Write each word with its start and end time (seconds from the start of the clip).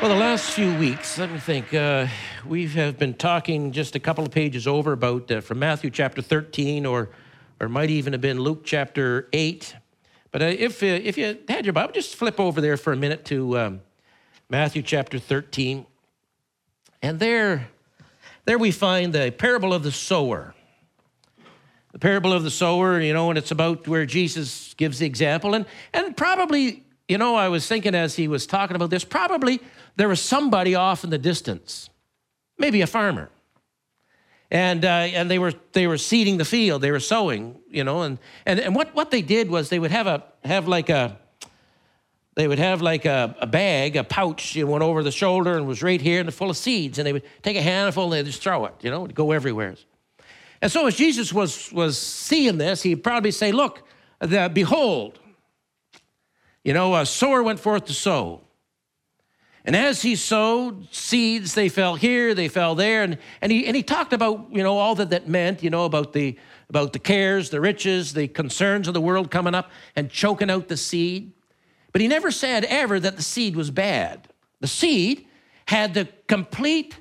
Well, 0.00 0.08
the 0.08 0.16
last 0.16 0.52
few 0.52 0.74
weeks, 0.78 1.18
let 1.18 1.30
me 1.30 1.38
think, 1.38 1.74
uh, 1.74 2.06
we 2.46 2.66
have 2.68 2.98
been 2.98 3.12
talking 3.12 3.70
just 3.70 3.94
a 3.96 4.00
couple 4.00 4.24
of 4.24 4.30
pages 4.30 4.66
over 4.66 4.92
about 4.92 5.30
uh, 5.30 5.42
from 5.42 5.58
Matthew 5.58 5.90
chapter 5.90 6.22
13, 6.22 6.86
or, 6.86 7.10
or 7.60 7.68
might 7.68 7.90
even 7.90 8.14
have 8.14 8.22
been 8.22 8.40
Luke 8.40 8.62
chapter 8.64 9.28
8. 9.34 9.76
But 10.32 10.40
uh, 10.40 10.44
if, 10.46 10.82
uh, 10.82 10.86
if 10.86 11.18
you 11.18 11.38
had 11.50 11.66
your 11.66 11.74
Bible, 11.74 11.92
just 11.92 12.16
flip 12.16 12.40
over 12.40 12.62
there 12.62 12.78
for 12.78 12.94
a 12.94 12.96
minute 12.96 13.26
to 13.26 13.58
um, 13.58 13.80
Matthew 14.48 14.80
chapter 14.80 15.18
13. 15.18 15.84
And 17.02 17.20
there, 17.20 17.68
there 18.46 18.56
we 18.56 18.70
find 18.70 19.12
the 19.12 19.30
parable 19.30 19.74
of 19.74 19.82
the 19.82 19.92
sower. 19.92 20.54
The 21.92 21.98
parable 21.98 22.32
of 22.32 22.42
the 22.42 22.50
sower, 22.50 22.98
you 22.98 23.12
know, 23.12 23.28
and 23.28 23.36
it's 23.36 23.50
about 23.50 23.86
where 23.86 24.06
Jesus 24.06 24.72
gives 24.78 25.00
the 25.00 25.06
example. 25.06 25.54
And, 25.54 25.66
and 25.92 26.16
probably, 26.16 26.84
you 27.10 27.18
know, 27.18 27.34
I 27.34 27.48
was 27.48 27.66
thinking 27.66 27.96
as 27.96 28.14
he 28.14 28.28
was 28.28 28.46
talking 28.46 28.76
about 28.76 28.90
this, 28.90 29.02
probably 29.02 29.60
there 29.96 30.08
was 30.08 30.22
somebody 30.22 30.76
off 30.76 31.02
in 31.02 31.10
the 31.10 31.18
distance, 31.18 31.90
maybe 32.56 32.82
a 32.82 32.86
farmer. 32.86 33.30
And, 34.48 34.84
uh, 34.84 34.88
and 34.88 35.28
they, 35.28 35.40
were, 35.40 35.52
they 35.72 35.88
were 35.88 35.98
seeding 35.98 36.36
the 36.36 36.44
field, 36.44 36.82
they 36.82 36.92
were 36.92 37.00
sowing, 37.00 37.56
you 37.68 37.82
know, 37.82 38.02
and, 38.02 38.18
and, 38.46 38.60
and 38.60 38.76
what, 38.76 38.94
what 38.94 39.10
they 39.10 39.22
did 39.22 39.50
was 39.50 39.70
they 39.70 39.80
would 39.80 39.90
have, 39.90 40.06
a, 40.06 40.22
have 40.44 40.68
like 40.68 40.88
a, 40.88 41.18
they 42.36 42.46
would 42.46 42.60
have 42.60 42.80
like 42.80 43.06
a, 43.06 43.34
a 43.40 43.46
bag, 43.46 43.96
a 43.96 44.04
pouch, 44.04 44.54
you 44.54 44.68
went 44.68 44.84
over 44.84 45.02
the 45.02 45.10
shoulder 45.10 45.56
and 45.56 45.66
was 45.66 45.82
right 45.82 46.00
here 46.00 46.20
and 46.20 46.32
full 46.32 46.50
of 46.50 46.56
seeds. 46.56 46.98
And 46.98 47.06
they 47.06 47.12
would 47.12 47.24
take 47.42 47.56
a 47.56 47.62
handful 47.62 48.04
and 48.04 48.12
they'd 48.12 48.26
just 48.30 48.40
throw 48.40 48.66
it, 48.66 48.74
you 48.82 48.90
know, 48.90 49.04
it'd 49.04 49.16
go 49.16 49.32
everywhere. 49.32 49.74
And 50.62 50.70
so 50.70 50.86
as 50.86 50.94
Jesus 50.94 51.32
was, 51.32 51.72
was 51.72 51.98
seeing 51.98 52.56
this, 52.56 52.82
he'd 52.82 53.02
probably 53.02 53.32
say, 53.32 53.50
look, 53.50 53.82
the, 54.20 54.48
behold, 54.52 55.18
you 56.64 56.72
know, 56.72 56.94
a 56.94 57.06
sower 57.06 57.42
went 57.42 57.60
forth 57.60 57.86
to 57.86 57.92
sow. 57.92 58.42
And 59.64 59.76
as 59.76 60.02
he 60.02 60.16
sowed 60.16 60.92
seeds, 60.92 61.54
they 61.54 61.68
fell 61.68 61.94
here, 61.94 62.34
they 62.34 62.48
fell 62.48 62.74
there. 62.74 63.02
And, 63.02 63.18
and, 63.42 63.52
he, 63.52 63.66
and 63.66 63.76
he 63.76 63.82
talked 63.82 64.12
about, 64.12 64.48
you 64.50 64.62
know, 64.62 64.78
all 64.78 64.94
that 64.94 65.10
that 65.10 65.28
meant, 65.28 65.62
you 65.62 65.68
know, 65.68 65.84
about 65.84 66.12
the, 66.12 66.38
about 66.70 66.92
the 66.92 66.98
cares, 66.98 67.50
the 67.50 67.60
riches, 67.60 68.14
the 68.14 68.28
concerns 68.28 68.88
of 68.88 68.94
the 68.94 69.00
world 69.00 69.30
coming 69.30 69.54
up 69.54 69.70
and 69.96 70.10
choking 70.10 70.50
out 70.50 70.68
the 70.68 70.76
seed. 70.76 71.32
But 71.92 72.00
he 72.00 72.08
never 72.08 72.30
said 72.30 72.64
ever 72.64 72.98
that 73.00 73.16
the 73.16 73.22
seed 73.22 73.54
was 73.54 73.70
bad. 73.70 74.28
The 74.60 74.66
seed 74.66 75.26
had 75.66 75.92
the 75.92 76.08
complete 76.26 76.96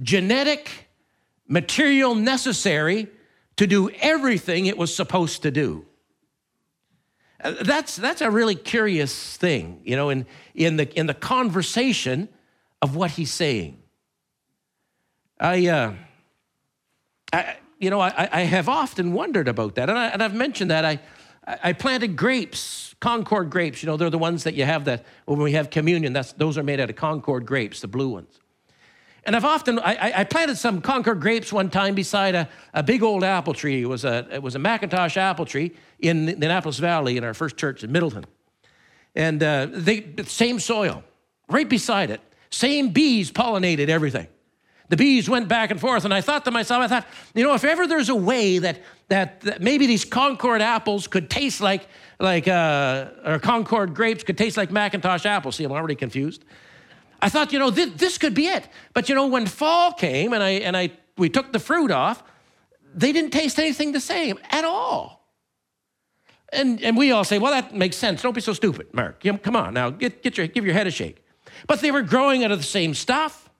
genetic 0.00 0.88
material 1.48 2.14
necessary 2.14 3.08
to 3.56 3.66
do 3.66 3.90
everything 3.90 4.66
it 4.66 4.78
was 4.78 4.94
supposed 4.94 5.42
to 5.42 5.50
do. 5.50 5.84
Uh, 7.42 7.54
that's, 7.62 7.96
that's 7.96 8.20
a 8.20 8.30
really 8.30 8.54
curious 8.54 9.36
thing, 9.36 9.80
you 9.84 9.96
know, 9.96 10.10
in, 10.10 10.26
in, 10.54 10.76
the, 10.76 10.98
in 10.98 11.06
the 11.06 11.14
conversation 11.14 12.28
of 12.82 12.96
what 12.96 13.12
he's 13.12 13.32
saying. 13.32 13.78
I, 15.38 15.68
uh, 15.68 15.94
I 17.32 17.56
you 17.78 17.90
know, 17.90 18.00
I, 18.00 18.28
I 18.32 18.40
have 18.42 18.68
often 18.68 19.12
wondered 19.12 19.46
about 19.46 19.76
that, 19.76 19.88
and, 19.88 19.96
I, 19.96 20.08
and 20.08 20.22
I've 20.22 20.34
mentioned 20.34 20.70
that. 20.70 20.84
I, 20.84 20.98
I 21.46 21.72
planted 21.72 22.16
grapes, 22.16 22.94
Concord 23.00 23.50
grapes. 23.50 23.82
You 23.82 23.86
know, 23.86 23.96
they're 23.96 24.10
the 24.10 24.18
ones 24.18 24.44
that 24.44 24.54
you 24.54 24.64
have 24.64 24.84
that 24.86 25.06
when 25.24 25.38
we 25.38 25.52
have 25.52 25.70
communion. 25.70 26.12
That's 26.12 26.32
those 26.32 26.58
are 26.58 26.62
made 26.62 26.80
out 26.80 26.90
of 26.90 26.96
Concord 26.96 27.46
grapes, 27.46 27.80
the 27.80 27.88
blue 27.88 28.08
ones. 28.08 28.40
And 29.24 29.36
I've 29.36 29.44
often, 29.44 29.78
I, 29.78 30.20
I, 30.20 30.24
planted 30.24 30.56
some 30.56 30.80
Concord 30.80 31.20
grapes 31.20 31.52
one 31.52 31.70
time 31.70 31.94
beside 31.94 32.34
a, 32.34 32.48
a 32.72 32.82
big 32.82 33.02
old 33.02 33.24
apple 33.24 33.52
tree. 33.52 33.82
It 33.82 33.86
was 33.86 34.04
a, 34.04 34.26
it 34.32 34.42
was 34.42 34.54
a 34.54 34.58
McIntosh 34.58 35.16
apple 35.16 35.44
tree 35.44 35.74
in 35.98 36.26
the 36.26 36.32
Annapolis 36.32 36.78
Valley 36.78 37.16
in 37.16 37.24
our 37.24 37.34
first 37.34 37.56
church 37.56 37.84
in 37.84 37.92
Middleton. 37.92 38.24
And 39.14 39.42
uh, 39.42 39.66
they, 39.70 40.14
same 40.26 40.60
soil, 40.60 41.02
right 41.48 41.68
beside 41.68 42.10
it. 42.10 42.20
Same 42.50 42.90
bees 42.90 43.30
pollinated 43.30 43.88
everything. 43.88 44.28
The 44.88 44.96
bees 44.96 45.28
went 45.28 45.48
back 45.48 45.70
and 45.70 45.78
forth, 45.78 46.06
and 46.06 46.14
I 46.14 46.22
thought 46.22 46.46
to 46.46 46.50
myself, 46.50 46.82
I 46.82 46.88
thought, 46.88 47.06
you 47.34 47.44
know, 47.44 47.52
if 47.52 47.64
ever 47.64 47.86
there's 47.86 48.08
a 48.08 48.14
way 48.14 48.58
that, 48.58 48.80
that, 49.08 49.42
that 49.42 49.60
maybe 49.60 49.86
these 49.86 50.04
Concord 50.06 50.62
apples 50.62 51.06
could 51.06 51.28
taste 51.28 51.60
like, 51.60 51.86
like 52.18 52.48
uh, 52.48 53.08
or 53.24 53.38
Concord 53.38 53.94
grapes 53.94 54.24
could 54.24 54.38
taste 54.38 54.56
like 54.56 54.70
McIntosh 54.70 55.26
apples. 55.26 55.56
See, 55.56 55.64
I'm 55.64 55.72
already 55.72 55.94
confused. 55.94 56.44
I 57.20 57.28
thought, 57.28 57.52
you 57.52 57.58
know, 57.58 57.70
this, 57.70 57.90
this 57.94 58.18
could 58.18 58.34
be 58.34 58.46
it. 58.46 58.68
But 58.94 59.08
you 59.08 59.14
know, 59.14 59.26
when 59.26 59.46
fall 59.46 59.92
came 59.92 60.32
and 60.32 60.42
I 60.42 60.50
and 60.50 60.76
I 60.76 60.92
we 61.16 61.28
took 61.28 61.52
the 61.52 61.58
fruit 61.58 61.90
off, 61.90 62.22
they 62.94 63.12
didn't 63.12 63.30
taste 63.30 63.58
anything 63.58 63.92
the 63.92 64.00
same 64.00 64.38
at 64.50 64.64
all. 64.64 65.18
And, 66.52 66.82
and 66.82 66.96
we 66.96 67.12
all 67.12 67.24
say, 67.24 67.38
well, 67.38 67.52
that 67.52 67.74
makes 67.74 67.96
sense. 67.96 68.22
Don't 68.22 68.34
be 68.34 68.40
so 68.40 68.52
stupid, 68.52 68.86
Mark. 68.94 69.22
Come 69.42 69.56
on 69.56 69.74
now, 69.74 69.90
get, 69.90 70.22
get 70.22 70.38
your, 70.38 70.46
give 70.46 70.64
your 70.64 70.74
head 70.74 70.86
a 70.86 70.90
shake. 70.90 71.22
But 71.66 71.80
they 71.80 71.90
were 71.90 72.02
growing 72.02 72.44
out 72.44 72.50
of 72.50 72.58
the 72.58 72.64
same 72.64 72.94
stuff. 72.94 73.50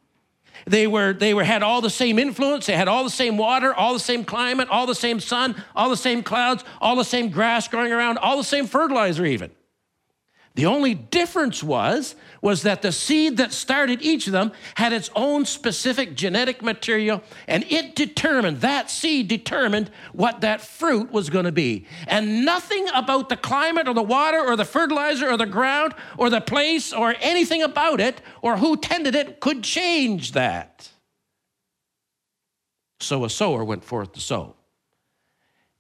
They 0.67 0.87
were, 0.87 1.13
they 1.13 1.35
were 1.35 1.45
had 1.45 1.63
all 1.63 1.81
the 1.81 1.91
same 1.91 2.19
influence. 2.19 2.67
They 2.67 2.77
had 2.77 2.89
all 2.89 3.05
the 3.05 3.11
same 3.11 3.37
water, 3.37 3.75
all 3.75 3.93
the 3.93 4.01
same 4.01 4.25
climate, 4.25 4.69
all 4.71 4.87
the 4.87 4.95
same 4.95 5.21
sun, 5.21 5.63
all 5.77 5.89
the 5.89 5.97
same 5.97 6.23
clouds, 6.23 6.65
all 6.81 6.97
the 6.97 7.05
same 7.05 7.31
grass 7.31 7.69
growing 7.69 7.93
around, 7.93 8.19
all 8.19 8.37
the 8.37 8.45
same 8.45 8.67
fertilizer 8.67 9.25
even. 9.25 9.51
The 10.59 10.67
only 10.67 10.95
difference 10.95 11.63
was 11.63 12.17
was 12.43 12.65
that 12.65 12.83
the 12.83 12.91
seed 12.91 13.37
that 13.37 13.53
started 13.53 14.03
each 14.03 14.27
of 14.27 14.33
them 14.33 14.51
had 14.75 14.93
its 14.93 15.09
own 15.15 15.45
specific 15.45 16.17
genetic 16.17 16.65
material 16.65 17.23
and 17.47 17.65
it 17.71 17.95
determined 17.95 18.61
that 18.63 18.91
seed 18.91 19.29
determined 19.29 19.89
what 20.13 20.41
that 20.41 20.61
fruit 20.61 21.13
was 21.13 21.31
going 21.31 21.45
to 21.45 21.53
be. 21.53 21.87
And 22.09 22.45
nothing 22.45 22.89
about 22.93 23.29
the 23.29 23.37
climate 23.37 23.87
or 23.87 23.95
the 23.95 24.03
water 24.03 24.41
or 24.41 24.57
the 24.57 24.65
fertilizer 24.65 25.31
or 25.31 25.37
the 25.37 25.47
ground 25.47 25.95
or 26.17 26.29
the 26.29 26.41
place 26.41 26.93
or 26.93 27.15
anything 27.21 27.63
about 27.63 28.01
it 28.01 28.21
or 28.43 28.57
who 28.57 28.77
tended 28.77 29.15
it 29.15 29.39
could 29.39 29.63
change 29.63 30.33
that. 30.33 30.89
So 32.99 33.25
a 33.25 33.31
sower 33.31 33.63
went 33.63 33.85
forth 33.85 34.11
to 34.15 34.21
sow. 34.21 34.57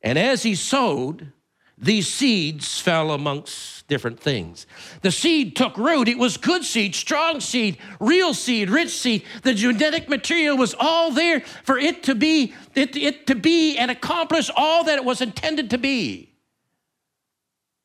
And 0.02 0.16
as 0.16 0.44
he 0.44 0.54
sowed, 0.54 1.32
these 1.80 2.08
seeds 2.08 2.80
fell 2.80 3.12
amongst 3.12 3.86
different 3.86 4.20
things. 4.20 4.66
The 5.02 5.10
seed 5.10 5.56
took 5.56 5.76
root. 5.76 6.08
It 6.08 6.18
was 6.18 6.36
good 6.36 6.64
seed, 6.64 6.94
strong 6.94 7.40
seed, 7.40 7.78
real 8.00 8.34
seed, 8.34 8.68
rich 8.68 8.90
seed. 8.90 9.24
The 9.42 9.54
genetic 9.54 10.08
material 10.08 10.56
was 10.56 10.74
all 10.78 11.10
there 11.10 11.40
for 11.62 11.78
it 11.78 12.02
to 12.04 12.14
be, 12.14 12.54
it, 12.74 12.96
it 12.96 13.26
to 13.28 13.34
be 13.34 13.76
and 13.76 13.90
accomplish 13.90 14.50
all 14.56 14.84
that 14.84 14.96
it 14.96 15.04
was 15.04 15.20
intended 15.20 15.70
to 15.70 15.78
be. 15.78 16.34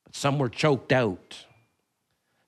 But 0.03 0.15
some 0.15 0.39
were 0.39 0.49
choked 0.49 0.91
out. 0.91 1.45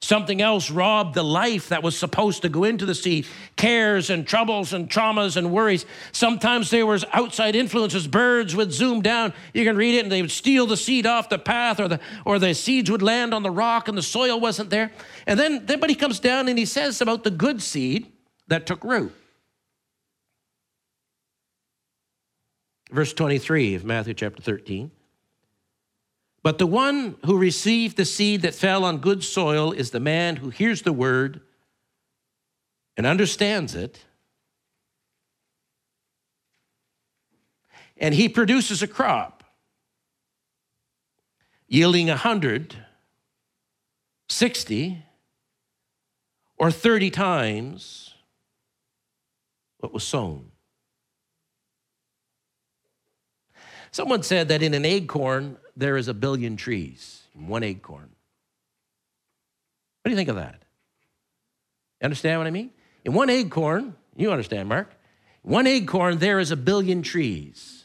Something 0.05 0.39
else 0.39 0.69
robbed 0.69 1.16
the 1.16 1.23
life 1.23 1.69
that 1.69 1.81
was 1.81 1.97
supposed 1.97 2.43
to 2.43 2.49
go 2.49 2.63
into 2.63 2.85
the 2.85 2.93
seed 2.93 3.25
cares 3.55 4.11
and 4.11 4.27
troubles 4.27 4.71
and 4.71 4.88
traumas 4.88 5.35
and 5.35 5.51
worries. 5.51 5.88
Sometimes 6.11 6.69
there 6.69 6.85
was 6.85 7.03
outside 7.11 7.55
influences. 7.55 8.05
Birds 8.05 8.55
would 8.55 8.71
zoom 8.71 9.01
down. 9.01 9.33
You 9.51 9.66
can 9.66 9.75
read 9.75 9.95
it, 9.95 10.03
and 10.03 10.11
they 10.11 10.21
would 10.21 10.29
steal 10.29 10.67
the 10.67 10.77
seed 10.77 11.07
off 11.07 11.29
the 11.29 11.39
path, 11.39 11.79
or 11.79 11.88
the, 11.88 11.99
or 12.23 12.38
the 12.38 12.53
seeds 12.53 12.91
would 12.91 13.01
land 13.01 13.33
on 13.33 13.41
the 13.41 13.49
rock 13.49 13.88
and 13.88 13.97
the 13.97 14.03
soil 14.03 14.39
wasn't 14.39 14.69
there. 14.69 14.91
And 15.25 15.39
then, 15.39 15.66
then, 15.66 15.79
but 15.79 15.89
he 15.89 15.95
comes 15.95 16.19
down 16.19 16.47
and 16.49 16.59
he 16.59 16.66
says 16.67 17.01
about 17.01 17.23
the 17.23 17.31
good 17.31 17.59
seed 17.59 18.05
that 18.47 18.67
took 18.67 18.83
root. 18.83 19.11
Verse 22.91 23.11
23 23.11 23.73
of 23.73 23.83
Matthew 23.83 24.13
chapter 24.13 24.43
13. 24.43 24.91
But 26.45 26.59
the 26.59 26.67
one 26.67 27.16
who 27.25 27.39
received 27.39 27.97
the 27.97 28.06
seed 28.06 28.44
that 28.44 28.53
fell 28.53 28.85
on 28.85 29.00
good 29.00 29.23
soil 29.23 29.72
is 29.72 29.89
the 29.89 30.00
man 30.00 30.35
who 30.35 30.51
hears 30.51 30.83
the 30.83 30.94
word 30.94 31.41
and 32.95 33.07
understands 33.07 33.73
it. 33.73 34.06
And 37.97 38.13
he 38.13 38.29
produces 38.29 38.84
a 38.84 38.87
crop 38.87 39.43
yielding 41.67 42.11
a 42.11 42.16
hundred, 42.16 42.75
sixty, 44.29 45.03
or 46.58 46.70
30 46.70 47.09
times 47.09 48.14
what 49.79 49.91
was 49.91 50.03
sown. 50.03 50.52
Someone 53.90 54.22
said 54.22 54.49
that 54.49 54.61
in 54.61 54.75
an 54.75 54.85
acorn, 54.85 55.58
there 55.75 55.97
is 55.97 56.07
a 56.07 56.13
billion 56.13 56.57
trees 56.57 57.23
in 57.35 57.47
one 57.47 57.63
acorn. 57.63 58.09
What 60.01 60.09
do 60.09 60.11
you 60.11 60.16
think 60.16 60.29
of 60.29 60.35
that? 60.35 60.61
You 62.01 62.05
understand 62.05 62.39
what 62.39 62.47
I 62.47 62.51
mean? 62.51 62.72
In 63.03 63.13
one 63.13 63.29
acorn, 63.29 63.95
you 64.16 64.31
understand, 64.31 64.69
Mark, 64.69 64.91
one 65.41 65.67
acorn, 65.67 66.17
there 66.17 66.39
is 66.39 66.51
a 66.51 66.55
billion 66.55 67.01
trees 67.01 67.83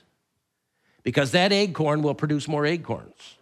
because 1.02 1.32
that 1.32 1.52
acorn 1.52 2.02
will 2.02 2.14
produce 2.14 2.48
more 2.48 2.66
acorns. 2.66 3.36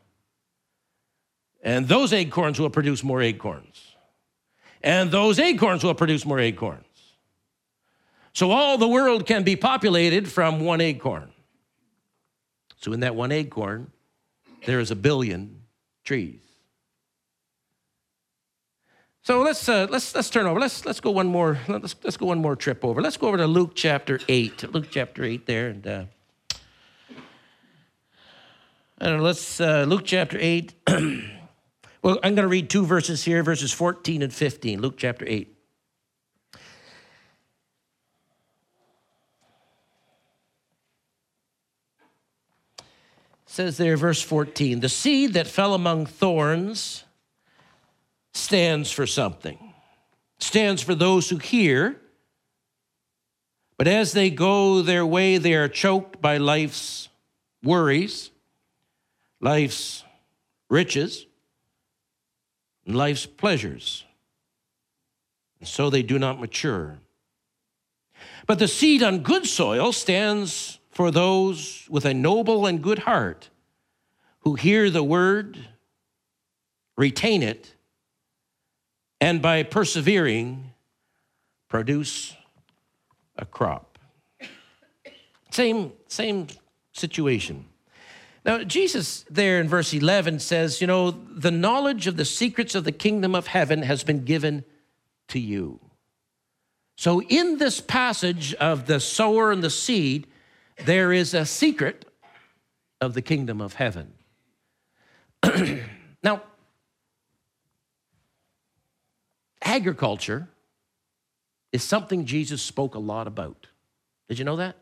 And 1.63 1.89
those 1.89 2.13
acorns 2.13 2.59
will 2.59 2.71
produce 2.71 3.03
more 3.03 3.21
acorns. 3.21 3.97
And 4.83 5.11
those 5.11 5.39
acorns 5.39 5.83
will 5.83 5.95
produce 5.95 6.25
more 6.25 6.39
acorns. 6.39 6.85
So 8.33 8.53
all 8.53 8.79
the 8.79 8.87
world 8.87 9.27
can 9.27 9.43
be 9.43 9.57
populated 9.57 10.29
from 10.31 10.61
one 10.61 10.81
acorn. 10.81 11.33
So 12.77 12.93
in 12.93 13.01
that 13.01 13.17
one 13.17 13.33
acorn, 13.33 13.91
there 14.67 14.81
is 14.81 14.91
a 14.91 14.97
billion 14.97 15.63
trees. 16.05 16.41
So 19.23 19.43
let's 19.43 19.69
uh, 19.69 19.87
let's 19.91 20.15
let's 20.15 20.31
turn 20.31 20.47
over. 20.47 20.59
Let's 20.59 20.87
let's 20.87 21.01
go 21.01 21.11
one 21.11 21.27
more. 21.27 21.59
Let's 21.69 21.95
let's 22.03 22.17
go 22.17 22.27
one 22.27 22.39
more 22.39 22.57
trip 22.57 22.85
over. 22.85 23.03
Let's 23.03 23.19
go 23.19 23.29
over 23.29 23.37
to 23.37 23.47
Luke 23.47 23.73
chapter 23.75 24.21
eight. 24.29 24.63
Luke 24.73 24.87
chapter 24.91 25.23
eight 25.23 25.47
there, 25.47 25.69
and 25.69 25.87
uh. 25.87 26.05
Let's 29.01 29.61
uh, 29.61 29.85
Luke 29.87 30.03
chapter 30.05 30.39
eight. 30.41 30.75
well, 30.89 32.19
I'm 32.23 32.35
going 32.35 32.37
to 32.37 32.49
read 32.49 32.69
two 32.71 32.85
verses 32.85 33.23
here, 33.25 33.43
verses 33.43 33.73
14 33.73 34.23
and 34.23 34.33
15. 34.33 34.81
Luke 34.81 34.95
chapter 34.97 35.25
eight. 35.29 35.58
Says 43.59 43.77
there, 43.77 43.97
verse 43.97 44.23
14, 44.23 44.79
the 44.79 44.89
seed 44.89 45.33
that 45.33 45.49
fell 45.49 45.75
among 45.75 46.07
thorns 46.07 47.03
stands 48.33 48.93
for 48.93 49.05
something, 49.05 49.75
stands 50.39 50.81
for 50.81 50.95
those 50.95 51.29
who 51.29 51.39
hear. 51.39 52.01
But 53.77 53.89
as 53.89 54.13
they 54.13 54.31
go 54.31 54.81
their 54.81 55.05
way, 55.05 55.39
they 55.39 55.55
are 55.55 55.67
choked 55.67 56.23
by 56.23 56.37
life's 56.37 57.09
worries, 57.61 58.31
life's 59.41 60.05
riches, 60.71 61.27
and 62.87 62.95
life's 62.95 63.27
pleasures. 63.27 64.05
And 65.59 65.69
so 65.69 65.91
they 65.91 66.05
do 66.05 66.17
not 66.17 66.39
mature. 66.39 67.01
But 68.47 68.61
the 68.61 68.69
seed 68.69 69.03
on 69.03 69.25
good 69.25 69.49
soil 69.49 69.91
stands 69.91 70.78
for 70.99 71.13
those 71.13 71.87
with 71.89 72.05
a 72.05 72.13
noble 72.13 72.67
and 72.67 72.83
good 72.83 72.99
heart 72.99 73.51
who 74.41 74.57
hear 74.57 74.91
the 74.91 75.05
word, 75.05 75.57
retain 76.97 77.41
it, 77.41 77.73
and 79.21 79.41
by 79.41 79.63
persevering, 79.63 80.73
produce 81.69 82.35
a 83.37 83.45
crop. 83.45 83.97
Same, 85.53 85.93
same 86.09 86.49
situation. 86.91 87.67
Now, 88.45 88.65
Jesus 88.65 89.25
there 89.31 89.61
in 89.61 89.69
verse 89.69 89.95
11 89.95 90.41
says, 90.41 90.81
You 90.81 90.89
know, 90.89 91.13
the 91.13 91.53
knowledge 91.53 92.09
of 92.09 92.17
the 92.17 92.25
secrets 92.25 92.75
of 92.75 92.83
the 92.83 92.91
kingdom 92.91 93.37
of 93.37 93.47
heaven 93.47 93.83
has 93.83 94.03
been 94.03 94.25
given 94.25 94.65
to 95.29 95.39
you. 95.39 95.79
So, 96.97 97.23
in 97.23 97.59
this 97.59 97.81
passage 97.81 98.53
of 98.55 98.87
the 98.87 98.99
sower 98.99 99.53
and 99.53 99.63
the 99.63 99.71
seed, 99.71 100.27
there 100.85 101.13
is 101.13 101.35
a 101.35 101.45
secret 101.45 102.05
of 103.01 103.15
the 103.15 103.23
kingdom 103.23 103.61
of 103.61 103.75
heaven. 103.75 104.13
now, 106.23 106.43
agriculture 109.63 110.49
is 111.73 111.83
something 111.83 112.25
Jesus 112.25 112.63
spoke 112.63 112.95
a 112.95 112.99
lot 112.99 113.27
about. 113.27 113.67
Did 114.29 114.39
you 114.39 114.45
know 114.45 114.57
that? 114.57 114.77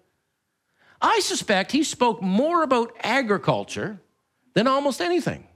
I 1.00 1.20
suspect 1.20 1.72
he 1.72 1.82
spoke 1.82 2.22
more 2.22 2.62
about 2.62 2.92
agriculture 3.02 4.00
than 4.54 4.66
almost 4.66 5.00
anything. 5.00 5.46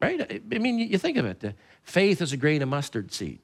Right? 0.00 0.42
I 0.52 0.58
mean, 0.58 0.78
you 0.78 0.98
think 0.98 1.16
of 1.16 1.24
it. 1.24 1.54
Faith 1.82 2.20
is 2.20 2.32
a 2.32 2.36
grain 2.36 2.62
of 2.62 2.68
mustard 2.68 3.12
seed. 3.12 3.40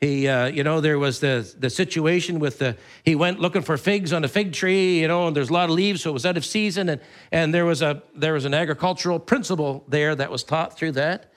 He, 0.00 0.28
uh, 0.28 0.46
you 0.46 0.64
know, 0.64 0.80
there 0.80 0.98
was 0.98 1.20
the, 1.20 1.50
the 1.58 1.70
situation 1.70 2.38
with 2.38 2.58
the, 2.58 2.76
he 3.04 3.14
went 3.14 3.40
looking 3.40 3.62
for 3.62 3.76
figs 3.76 4.12
on 4.12 4.24
a 4.24 4.28
fig 4.28 4.52
tree, 4.52 5.00
you 5.00 5.08
know, 5.08 5.28
and 5.28 5.36
there's 5.36 5.50
a 5.50 5.52
lot 5.52 5.70
of 5.70 5.76
leaves, 5.76 6.02
so 6.02 6.10
it 6.10 6.12
was 6.12 6.26
out 6.26 6.36
of 6.36 6.44
season. 6.44 6.88
And, 6.88 7.00
and 7.32 7.54
there, 7.54 7.64
was 7.64 7.80
a, 7.80 8.02
there 8.14 8.34
was 8.34 8.44
an 8.44 8.54
agricultural 8.54 9.18
principle 9.18 9.84
there 9.88 10.14
that 10.14 10.30
was 10.30 10.44
taught 10.44 10.76
through 10.76 10.92
that. 10.92 11.32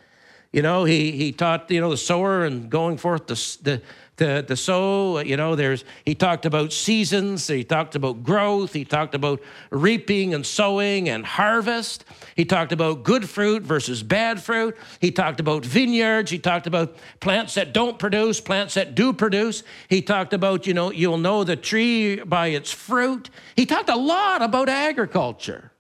You 0.52 0.62
know, 0.62 0.86
he, 0.86 1.12
he 1.12 1.32
taught, 1.32 1.70
you 1.70 1.82
know, 1.82 1.90
the 1.90 1.98
sower 1.98 2.46
and 2.46 2.70
going 2.70 2.98
forth 2.98 3.28
the, 3.28 3.36
the, 3.64 3.82
to, 4.18 4.44
to 4.44 4.56
sow. 4.56 5.20
You 5.20 5.38
know, 5.38 5.56
there's 5.56 5.86
he 6.06 6.16
talked 6.16 6.46
about 6.46 6.74
seasons, 6.74 7.48
he 7.48 7.64
talked 7.64 7.96
about 7.96 8.24
growth, 8.24 8.74
he 8.74 8.86
talked 8.86 9.16
about 9.16 9.42
reaping 9.70 10.34
and 10.34 10.46
sowing 10.46 11.10
and 11.10 11.26
harvest. 11.26 12.06
He 12.36 12.46
talked 12.46 12.72
about 12.72 13.04
good 13.04 13.28
fruit 13.28 13.64
versus 13.64 14.04
bad 14.04 14.42
fruit. 14.42 14.78
He 15.00 15.12
talked 15.12 15.40
about 15.40 15.66
vineyards. 15.66 16.32
He 16.32 16.40
talked 16.40 16.68
about 16.68 16.96
plants 17.20 17.56
that 17.56 17.74
don't 17.74 17.98
produce, 17.98 18.42
plants 18.42 18.74
that 18.76 18.96
do 18.96 19.14
produce. 19.14 19.64
He 19.90 20.02
talked 20.02 20.34
about, 20.34 20.68
you 20.68 20.74
know, 20.74 20.92
you'll 20.92 21.18
know 21.18 21.44
the 21.44 21.56
tree 21.56 22.18
by 22.18 22.48
its 22.48 22.72
fruit. 22.72 23.30
He 23.56 23.66
talked 23.66 23.90
a 23.90 23.96
lot 23.96 24.42
about 24.42 24.70
agriculture. 24.70 25.72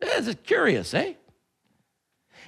It's 0.00 0.34
curious, 0.42 0.92
eh? 0.94 1.14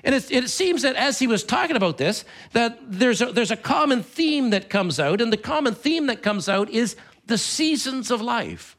And 0.05 0.15
it, 0.15 0.31
it, 0.31 0.49
seems 0.49 0.83
that 0.83 0.97
as 0.97 1.19
he 1.19 1.27
was 1.27 1.43
talking 1.43 1.77
about 1.77 1.99
this, 1.99 2.25
that 2.53 2.79
there's 2.87 3.21
a, 3.21 3.27
there's 3.27 3.51
a 3.51 3.57
common 3.57 4.03
theme 4.03 4.51
that 4.51 4.71
comes 4.71 5.01
out, 5.01 5.21
and 5.21 5.33
the 5.33 5.37
common 5.37 5.75
theme 5.75 6.07
that 6.07 6.23
comes 6.23 6.49
out 6.49 6.71
is 6.71 6.97
the 7.27 7.39
seasons 7.39 8.11
of 8.11 8.21
life, 8.21 8.77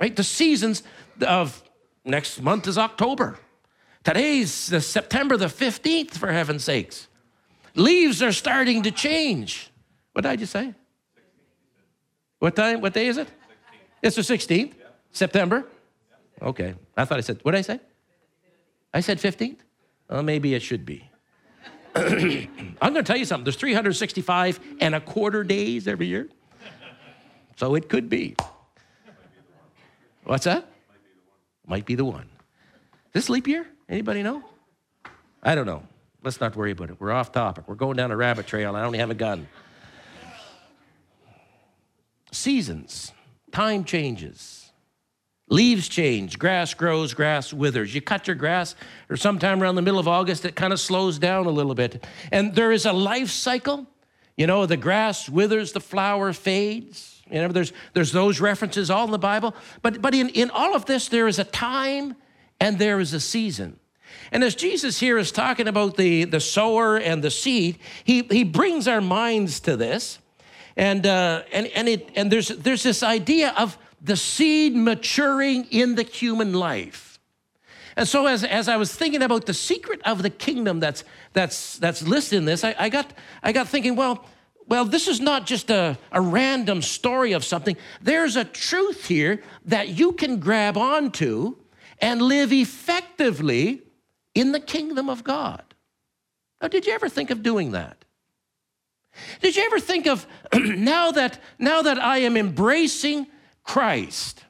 right? 0.00 0.14
The 0.14 0.24
seasons 0.24 0.82
of 1.26 1.62
next 2.04 2.42
month 2.42 2.66
is 2.68 2.76
October. 2.76 3.38
Today's 4.04 4.68
the 4.68 4.80
September 4.80 5.36
the 5.36 5.46
15th, 5.46 6.12
for 6.12 6.30
heaven's 6.30 6.64
sakes. 6.64 7.08
Leaves 7.74 8.22
are 8.22 8.32
starting 8.32 8.82
to 8.82 8.90
change. 8.90 9.70
What 10.12 10.22
did 10.22 10.30
I 10.30 10.36
just 10.36 10.52
say? 10.52 10.74
What 12.38 12.56
time? 12.56 12.80
What 12.80 12.94
day 12.94 13.06
is 13.06 13.18
it? 13.18 13.28
It's 14.02 14.16
the 14.16 14.22
16th, 14.22 14.74
September. 15.12 15.66
Okay. 16.40 16.74
I 16.96 17.04
thought 17.04 17.18
I 17.18 17.20
said, 17.20 17.38
what 17.42 17.52
did 17.52 17.58
I 17.58 17.62
say? 17.62 17.80
I 18.92 19.00
said 19.00 19.18
15th? 19.18 19.58
Well, 20.10 20.22
maybe 20.24 20.54
it 20.54 20.62
should 20.62 20.84
be. 20.84 21.08
I'm 21.94 22.48
going 22.80 22.94
to 22.94 23.02
tell 23.02 23.16
you 23.16 23.24
something. 23.24 23.44
There's 23.44 23.56
365 23.56 24.58
and 24.80 24.94
a 24.94 25.00
quarter 25.00 25.44
days 25.44 25.86
every 25.86 26.06
year. 26.06 26.28
So 27.56 27.74
it 27.74 27.88
could 27.88 28.08
be. 28.08 28.34
What's 30.24 30.44
that? 30.44 30.66
Might 31.66 31.86
be 31.86 31.94
the 31.94 32.04
one. 32.04 32.28
This 33.12 33.28
leap 33.28 33.46
year? 33.46 33.66
Anybody 33.88 34.22
know? 34.22 34.42
I 35.42 35.54
don't 35.54 35.66
know. 35.66 35.84
Let's 36.22 36.40
not 36.40 36.56
worry 36.56 36.72
about 36.72 36.90
it. 36.90 37.00
We're 37.00 37.12
off 37.12 37.32
topic. 37.32 37.68
We're 37.68 37.74
going 37.76 37.96
down 37.96 38.10
a 38.10 38.16
rabbit 38.16 38.46
trail. 38.46 38.76
I 38.76 38.82
only 38.82 38.98
have 38.98 39.10
a 39.10 39.14
gun. 39.14 39.48
Seasons, 42.32 43.12
time 43.52 43.84
changes. 43.84 44.59
Leaves 45.50 45.88
change, 45.88 46.38
grass 46.38 46.74
grows, 46.74 47.12
grass 47.12 47.52
withers. 47.52 47.92
You 47.92 48.00
cut 48.00 48.28
your 48.28 48.36
grass, 48.36 48.76
or 49.08 49.16
sometime 49.16 49.60
around 49.60 49.74
the 49.74 49.82
middle 49.82 49.98
of 49.98 50.06
August, 50.06 50.44
it 50.44 50.54
kind 50.54 50.72
of 50.72 50.78
slows 50.78 51.18
down 51.18 51.46
a 51.46 51.50
little 51.50 51.74
bit. 51.74 52.04
And 52.30 52.54
there 52.54 52.70
is 52.70 52.86
a 52.86 52.92
life 52.92 53.30
cycle. 53.30 53.86
You 54.36 54.46
know, 54.46 54.64
the 54.64 54.76
grass 54.76 55.28
withers, 55.28 55.72
the 55.72 55.80
flower 55.80 56.32
fades. 56.32 57.20
You 57.28 57.42
know, 57.42 57.48
there's, 57.48 57.72
there's 57.94 58.12
those 58.12 58.40
references 58.40 58.90
all 58.90 59.04
in 59.04 59.10
the 59.10 59.18
Bible. 59.18 59.56
But, 59.82 60.00
but 60.00 60.14
in, 60.14 60.28
in 60.30 60.50
all 60.50 60.74
of 60.74 60.86
this, 60.86 61.08
there 61.08 61.26
is 61.26 61.40
a 61.40 61.44
time 61.44 62.14
and 62.60 62.78
there 62.78 63.00
is 63.00 63.12
a 63.12 63.20
season. 63.20 63.80
And 64.30 64.44
as 64.44 64.54
Jesus 64.54 65.00
here 65.00 65.18
is 65.18 65.32
talking 65.32 65.66
about 65.66 65.96
the, 65.96 66.24
the 66.24 66.40
sower 66.40 66.96
and 66.96 67.24
the 67.24 67.30
seed, 67.30 67.78
he, 68.04 68.22
he 68.22 68.44
brings 68.44 68.86
our 68.86 69.00
minds 69.00 69.58
to 69.60 69.76
this. 69.76 70.20
And, 70.76 71.04
uh, 71.04 71.42
and, 71.52 71.66
and, 71.68 71.88
it, 71.88 72.08
and 72.14 72.30
there's, 72.30 72.48
there's 72.48 72.84
this 72.84 73.02
idea 73.02 73.52
of 73.56 73.76
the 74.00 74.16
seed 74.16 74.74
maturing 74.74 75.66
in 75.70 75.94
the 75.94 76.02
human 76.02 76.52
life. 76.54 77.18
And 77.96 78.08
so 78.08 78.26
as, 78.26 78.44
as 78.44 78.68
I 78.68 78.76
was 78.76 78.94
thinking 78.94 79.22
about 79.22 79.46
the 79.46 79.54
secret 79.54 80.00
of 80.04 80.22
the 80.22 80.30
kingdom 80.30 80.80
that's, 80.80 81.04
that's, 81.32 81.78
that's 81.78 82.02
listed 82.02 82.38
in 82.38 82.44
this, 82.44 82.64
I, 82.64 82.74
I, 82.78 82.88
got, 82.88 83.12
I 83.42 83.52
got 83.52 83.68
thinking, 83.68 83.96
well, 83.96 84.24
well, 84.66 84.84
this 84.84 85.08
is 85.08 85.20
not 85.20 85.46
just 85.46 85.68
a, 85.70 85.98
a 86.12 86.20
random 86.20 86.80
story 86.80 87.32
of 87.32 87.44
something. 87.44 87.76
There's 88.00 88.36
a 88.36 88.44
truth 88.44 89.06
here 89.06 89.42
that 89.64 89.88
you 89.88 90.12
can 90.12 90.38
grab 90.38 90.76
onto 90.76 91.56
and 92.00 92.22
live 92.22 92.52
effectively 92.52 93.82
in 94.34 94.52
the 94.52 94.60
kingdom 94.60 95.10
of 95.10 95.24
God. 95.24 95.62
Now, 96.62 96.68
did 96.68 96.86
you 96.86 96.92
ever 96.92 97.08
think 97.08 97.30
of 97.30 97.42
doing 97.42 97.72
that? 97.72 98.04
Did 99.42 99.56
you 99.56 99.64
ever 99.64 99.80
think 99.80 100.06
of 100.06 100.26
now 100.54 101.10
that 101.10 101.40
now 101.58 101.82
that 101.82 101.98
I 101.98 102.18
am 102.18 102.36
embracing 102.36 103.26
Christ. 103.70 104.44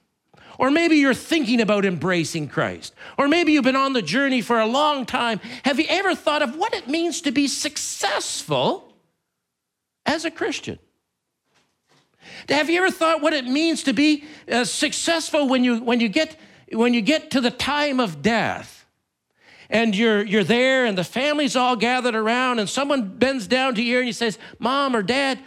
Or 0.58 0.70
maybe 0.70 0.96
you're 0.96 1.14
thinking 1.14 1.60
about 1.60 1.84
embracing 1.84 2.48
Christ. 2.48 2.94
Or 3.18 3.28
maybe 3.28 3.52
you've 3.52 3.64
been 3.64 3.76
on 3.76 3.92
the 3.92 4.02
journey 4.02 4.40
for 4.40 4.58
a 4.58 4.66
long 4.66 5.04
time. 5.04 5.40
Have 5.64 5.78
you 5.78 5.86
ever 5.88 6.14
thought 6.14 6.42
of 6.42 6.56
what 6.56 6.74
it 6.74 6.88
means 6.88 7.20
to 7.22 7.30
be 7.30 7.46
successful 7.46 8.94
as 10.06 10.24
a 10.24 10.30
Christian? 10.30 10.78
Have 12.48 12.70
you 12.70 12.78
ever 12.82 12.90
thought 12.90 13.20
what 13.20 13.32
it 13.32 13.44
means 13.44 13.82
to 13.84 13.92
be 13.92 14.24
uh, 14.50 14.64
successful 14.64 15.48
when 15.48 15.64
you, 15.64 15.82
when, 15.82 16.00
you 16.00 16.08
get, 16.08 16.36
when 16.72 16.94
you 16.94 17.02
get 17.02 17.30
to 17.32 17.40
the 17.40 17.50
time 17.50 18.00
of 18.00 18.22
death? 18.22 18.86
And 19.68 19.94
you're, 19.94 20.24
you're 20.24 20.44
there, 20.44 20.84
and 20.84 20.98
the 20.98 21.04
family's 21.04 21.56
all 21.56 21.76
gathered 21.76 22.16
around, 22.16 22.58
and 22.58 22.68
someone 22.68 23.18
bends 23.18 23.46
down 23.46 23.76
to 23.76 23.82
you 23.82 23.98
and 23.98 24.06
he 24.06 24.12
says, 24.12 24.38
Mom 24.58 24.96
or 24.96 25.02
Dad, 25.02 25.38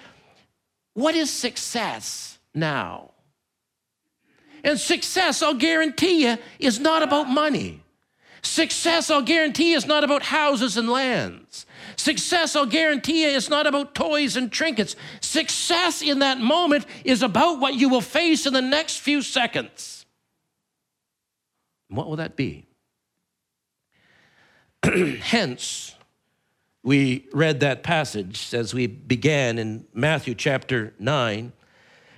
what 0.93 1.13
is 1.13 1.29
success 1.29 2.37
now? 2.53 3.12
And 4.63 4.79
success, 4.79 5.43
I'll 5.43 5.53
guarantee 5.53 6.25
you, 6.25 6.37
is 6.57 6.79
not 6.79 7.03
about 7.03 7.27
money. 7.27 7.81
Success, 8.41 9.09
I'll 9.09 9.21
guarantee, 9.21 9.71
you, 9.71 9.77
is 9.77 9.85
not 9.85 10.03
about 10.03 10.23
houses 10.23 10.77
and 10.77 10.89
lands. 10.89 11.65
Success, 11.95 12.55
I'll 12.55 12.65
guarantee 12.65 13.23
you, 13.23 13.29
is 13.29 13.49
not 13.49 13.67
about 13.67 13.95
toys 13.95 14.35
and 14.35 14.51
trinkets. 14.51 14.95
Success 15.21 16.01
in 16.01 16.19
that 16.19 16.39
moment 16.39 16.85
is 17.03 17.21
about 17.21 17.59
what 17.59 17.75
you 17.75 17.89
will 17.89 18.01
face 18.01 18.45
in 18.45 18.53
the 18.53 18.61
next 18.61 18.97
few 18.97 19.21
seconds. 19.21 20.05
What 21.87 22.07
will 22.07 22.17
that 22.17 22.35
be? 22.35 22.65
Hence, 24.83 25.95
we 26.83 27.27
read 27.31 27.61
that 27.61 27.83
passage 27.83 28.53
as 28.53 28.73
we 28.73 28.87
began 28.87 29.57
in 29.57 29.85
Matthew 29.93 30.35
chapter 30.35 30.93
9 30.99 31.53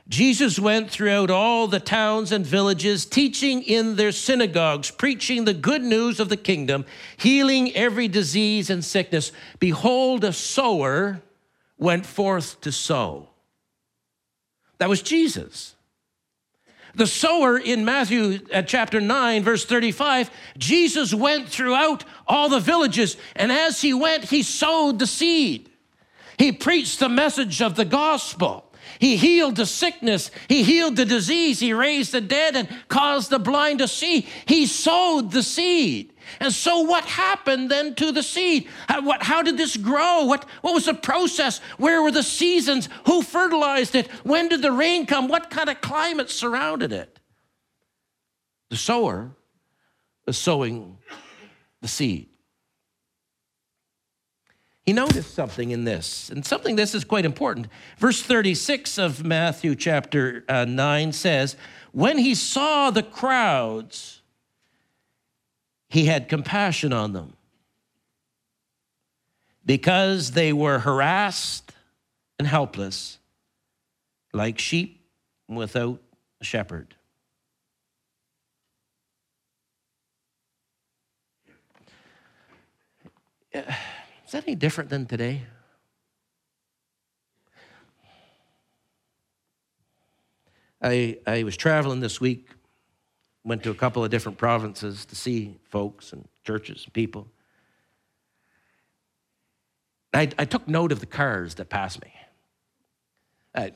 Jesus 0.07 0.59
went 0.59 0.91
throughout 0.91 1.31
all 1.31 1.67
the 1.67 1.79
towns 1.79 2.31
and 2.31 2.45
villages, 2.45 3.05
teaching 3.05 3.63
in 3.63 3.95
their 3.95 4.11
synagogues, 4.11 4.91
preaching 4.91 5.45
the 5.45 5.53
good 5.53 5.81
news 5.81 6.19
of 6.19 6.29
the 6.29 6.37
kingdom, 6.37 6.85
healing 7.17 7.75
every 7.75 8.07
disease 8.07 8.69
and 8.69 8.85
sickness. 8.85 9.31
Behold, 9.59 10.23
a 10.23 10.31
sower 10.31 11.23
went 11.77 12.05
forth 12.05 12.61
to 12.61 12.71
sow. 12.71 13.29
That 14.77 14.89
was 14.89 15.01
Jesus. 15.01 15.75
The 16.93 17.07
sower 17.07 17.57
in 17.57 17.83
Matthew 17.83 18.39
uh, 18.53 18.61
chapter 18.61 19.01
9, 19.01 19.43
verse 19.43 19.65
35, 19.65 20.29
Jesus 20.57 21.13
went 21.13 21.49
throughout 21.49 22.05
all 22.27 22.47
the 22.47 22.59
villages, 22.59 23.17
and 23.35 23.51
as 23.51 23.81
he 23.81 23.93
went, 23.93 24.25
he 24.25 24.43
sowed 24.43 24.99
the 24.99 25.07
seed. 25.07 25.69
He 26.37 26.51
preached 26.51 26.99
the 26.99 27.09
message 27.09 27.61
of 27.61 27.75
the 27.75 27.85
gospel. 27.85 28.64
He 28.99 29.17
healed 29.17 29.55
the 29.55 29.65
sickness. 29.65 30.31
He 30.47 30.63
healed 30.63 30.95
the 30.95 31.05
disease. 31.05 31.59
He 31.59 31.73
raised 31.73 32.11
the 32.11 32.21
dead 32.21 32.55
and 32.55 32.67
caused 32.87 33.29
the 33.29 33.39
blind 33.39 33.79
to 33.79 33.87
see. 33.87 34.27
He 34.45 34.65
sowed 34.65 35.31
the 35.31 35.43
seed. 35.43 36.13
And 36.39 36.51
so, 36.51 36.81
what 36.81 37.05
happened 37.05 37.69
then 37.69 37.95
to 37.95 38.11
the 38.11 38.23
seed? 38.23 38.67
How, 38.87 39.01
what, 39.01 39.23
how 39.23 39.41
did 39.41 39.57
this 39.57 39.77
grow? 39.77 40.25
What, 40.25 40.45
what 40.61 40.73
was 40.73 40.85
the 40.85 40.93
process? 40.93 41.59
Where 41.77 42.01
were 42.01 42.11
the 42.11 42.23
seasons? 42.23 42.89
Who 43.05 43.21
fertilized 43.21 43.95
it? 43.95 44.07
When 44.23 44.49
did 44.49 44.61
the 44.61 44.71
rain 44.71 45.05
come? 45.05 45.27
What 45.27 45.49
kind 45.49 45.69
of 45.69 45.81
climate 45.81 46.29
surrounded 46.29 46.91
it? 46.91 47.19
The 48.69 48.77
sower 48.77 49.31
is 50.27 50.37
sowing 50.37 50.97
the 51.81 51.87
seed. 51.87 52.29
He 54.85 54.93
noticed 54.93 55.33
something 55.33 55.71
in 55.71 55.83
this, 55.83 56.29
and 56.29 56.45
something 56.45 56.75
this 56.75 56.93
is 56.93 57.03
quite 57.03 57.25
important. 57.25 57.67
Verse 57.97 58.21
36 58.21 58.99
of 58.99 59.25
Matthew 59.25 59.73
chapter 59.73 60.45
uh, 60.47 60.65
9 60.65 61.11
says, 61.11 61.55
When 61.91 62.19
he 62.19 62.35
saw 62.35 62.91
the 62.91 63.01
crowds, 63.01 64.21
he 65.89 66.05
had 66.05 66.29
compassion 66.29 66.93
on 66.93 67.13
them 67.13 67.33
because 69.65 70.31
they 70.31 70.53
were 70.53 70.77
harassed 70.77 71.71
and 72.37 72.47
helpless, 72.47 73.17
like 74.33 74.59
sheep 74.59 75.03
without 75.47 75.99
a 76.39 76.43
shepherd. 76.43 76.93
Yeah 83.51 83.75
is 84.25 84.31
that 84.31 84.43
any 84.47 84.55
different 84.55 84.89
than 84.89 85.05
today? 85.05 85.43
I, 90.81 91.17
I 91.25 91.43
was 91.43 91.57
traveling 91.57 91.99
this 91.99 92.19
week, 92.19 92.49
went 93.43 93.63
to 93.63 93.71
a 93.71 93.75
couple 93.75 94.03
of 94.03 94.11
different 94.11 94.37
provinces 94.37 95.05
to 95.05 95.15
see 95.15 95.57
folks 95.69 96.13
and 96.13 96.27
churches 96.43 96.83
and 96.85 96.93
people. 96.93 97.27
I, 100.13 100.29
I 100.37 100.45
took 100.45 100.67
note 100.67 100.91
of 100.91 100.99
the 100.99 101.05
cars 101.05 101.55
that 101.55 101.69
passed 101.69 102.01
me. 102.01 102.13
I, 103.53 103.71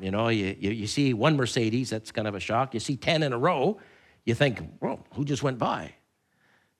you 0.00 0.10
know, 0.10 0.28
you, 0.28 0.56
you, 0.58 0.70
you, 0.70 0.86
see 0.86 1.12
one 1.14 1.36
Mercedes, 1.36 1.90
that's 1.90 2.10
kind 2.12 2.26
of 2.26 2.34
a 2.34 2.40
shock. 2.40 2.74
You 2.74 2.80
see 2.80 2.96
10 2.96 3.22
in 3.22 3.32
a 3.32 3.38
row, 3.38 3.78
you 4.24 4.34
think, 4.34 4.60
well, 4.80 5.04
who 5.14 5.24
just 5.24 5.42
went 5.42 5.58
by? 5.58 5.92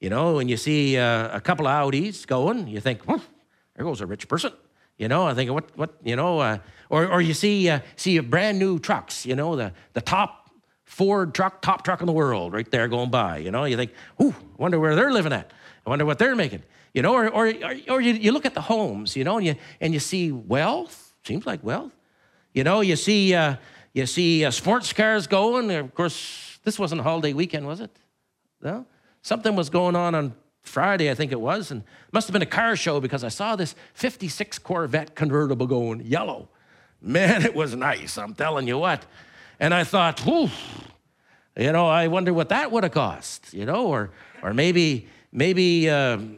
You 0.05 0.11
know, 0.11 0.35
when 0.35 0.49
you 0.51 0.59
see 0.59 0.99
uh, 0.99 1.35
a 1.35 1.41
couple 1.41 1.67
of 1.67 1.73
Audis 1.73 2.27
going, 2.27 2.69
you 2.69 2.79
think, 2.79 3.09
well, 3.09 3.23
there 3.75 3.87
goes 3.87 4.03
a 4.03 4.07
rich 4.07 4.29
person. 4.29 4.53
You 4.99 5.09
know, 5.09 5.27
I 5.27 5.33
think, 5.33 5.51
what, 5.51 5.75
what, 5.79 5.95
you 6.05 6.15
know, 6.15 6.41
uh, 6.41 6.59
or, 6.91 7.11
or 7.11 7.23
you 7.23 7.33
see, 7.33 7.71
uh, 7.71 7.81
see 7.97 8.19
a 8.19 8.23
brand 8.23 8.59
new 8.59 8.79
trucks, 8.79 9.25
you 9.25 9.35
know, 9.35 9.57
the, 9.57 9.73
the 9.95 10.03
top 10.03 10.51
Ford 10.85 11.35
truck, 11.35 11.63
top 11.63 11.85
truck 11.85 12.01
in 12.03 12.07
the 12.07 12.13
world 12.13 12.53
right 12.53 12.71
there 12.71 12.87
going 12.87 13.11
by. 13.11 13.39
You 13.39 13.51
know, 13.51 13.65
you 13.65 13.79
think, 13.79 13.93
ooh, 14.21 14.35
wonder 14.59 14.79
where 14.79 14.95
they're 14.95 15.11
living 15.11 15.33
at. 15.33 15.51
I 15.87 15.89
wonder 15.89 16.05
what 16.05 16.19
they're 16.19 16.37
making. 16.37 16.65
You 16.93 17.01
know, 17.01 17.15
or, 17.15 17.31
or, 17.31 17.47
or 17.89 18.01
you, 18.03 18.13
you 18.13 18.33
look 18.33 18.45
at 18.45 18.53
the 18.53 18.61
homes, 18.61 19.17
you 19.17 19.25
know, 19.25 19.39
and 19.39 19.47
you, 19.47 19.55
and 19.81 19.95
you 19.95 20.01
see 20.01 20.31
wealth, 20.31 21.15
seems 21.27 21.47
like 21.47 21.65
wealth. 21.65 21.97
You 22.53 22.63
know, 22.63 22.83
you 22.83 22.97
see, 22.97 23.35
uh, 23.35 23.57
you 23.95 24.05
see 24.05 24.45
uh, 24.45 24.51
sports 24.51 24.93
cars 24.93 25.27
going. 25.27 25.71
Of 25.71 25.95
course, 25.95 26.59
this 26.63 26.79
wasn't 26.79 27.01
a 27.01 27.05
holiday 27.05 27.33
weekend, 27.33 27.67
was 27.67 27.81
it? 27.81 27.91
No? 28.61 28.85
Something 29.25 29.57
was 29.57 29.71
going 29.71 29.97
on 29.97 30.15
on 30.15 30.35
Friday, 30.61 31.11
I 31.11 31.15
think 31.15 31.33
it 31.33 31.41
was, 31.41 31.71
and 31.71 31.83
must 32.13 32.29
have 32.29 32.35
been 32.35 32.43
a 32.43 32.47
car 32.47 32.77
show 32.77 33.01
because 33.01 33.25
I 33.25 33.29
saw 33.29 33.57
this 33.57 33.75
56 33.95 34.59
Corvette 34.59 35.15
convertible 35.15 35.67
going 35.67 36.03
yellow. 36.03 36.51
Man, 37.01 37.43
it 37.43 37.55
was 37.55 37.75
nice, 37.75 38.19
I'm 38.19 38.35
telling 38.35 38.69
you 38.69 38.77
what. 38.77 39.07
And 39.59 39.73
I 39.73 39.83
thought, 39.85 40.21
whew, 40.21 40.51
you 41.57 41.73
know, 41.73 41.87
I 41.87 42.09
wonder 42.09 42.35
what 42.35 42.51
that 42.51 42.71
would 42.71 42.83
have 42.83 42.93
cost, 42.93 43.55
you 43.55 43.65
know, 43.65 43.87
or, 43.87 44.11
or 44.43 44.53
maybe, 44.53 45.09
maybe 45.33 45.89
um, 45.89 46.37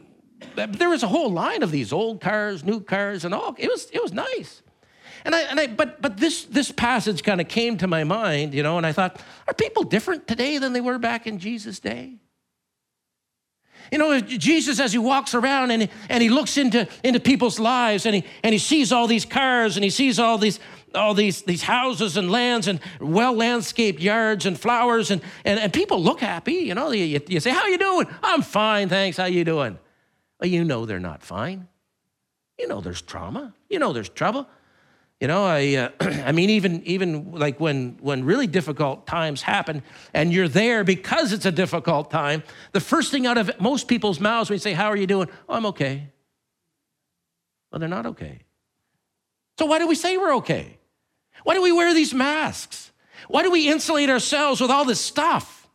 there 0.55 0.89
was 0.89 1.03
a 1.03 1.09
whole 1.09 1.29
line 1.29 1.63
of 1.63 1.71
these 1.71 1.91
old 1.91 2.21
cars, 2.21 2.63
new 2.63 2.79
cars, 2.79 3.25
and 3.25 3.33
all. 3.33 3.53
It 3.57 3.69
was, 3.69 3.89
it 3.91 4.01
was 4.01 4.13
nice. 4.13 4.61
And 5.25 5.35
I, 5.35 5.41
and 5.41 5.59
I, 5.59 5.67
but, 5.67 6.01
but 6.01 6.15
this, 6.15 6.45
this 6.45 6.71
passage 6.71 7.21
kind 7.21 7.41
of 7.41 7.49
came 7.49 7.77
to 7.79 7.87
my 7.87 8.05
mind, 8.05 8.53
you 8.53 8.63
know, 8.63 8.77
and 8.77 8.85
I 8.85 8.93
thought, 8.93 9.19
are 9.45 9.53
people 9.53 9.83
different 9.83 10.25
today 10.25 10.57
than 10.57 10.71
they 10.71 10.79
were 10.79 10.97
back 10.97 11.27
in 11.27 11.37
Jesus' 11.37 11.81
day? 11.81 12.19
You 13.91 13.97
know, 13.97 14.19
Jesus, 14.19 14.79
as 14.79 14.91
he 14.91 14.97
walks 14.97 15.33
around 15.33 15.71
and, 15.71 15.89
and 16.09 16.23
he 16.23 16.29
looks 16.29 16.57
into, 16.57 16.87
into 17.03 17.19
people's 17.19 17.59
lives 17.59 18.05
and 18.05 18.15
he, 18.15 18.23
and 18.43 18.53
he 18.53 18.59
sees 18.59 18.91
all 18.91 19.07
these 19.07 19.25
cars 19.25 19.77
and 19.77 19.83
he 19.83 19.89
sees 19.89 20.19
all 20.19 20.37
these, 20.37 20.59
all 20.93 21.13
these, 21.13 21.41
these 21.43 21.63
houses 21.63 22.17
and 22.17 22.31
lands 22.31 22.67
and 22.67 22.79
well 22.99 23.33
landscaped 23.33 23.99
yards 23.99 24.45
and 24.45 24.59
flowers 24.59 25.11
and, 25.11 25.21
and, 25.45 25.59
and 25.59 25.73
people 25.73 26.01
look 26.01 26.19
happy. 26.19 26.53
You 26.53 26.75
know, 26.75 26.91
you, 26.91 27.21
you 27.27 27.39
say, 27.39 27.51
how 27.51 27.67
you 27.67 27.77
doing? 27.77 28.07
I'm 28.23 28.41
fine, 28.41 28.89
thanks. 28.89 29.17
How 29.17 29.25
you 29.25 29.43
doing? 29.43 29.77
Well, 30.39 30.49
you 30.49 30.63
know 30.63 30.85
they're 30.85 30.99
not 30.99 31.23
fine. 31.23 31.67
You 32.59 32.67
know 32.67 32.81
there's 32.81 33.01
trauma. 33.01 33.53
You 33.69 33.79
know 33.79 33.93
there's 33.93 34.09
trouble. 34.09 34.47
You 35.19 35.27
know, 35.27 35.45
I, 35.45 35.75
uh, 35.75 35.89
I 36.25 36.31
mean, 36.31 36.49
even, 36.51 36.83
even 36.83 37.31
like 37.31 37.59
when, 37.59 37.97
when 38.01 38.23
really 38.23 38.47
difficult 38.47 39.07
times 39.07 39.41
happen 39.41 39.81
and 40.13 40.31
you're 40.31 40.47
there 40.47 40.83
because 40.83 41.33
it's 41.33 41.45
a 41.45 41.51
difficult 41.51 42.11
time, 42.11 42.43
the 42.71 42.79
first 42.79 43.11
thing 43.11 43.25
out 43.25 43.37
of 43.37 43.59
most 43.59 43.87
people's 43.87 44.19
mouths 44.19 44.49
when 44.49 44.55
you 44.55 44.61
say, 44.61 44.73
How 44.73 44.87
are 44.87 44.97
you 44.97 45.07
doing? 45.07 45.27
Oh, 45.49 45.55
I'm 45.55 45.65
okay. 45.67 46.09
Well, 47.71 47.79
they're 47.79 47.89
not 47.89 48.05
okay. 48.05 48.39
So 49.57 49.65
why 49.65 49.79
do 49.79 49.87
we 49.87 49.95
say 49.95 50.17
we're 50.17 50.35
okay? 50.35 50.77
Why 51.43 51.55
do 51.55 51.61
we 51.61 51.71
wear 51.71 51.93
these 51.93 52.13
masks? 52.13 52.91
Why 53.27 53.41
do 53.41 53.51
we 53.51 53.67
insulate 53.67 54.09
ourselves 54.09 54.61
with 54.61 54.69
all 54.69 54.85
this 54.85 55.01
stuff? 55.01 55.67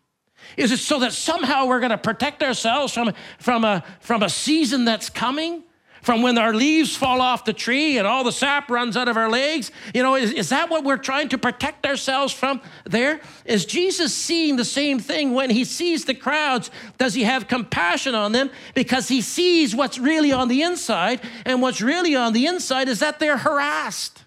Is 0.57 0.71
it 0.71 0.79
so 0.79 1.01
that 1.01 1.13
somehow 1.13 1.67
we're 1.67 1.81
going 1.81 1.91
to 1.91 1.99
protect 1.99 2.43
ourselves 2.43 2.93
from, 2.93 3.13
from, 3.39 3.65
a, 3.65 3.83
from 4.01 4.23
a 4.23 4.29
season 4.29 4.85
that's 4.85 5.11
coming? 5.11 5.65
From 6.03 6.21
when 6.21 6.37
our 6.37 6.53
leaves 6.53 6.97
fall 6.97 7.21
off 7.21 7.45
the 7.45 7.53
tree 7.53 7.97
and 7.97 8.07
all 8.07 8.25
the 8.25 8.33
sap 8.33 8.71
runs 8.71 8.97
out 8.97 9.09
of 9.09 9.17
our 9.17 9.31
legs? 9.31 9.71
You 9.95 10.03
know, 10.03 10.17
is, 10.17 10.33
is 10.33 10.49
that 10.51 10.69
what 10.69 10.85
we're 10.85 10.99
trying 10.99 11.29
to 11.31 11.39
protect 11.39 11.87
ourselves 11.87 12.33
from 12.33 12.61
there? 12.85 13.21
Is 13.45 13.65
Jesus 13.65 14.15
seeing 14.15 14.57
the 14.57 14.65
same 14.65 14.99
thing 14.99 15.33
when 15.33 15.51
he 15.51 15.65
sees 15.65 16.05
the 16.05 16.15
crowds? 16.15 16.71
Does 16.99 17.15
he 17.15 17.23
have 17.23 17.49
compassion 17.49 18.15
on 18.15 18.33
them? 18.33 18.51
Because 18.75 19.09
he 19.09 19.21
sees 19.21 19.75
what's 19.75 19.99
really 19.99 20.33
on 20.33 20.49
the 20.49 20.63
inside, 20.63 21.21
and 21.47 21.63
what's 21.63 21.81
really 21.81 22.15
on 22.15 22.33
the 22.33 22.47
inside 22.47 22.89
is 22.89 22.99
that 22.99 23.19
they're 23.19 23.39
harassed 23.39 24.25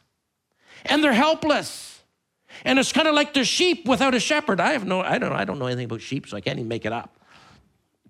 and 0.86 1.04
they're 1.04 1.14
helpless. 1.14 2.02
And 2.64 2.80
it's 2.80 2.94
kind 2.94 3.08
of 3.08 3.16
like 3.16 3.34
the 3.34 3.44
sheep 3.44 3.86
without 3.86 4.16
a 4.16 4.20
shepherd. 4.20 4.60
I 4.60 4.72
have 4.72 4.86
no, 4.86 5.02
I 5.02 5.18
don't, 5.18 5.34
I 5.34 5.44
don't 5.44 5.60
know 5.60 5.68
anything 5.68 5.86
about 5.86 6.02
sheep, 6.02 6.28
so 6.28 6.38
I 6.38 6.42
can't 6.42 6.58
even 6.58 6.70
make 6.70 6.86
it 6.86 6.94
up. 6.94 7.20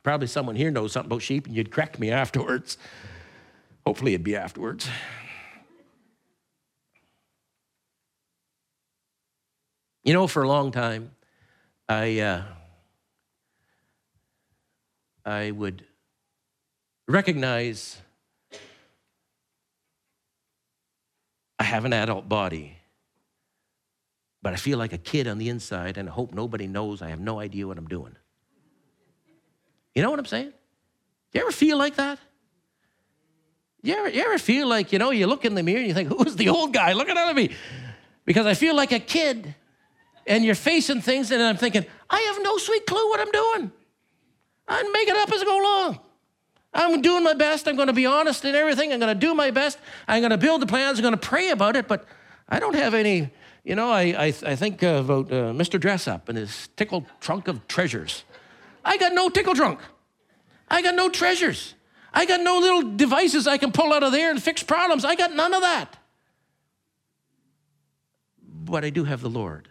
Probably 0.03 0.27
someone 0.27 0.55
here 0.55 0.69
knows 0.69 0.91
something 0.91 1.11
about 1.11 1.23
sheep, 1.23 1.47
and 1.47 1.55
you'd 1.55 1.71
correct 1.71 1.99
me 1.99 2.11
afterwards. 2.11 2.77
Hopefully, 3.85 4.13
it'd 4.13 4.23
be 4.23 4.35
afterwards. 4.35 4.89
You 10.03 10.13
know, 10.13 10.27
for 10.27 10.43
a 10.43 10.47
long 10.47 10.71
time, 10.71 11.11
I, 11.89 12.19
uh, 12.19 12.43
I 15.25 15.51
would 15.51 15.83
recognize 17.07 18.01
I 21.57 21.63
have 21.63 21.85
an 21.85 21.93
adult 21.93 22.27
body, 22.29 22.77
but 24.41 24.53
I 24.53 24.57
feel 24.57 24.77
like 24.77 24.93
a 24.93 24.97
kid 24.99 25.27
on 25.27 25.37
the 25.37 25.49
inside, 25.49 25.97
and 25.97 26.09
I 26.09 26.11
hope 26.11 26.33
nobody 26.33 26.67
knows 26.67 27.01
I 27.01 27.09
have 27.09 27.19
no 27.19 27.39
idea 27.39 27.65
what 27.65 27.77
I'm 27.77 27.87
doing. 27.87 28.15
You 29.95 30.03
know 30.03 30.11
what 30.11 30.19
I'm 30.19 30.25
saying? 30.25 30.53
You 31.33 31.41
ever 31.41 31.51
feel 31.51 31.77
like 31.77 31.95
that? 31.95 32.19
You 33.85 33.93
ever, 33.93 34.09
you 34.09 34.21
ever 34.23 34.39
feel 34.39 34.67
like, 34.67 34.91
you 34.91 34.97
know, 34.97 35.11
you 35.11 35.27
look 35.27 35.45
in 35.45 35.53
the 35.53 35.61
mirror 35.61 35.77
and 35.77 35.87
you 35.87 35.93
think, 35.93 36.09
who's 36.09 36.35
the 36.35 36.49
old 36.49 36.73
guy 36.73 36.93
looking 36.93 37.15
at 37.15 37.35
me? 37.35 37.51
Because 38.25 38.47
I 38.47 38.55
feel 38.55 38.75
like 38.75 38.91
a 38.91 38.99
kid 38.99 39.53
and 40.25 40.43
you're 40.43 40.55
facing 40.55 41.01
things 41.01 41.29
and 41.29 41.39
I'm 41.39 41.55
thinking, 41.55 41.85
I 42.09 42.19
have 42.19 42.41
no 42.41 42.57
sweet 42.57 42.87
clue 42.87 43.09
what 43.09 43.19
I'm 43.19 43.29
doing. 43.29 43.71
I'm 44.67 44.91
making 44.91 45.15
it 45.15 45.19
up 45.19 45.31
as 45.31 45.39
I 45.39 45.45
go 45.45 45.61
along. 45.61 45.99
I'm 46.73 47.01
doing 47.03 47.23
my 47.23 47.35
best. 47.35 47.67
I'm 47.67 47.75
going 47.75 47.85
to 47.87 47.93
be 47.93 48.07
honest 48.07 48.43
in 48.43 48.55
everything. 48.55 48.91
I'm 48.91 48.99
going 48.99 49.13
to 49.13 49.19
do 49.19 49.35
my 49.35 49.51
best. 49.51 49.77
I'm 50.07 50.21
going 50.21 50.31
to 50.31 50.37
build 50.37 50.63
the 50.63 50.65
plans. 50.65 50.97
I'm 50.97 51.03
going 51.03 51.13
to 51.13 51.19
pray 51.19 51.51
about 51.51 51.75
it, 51.75 51.87
but 51.87 52.05
I 52.49 52.59
don't 52.59 52.75
have 52.75 52.95
any, 52.95 53.29
you 53.63 53.75
know, 53.75 53.91
I, 53.91 54.01
I, 54.01 54.25
I 54.25 54.55
think 54.55 54.81
about 54.81 55.31
uh, 55.31 55.53
Mr. 55.53 55.79
Dressup 55.79 56.27
and 56.27 56.39
his 56.39 56.69
tickle 56.75 57.05
trunk 57.21 57.47
of 57.47 57.67
treasures. 57.67 58.23
I 58.83 58.97
got 58.97 59.13
no 59.13 59.29
tickle 59.29 59.53
trunk. 59.53 59.79
I 60.69 60.81
got 60.81 60.95
no 60.95 61.07
treasures. 61.07 61.74
I 62.15 62.25
got 62.25 62.39
no 62.39 62.59
little 62.59 62.95
devices 62.95 63.45
I 63.45 63.57
can 63.57 63.73
pull 63.73 63.91
out 63.91 64.01
of 64.01 64.13
there 64.13 64.31
and 64.31 64.41
fix 64.41 64.63
problems. 64.63 65.03
I 65.03 65.15
got 65.15 65.35
none 65.35 65.53
of 65.53 65.61
that. 65.61 65.97
But 68.41 68.85
I 68.85 68.89
do 68.89 69.03
have 69.03 69.21
the 69.21 69.29
Lord. 69.29 69.67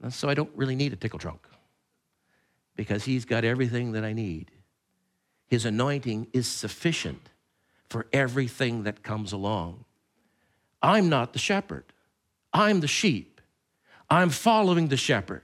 And 0.00 0.14
so 0.14 0.28
I 0.28 0.34
don't 0.34 0.50
really 0.54 0.76
need 0.76 0.92
a 0.92 0.96
tickle 0.96 1.18
trunk 1.18 1.40
because 2.76 3.04
He's 3.04 3.24
got 3.24 3.44
everything 3.44 3.92
that 3.92 4.04
I 4.04 4.12
need. 4.12 4.52
His 5.48 5.64
anointing 5.64 6.28
is 6.32 6.46
sufficient 6.46 7.28
for 7.88 8.06
everything 8.12 8.84
that 8.84 9.02
comes 9.02 9.32
along. 9.32 9.84
I'm 10.80 11.08
not 11.08 11.32
the 11.32 11.38
shepherd, 11.40 11.84
I'm 12.52 12.80
the 12.80 12.88
sheep. 12.88 13.40
I'm 14.08 14.30
following 14.30 14.86
the 14.86 14.96
shepherd. 14.96 15.42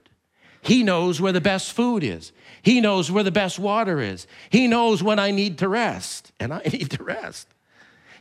He 0.63 0.81
knows 0.81 1.19
where 1.19 1.33
the 1.33 1.41
best 1.41 1.73
food 1.73 2.03
is. 2.03 2.31
He 2.61 2.79
knows 2.79 3.11
where 3.11 3.23
the 3.23 3.31
best 3.31 3.59
water 3.59 3.99
is. 3.99 4.25
He 4.49 4.67
knows 4.67 5.03
when 5.03 5.19
I 5.19 5.31
need 5.31 5.57
to 5.59 5.67
rest, 5.67 6.31
and 6.39 6.53
I 6.53 6.61
need 6.73 6.91
to 6.91 7.03
rest. 7.03 7.47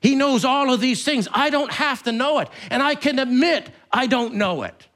He 0.01 0.17
knows 0.17 0.45
all 0.45 0.73
of 0.73 0.81
these 0.81 1.05
things. 1.05 1.29
I 1.33 1.49
don't 1.51 1.71
have 1.73 2.03
to 2.03 2.13
know 2.13 2.41
it, 2.41 2.49
and 2.71 2.83
I 2.83 2.97
can 2.97 3.21
admit 3.21 3.71
I 3.93 4.09
don't 4.09 4.35
know 4.35 4.65
it. 4.65 4.89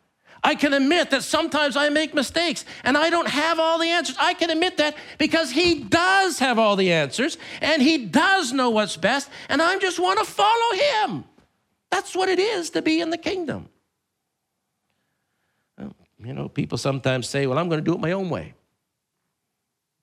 I 0.43 0.55
can 0.55 0.75
admit 0.75 1.11
that 1.11 1.23
sometimes 1.23 1.77
I 1.77 1.89
make 1.89 2.15
mistakes 2.15 2.65
and 2.85 2.97
I 2.97 3.11
don't 3.11 3.27
have 3.27 3.59
all 3.59 3.81
the 3.81 3.89
answers. 3.89 4.17
I 4.21 4.33
can 4.33 4.49
admit 4.49 4.77
that 4.77 4.97
because 5.19 5.51
He 5.51 5.83
does 5.83 6.39
have 6.39 6.57
all 6.57 6.77
the 6.77 6.93
answers 6.93 7.37
and 7.61 7.83
He 7.83 8.07
does 8.07 8.53
know 8.53 8.71
what's 8.71 8.97
best, 8.97 9.29
and 9.49 9.63
I 9.63 9.79
just 9.79 9.99
want 9.99 10.19
to 10.19 10.25
follow 10.25 10.75
Him. 10.75 11.25
That's 11.91 12.15
what 12.15 12.29
it 12.29 12.39
is 12.39 12.71
to 12.71 12.83
be 12.83 13.01
in 13.01 13.11
the 13.11 13.19
kingdom. 13.19 13.69
You 16.27 16.35
know, 16.35 16.49
people 16.49 16.77
sometimes 16.77 17.29
say, 17.29 17.47
Well, 17.47 17.57
I'm 17.57 17.69
going 17.69 17.79
to 17.79 17.85
do 17.85 17.95
it 17.95 18.01
my 18.01 18.13
own 18.13 18.29
way. 18.31 18.55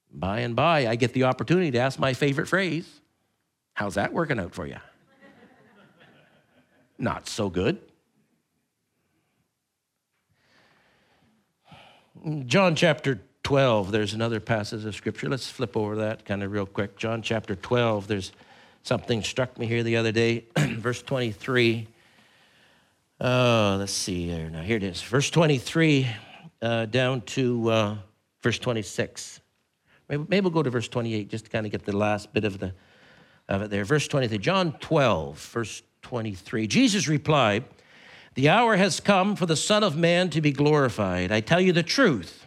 By 0.09 0.39
and 0.39 0.55
by, 0.55 0.87
I 0.87 0.95
get 0.95 1.11
the 1.13 1.23
opportunity 1.23 1.71
to 1.71 1.79
ask 1.79 1.99
my 1.99 2.13
favorite 2.13 2.47
phrase 2.47 3.01
How's 3.73 3.95
that 3.95 4.13
working 4.13 4.39
out 4.39 4.55
for 4.55 4.65
you? 4.65 4.77
Not 6.97 7.27
so 7.27 7.49
good. 7.49 7.79
John 12.45 12.75
chapter 12.75 13.21
12, 13.43 13.91
there's 13.91 14.13
another 14.13 14.39
passage 14.39 14.85
of 14.85 14.95
scripture. 14.95 15.27
Let's 15.27 15.51
flip 15.51 15.75
over 15.75 15.97
that 15.97 16.23
kind 16.23 16.41
of 16.41 16.53
real 16.53 16.65
quick. 16.65 16.97
John 16.97 17.21
chapter 17.21 17.55
12, 17.55 18.07
there's 18.07 18.31
something 18.83 19.21
struck 19.23 19.59
me 19.59 19.65
here 19.65 19.83
the 19.83 19.97
other 19.97 20.13
day, 20.13 20.45
verse 20.57 21.01
23. 21.01 21.87
Uh, 23.23 23.77
let's 23.79 23.93
see 23.93 24.27
here. 24.27 24.49
Now, 24.49 24.61
here 24.63 24.75
it 24.75 24.83
is. 24.83 25.01
Verse 25.01 25.29
23 25.29 26.09
uh, 26.61 26.87
down 26.87 27.21
to 27.21 27.71
uh, 27.71 27.97
verse 28.41 28.59
26. 28.59 29.39
Maybe, 30.09 30.25
maybe, 30.27 30.43
we'll 30.43 30.51
go 30.51 30.61
to 30.61 30.69
verse 30.69 30.89
28 30.89 31.29
just 31.29 31.45
to 31.45 31.49
kind 31.49 31.65
of 31.65 31.71
get 31.71 31.85
the 31.85 31.95
last 31.95 32.33
bit 32.33 32.43
of, 32.43 32.59
the, 32.59 32.73
of 33.47 33.61
it 33.61 33.69
there. 33.69 33.85
Verse 33.85 34.09
23. 34.09 34.37
John 34.39 34.73
12, 34.73 35.39
verse 35.39 35.83
23. 36.01 36.67
Jesus 36.67 37.07
replied, 37.07 37.63
The 38.33 38.49
hour 38.49 38.75
has 38.75 38.99
come 38.99 39.37
for 39.37 39.45
the 39.45 39.55
Son 39.55 39.83
of 39.83 39.95
Man 39.95 40.29
to 40.31 40.41
be 40.41 40.51
glorified. 40.51 41.31
I 41.31 41.39
tell 41.39 41.61
you 41.61 41.71
the 41.71 41.81
truth. 41.81 42.45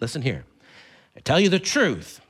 Listen 0.00 0.22
here. 0.22 0.44
I 1.16 1.20
tell 1.20 1.40
you 1.40 1.48
the 1.48 1.58
truth. 1.58 2.20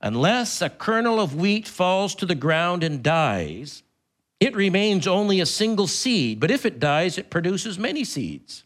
Unless 0.00 0.60
a 0.60 0.70
kernel 0.70 1.20
of 1.20 1.36
wheat 1.36 1.68
falls 1.68 2.16
to 2.16 2.26
the 2.26 2.34
ground 2.34 2.82
and 2.82 3.00
dies, 3.00 3.84
it 4.40 4.54
remains 4.54 5.06
only 5.06 5.40
a 5.40 5.46
single 5.46 5.86
seed, 5.86 6.40
but 6.40 6.50
if 6.50 6.64
it 6.64 6.78
dies, 6.78 7.18
it 7.18 7.30
produces 7.30 7.78
many 7.78 8.04
seeds. 8.04 8.64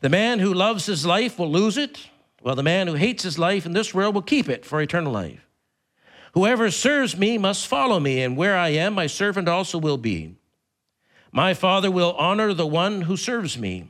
The 0.00 0.08
man 0.08 0.40
who 0.40 0.52
loves 0.52 0.86
his 0.86 1.06
life 1.06 1.38
will 1.38 1.50
lose 1.50 1.76
it, 1.76 2.08
while 2.40 2.56
the 2.56 2.62
man 2.62 2.88
who 2.88 2.94
hates 2.94 3.22
his 3.22 3.38
life 3.38 3.64
in 3.64 3.72
this 3.72 3.94
world 3.94 4.14
will 4.14 4.22
keep 4.22 4.48
it 4.48 4.64
for 4.64 4.80
eternal 4.82 5.12
life. 5.12 5.46
Whoever 6.34 6.70
serves 6.70 7.16
me 7.16 7.38
must 7.38 7.68
follow 7.68 8.00
me, 8.00 8.22
and 8.22 8.36
where 8.36 8.56
I 8.56 8.70
am, 8.70 8.94
my 8.94 9.06
servant 9.06 9.48
also 9.48 9.78
will 9.78 9.98
be. 9.98 10.34
My 11.30 11.54
Father 11.54 11.90
will 11.90 12.14
honor 12.14 12.52
the 12.52 12.66
one 12.66 13.02
who 13.02 13.16
serves 13.16 13.56
me. 13.56 13.88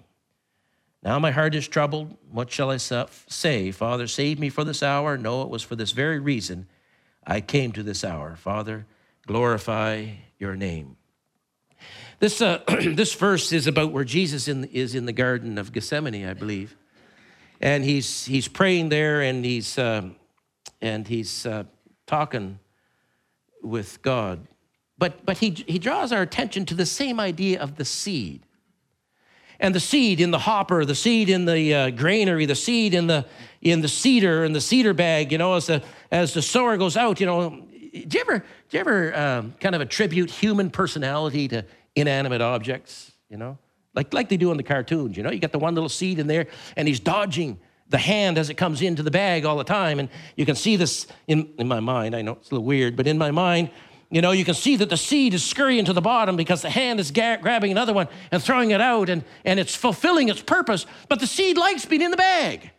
Now 1.03 1.19
my 1.19 1.31
heart 1.31 1.55
is 1.55 1.67
troubled. 1.67 2.17
What 2.31 2.51
shall 2.51 2.71
I 2.71 2.77
say? 2.77 3.71
Father, 3.73 4.07
save 4.07 4.39
me 4.39 4.51
for 4.51 4.65
this 4.65 4.83
hour. 4.83 5.17
No, 5.17 5.43
it 5.43 5.49
was 5.49 5.63
for 5.63 5.75
this 5.75 5.93
very 5.93 6.21
reason 6.21 6.67
I 7.27 7.41
came 7.41 7.73
to 7.73 7.83
this 7.83 8.05
hour. 8.05 8.37
Father, 8.37 8.87
glorify 9.27 10.07
your 10.39 10.57
name. 10.57 10.97
This, 12.19 12.41
uh, 12.41 12.63
this 12.81 13.15
verse 13.15 13.53
is 13.53 13.67
about 13.67 13.93
where 13.93 14.05
Jesus 14.05 14.49
in, 14.49 14.65
is 14.67 14.95
in 14.95 15.07
the 15.07 15.13
Garden 15.13 15.59
of 15.59 15.73
Gethsemane, 15.73 16.27
I 16.27 16.35
believe. 16.35 16.77
And 17.61 17.85
he's, 17.85 18.25
he's 18.25 18.49
praying 18.49 18.89
there 18.89 19.23
and 19.23 19.45
he's, 19.45 19.79
uh, 19.79 20.09
and 20.81 21.07
he's 21.07 21.47
uh, 21.47 21.65
talking 22.07 22.59
with 23.63 24.03
God. 24.03 24.47
But, 24.99 25.25
but 25.25 25.39
he, 25.39 25.51
he 25.51 25.79
draws 25.79 26.13
our 26.13 26.23
attention 26.23 26.65
to 26.67 26.75
the 26.75 26.87
same 26.87 27.19
idea 27.19 27.61
of 27.61 27.77
the 27.77 27.85
seed. 27.85 28.47
And 29.59 29.75
the 29.75 29.81
seed 29.81 30.21
in 30.21 30.33
the 30.33 30.41
hopper, 30.41 30.85
the 30.85 30.95
seed 30.95 31.29
in 31.29 31.45
the 31.45 31.75
uh, 31.75 31.91
granary, 31.91 32.47
the 32.47 32.57
seed 32.57 32.95
in 32.95 33.07
the, 33.07 33.27
in 33.61 33.81
the 33.81 33.89
seeder, 33.89 34.45
in 34.45 34.53
the 34.53 34.61
seeder 34.61 34.93
bag, 34.93 35.31
you 35.31 35.39
know, 35.39 35.55
as 35.55 35.67
the, 35.67 35.83
as 36.11 36.35
the 36.35 36.43
sower 36.43 36.77
goes 36.77 36.97
out, 36.97 37.21
you 37.21 37.27
know, 37.27 37.65
do 37.93 37.99
you 37.99 38.21
ever, 38.21 38.39
do 38.39 38.77
you 38.77 38.81
ever 38.81 39.17
um, 39.17 39.55
kind 39.61 39.75
of 39.75 39.81
attribute 39.81 40.31
human 40.31 40.71
personality 40.71 41.49
to 41.49 41.65
inanimate 41.95 42.41
objects, 42.41 43.13
you 43.29 43.37
know? 43.37 43.59
Like, 43.95 44.15
like 44.15 44.29
they 44.31 44.39
do 44.39 44.51
in 44.51 44.57
the 44.57 44.63
cartoons, 44.63 45.17
you 45.17 45.23
know? 45.23 45.31
You 45.31 45.39
got 45.39 45.53
the 45.53 45.59
one 45.59 45.75
little 45.75 45.91
seed 45.91 46.19
in 46.19 46.27
there, 46.27 46.47
and 46.77 46.89
he's 46.89 47.01
dodging 47.01 47.59
the 47.89 47.99
hand 47.99 48.39
as 48.39 48.49
it 48.49 48.55
comes 48.55 48.81
into 48.81 49.03
the 49.03 49.11
bag 49.11 49.45
all 49.45 49.57
the 49.57 49.65
time. 49.65 49.99
And 49.99 50.09
you 50.37 50.47
can 50.47 50.57
see 50.57 50.77
this 50.77 51.07
in, 51.27 51.53
in 51.59 51.69
my 51.69 51.81
mind. 51.81 52.17
I 52.17 52.23
know 52.23 52.33
it's 52.33 52.51
a 52.51 52.55
little 52.55 52.67
weird, 52.67 52.97
but 52.97 53.07
in 53.07 53.19
my 53.19 53.31
mind, 53.31 53.71
you 54.11 54.23
know, 54.23 54.33
you 54.33 54.45
can 54.45 54.55
see 54.55 54.77
that 54.77 54.89
the 54.89 54.97
seed 54.97 55.35
is 55.35 55.45
scurrying 55.45 55.85
to 55.87 55.93
the 55.93 56.01
bottom 56.01 56.37
because 56.37 56.63
the 56.63 56.71
hand 56.71 57.01
is 57.01 57.11
grabbing 57.11 57.71
another 57.71 57.93
one 57.93 58.09
and 58.31 58.43
throwing 58.43 58.71
it 58.71 58.81
out, 58.81 59.09
and, 59.11 59.25
and 59.45 59.61
it's 59.61 59.75
fulfilling 59.75 60.29
its 60.29 60.43
purpose. 60.43 60.87
But 61.09 61.21
the 61.21 61.27
seed 61.27 61.59
likes 61.59 61.85
being 61.85 62.03
in 62.03 62.11
the 62.11 62.17
bag. 62.17 62.71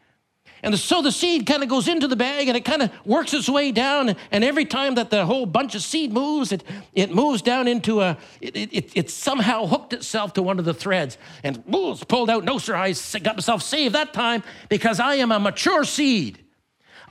And 0.63 0.79
so 0.79 1.01
the 1.01 1.11
seed 1.11 1.45
kind 1.45 1.61
of 1.61 1.69
goes 1.69 1.89
into 1.89 2.07
the 2.07 2.15
bag 2.15 2.47
and 2.47 2.55
it 2.55 2.63
kind 2.63 2.81
of 2.81 2.91
works 3.05 3.33
its 3.33 3.49
way 3.49 3.71
down. 3.71 4.15
And 4.31 4.43
every 4.43 4.65
time 4.65 4.95
that 4.95 5.09
the 5.09 5.25
whole 5.25 5.45
bunch 5.45 5.75
of 5.75 5.81
seed 5.81 6.13
moves, 6.13 6.51
it, 6.51 6.63
it 6.93 7.13
moves 7.13 7.41
down 7.41 7.67
into 7.67 8.01
a, 8.01 8.17
it, 8.39 8.55
it, 8.55 8.91
it 8.95 9.09
somehow 9.09 9.65
hooked 9.65 9.91
itself 9.91 10.33
to 10.33 10.41
one 10.41 10.59
of 10.59 10.65
the 10.65 10.73
threads 10.73 11.17
and 11.43 11.63
ooh, 11.73 11.95
pulled 12.07 12.29
out. 12.29 12.45
No, 12.45 12.57
sir, 12.57 12.75
I 12.75 12.93
got 13.21 13.35
myself 13.35 13.61
saved 13.61 13.93
that 13.93 14.13
time 14.13 14.41
because 14.69 14.99
I 14.99 15.15
am 15.15 15.31
a 15.31 15.39
mature 15.39 15.83
seed. 15.83 16.42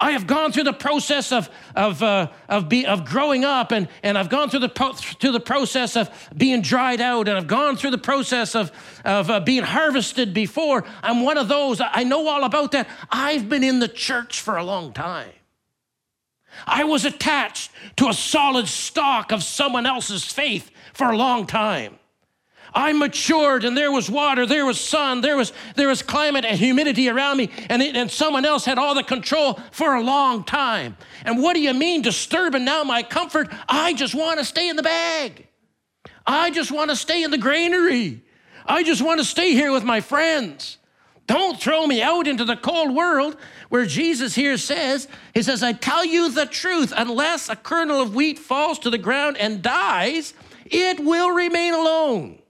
I 0.03 0.11
have 0.11 0.27
gone 0.27 0.51
through 0.51 0.65
the 0.65 0.73
process 0.73 1.31
of, 1.31 1.49
of, 1.77 2.03
uh, 2.03 2.27
of, 2.49 2.69
be, 2.69 2.85
of 2.85 3.05
growing 3.05 3.45
up, 3.45 3.71
and, 3.71 3.87
and 4.03 4.19
I've 4.19 4.29
gone 4.29 4.51
through 4.51 4.59
the, 4.59 4.69
pro- 4.69 4.95
through 4.95 5.31
the 5.31 5.39
process 5.39 5.97
of 5.97 6.11
being 6.37 6.61
dried 6.61 7.01
out, 7.01 7.29
and 7.29 7.39
I've 7.39 7.47
gone 7.47 7.77
through 7.77 7.93
the 7.93 7.99
process 7.99 8.57
of, 8.57 8.73
of 9.05 9.31
uh, 9.31 9.39
being 9.39 9.63
harvested 9.63 10.35
before. 10.35 10.85
I'm 11.05 11.23
one 11.23 11.39
of 11.39 11.47
those. 11.47 11.81
I 11.81 12.03
know 12.03 12.27
all 12.27 12.43
about 12.43 12.73
that. 12.73 12.89
I've 13.13 13.49
been 13.49 13.63
in 13.63 13.79
the 13.79 13.87
church 13.87 14.41
for 14.41 14.57
a 14.57 14.65
long 14.65 14.93
time. 14.93 15.31
I 16.67 16.83
was 16.83 17.05
attached 17.05 17.71
to 17.99 18.09
a 18.09 18.13
solid 18.13 18.67
stock 18.67 19.31
of 19.31 19.45
someone 19.45 19.87
else's 19.87 20.25
faith 20.25 20.73
for 20.95 21.13
a 21.13 21.17
long 21.17 21.47
time. 21.47 22.01
I 22.75 22.93
matured 22.93 23.65
and 23.65 23.77
there 23.77 23.93
was 23.93 24.11
water, 24.11 24.47
there 24.47 24.65
was 24.65 24.81
sun, 24.81 25.21
there 25.21 25.37
was, 25.37 25.53
there 25.77 25.89
was 25.89 26.03
climate 26.03 26.45
and 26.45 26.59
humidity 26.59 27.09
around 27.09 27.37
me, 27.37 27.51
and, 27.69 27.83
it, 27.83 27.97
and 27.97 28.11
someone 28.11 28.45
else 28.45 28.65
had 28.65 28.79
all 28.79 28.95
the 28.95 29.03
control 29.03 29.61
for 29.71 29.95
a 29.95 30.03
long 30.03 30.45
time. 30.45 30.97
And 31.25 31.43
what 31.43 31.55
do 31.55 31.61
you 31.61 31.75
mean 31.75 32.03
disturbing 32.03 32.65
now 32.65 32.83
my 32.85 33.03
comfort? 33.03 33.49
I 33.69 33.93
just 33.93 34.15
want 34.15 34.39
to 34.39 34.45
stay 34.45 34.69
in 34.69 34.77
the 34.77 34.83
bag. 34.83 35.49
I 36.27 36.51
just 36.51 36.71
want 36.71 36.91
to 36.91 36.97
stay 36.97 37.23
in 37.23 37.31
the 37.31 37.39
granary. 37.39 38.23
I 38.65 38.83
just 38.83 39.03
want 39.03 39.21
to 39.21 39.25
stay 39.25 39.53
here 39.53 39.73
with 39.73 39.85
my 39.85 40.01
friends. 40.01 40.79
Don't 41.27 41.61
throw 41.61 41.87
me 41.87 42.03
out 42.03 42.27
into 42.27 42.45
the 42.45 42.57
cold 42.57 42.95
world 42.95 43.37
where 43.69 43.87
Jesus 43.87 44.35
here 44.35 44.59
says, 44.59 45.09
He 45.35 45.43
says, 45.43 45.63
I 45.63 45.73
tell 45.73 46.05
you 46.05 46.31
the 46.31 46.47
truth, 46.47 46.93
unless 46.97 47.49
a 47.49 47.57
kernel 47.57 48.01
of 48.01 48.15
wheat 48.15 48.39
falls 48.39 48.79
to 48.81 48.91
the 48.91 48.99
ground 48.99 49.37
and 49.39 49.63
dies, 49.63 50.35
it 50.67 51.01
will 51.01 51.31
remain 51.31 51.75
alone. 51.75 52.42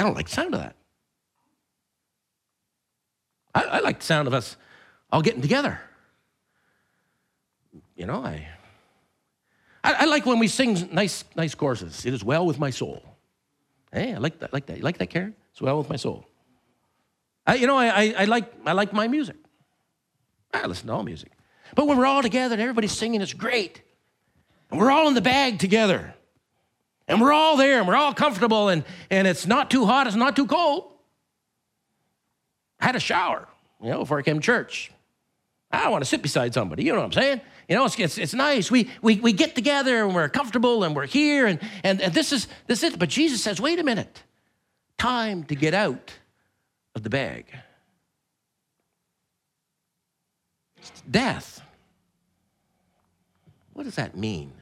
I 0.00 0.02
don't 0.02 0.14
like 0.14 0.28
the 0.28 0.34
sound 0.34 0.54
of 0.54 0.60
that. 0.60 0.76
I, 3.54 3.64
I 3.64 3.80
like 3.80 3.98
the 3.98 4.06
sound 4.06 4.28
of 4.28 4.32
us 4.32 4.56
all 5.12 5.20
getting 5.20 5.42
together. 5.42 5.78
You 7.96 8.06
know, 8.06 8.24
I, 8.24 8.48
I, 9.84 9.92
I, 9.92 10.04
like 10.06 10.24
when 10.24 10.38
we 10.38 10.48
sing 10.48 10.88
nice, 10.90 11.24
nice 11.36 11.54
choruses. 11.54 12.06
It 12.06 12.14
is 12.14 12.24
well 12.24 12.46
with 12.46 12.58
my 12.58 12.70
soul. 12.70 13.02
Hey, 13.92 14.14
I 14.14 14.16
like 14.16 14.38
that. 14.38 14.54
Like 14.54 14.66
that. 14.66 14.78
You 14.78 14.84
like 14.84 14.96
that, 14.98 15.08
Karen? 15.08 15.34
It's 15.52 15.60
well 15.60 15.76
with 15.76 15.90
my 15.90 15.96
soul. 15.96 16.24
I, 17.46 17.56
you 17.56 17.66
know, 17.66 17.76
I, 17.76 17.88
I, 17.88 18.14
I, 18.20 18.24
like, 18.24 18.50
I 18.64 18.72
like 18.72 18.94
my 18.94 19.06
music. 19.06 19.36
I 20.54 20.64
listen 20.64 20.86
to 20.86 20.94
all 20.94 21.02
music. 21.02 21.30
But 21.74 21.86
when 21.86 21.98
we're 21.98 22.06
all 22.06 22.22
together 22.22 22.54
and 22.54 22.62
everybody's 22.62 22.92
singing, 22.92 23.20
it's 23.20 23.34
great. 23.34 23.82
And 24.70 24.80
we're 24.80 24.90
all 24.90 25.08
in 25.08 25.14
the 25.14 25.20
bag 25.20 25.58
together. 25.58 26.14
And 27.10 27.20
we're 27.20 27.32
all 27.32 27.56
there 27.56 27.80
and 27.80 27.88
we're 27.88 27.96
all 27.96 28.14
comfortable 28.14 28.68
and, 28.68 28.84
and 29.10 29.26
it's 29.26 29.44
not 29.44 29.68
too 29.68 29.84
hot, 29.84 30.06
it's 30.06 30.14
not 30.14 30.36
too 30.36 30.46
cold. 30.46 30.92
I 32.78 32.86
had 32.86 32.94
a 32.94 33.00
shower, 33.00 33.48
you 33.82 33.90
know, 33.90 33.98
before 33.98 34.20
I 34.20 34.22
came 34.22 34.36
to 34.36 34.40
church. 34.40 34.92
I 35.72 35.88
want 35.88 36.04
to 36.04 36.08
sit 36.08 36.22
beside 36.22 36.54
somebody, 36.54 36.84
you 36.84 36.92
know 36.92 37.00
what 37.00 37.06
I'm 37.06 37.12
saying? 37.12 37.40
You 37.68 37.74
know, 37.74 37.84
it's, 37.84 37.98
it's, 37.98 38.16
it's, 38.16 38.32
nice. 38.32 38.70
We, 38.70 38.90
we, 39.02 39.16
we 39.16 39.32
get 39.32 39.56
together 39.56 40.04
and 40.04 40.14
we're 40.14 40.28
comfortable 40.28 40.84
and 40.84 40.94
we're 40.94 41.06
here 41.06 41.46
and, 41.46 41.58
and, 41.82 42.00
and 42.00 42.14
this, 42.14 42.32
is, 42.32 42.46
this 42.68 42.84
is 42.84 42.94
it. 42.94 42.98
But 42.98 43.08
Jesus 43.08 43.42
says, 43.42 43.60
wait 43.60 43.80
a 43.80 43.84
minute, 43.84 44.22
time 44.96 45.42
to 45.44 45.56
get 45.56 45.74
out 45.74 46.12
of 46.94 47.02
the 47.02 47.10
bag. 47.10 47.46
Death. 51.10 51.60
What 53.72 53.82
does 53.82 53.96
that 53.96 54.16
mean? 54.16 54.52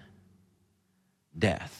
Death. 1.38 1.77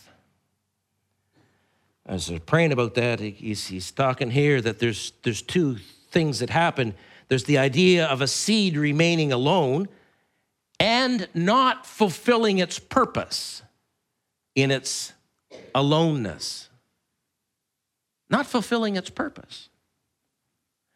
As 2.08 2.30
we're 2.30 2.40
praying 2.40 2.72
about 2.72 2.94
that, 2.94 3.20
he's, 3.20 3.66
he's 3.66 3.90
talking 3.90 4.30
here 4.30 4.62
that 4.62 4.78
there's, 4.78 5.12
there's 5.24 5.42
two 5.42 5.76
things 6.10 6.38
that 6.38 6.48
happen. 6.48 6.94
There's 7.28 7.44
the 7.44 7.58
idea 7.58 8.06
of 8.06 8.22
a 8.22 8.26
seed 8.26 8.78
remaining 8.78 9.30
alone 9.30 9.88
and 10.80 11.28
not 11.34 11.84
fulfilling 11.84 12.58
its 12.58 12.78
purpose 12.78 13.62
in 14.54 14.70
its 14.70 15.12
aloneness. 15.74 16.70
Not 18.30 18.46
fulfilling 18.46 18.96
its 18.96 19.10
purpose. 19.10 19.68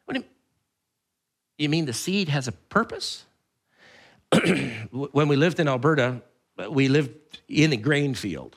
What 0.07 0.15
do 0.15 0.21
you, 0.21 0.27
you 1.59 1.69
mean 1.69 1.85
the 1.85 1.93
seed 1.93 2.31
has 2.31 2.49
a 2.49 2.53
purpose? 2.53 3.27
when 4.91 5.29
we 5.29 5.37
lived 5.37 5.61
in 5.61 5.69
Alberta, 5.69 6.23
we 6.71 6.89
lived 6.89 7.11
in 7.49 7.75
a 7.75 7.77
grain 7.77 8.15
field. 8.15 8.57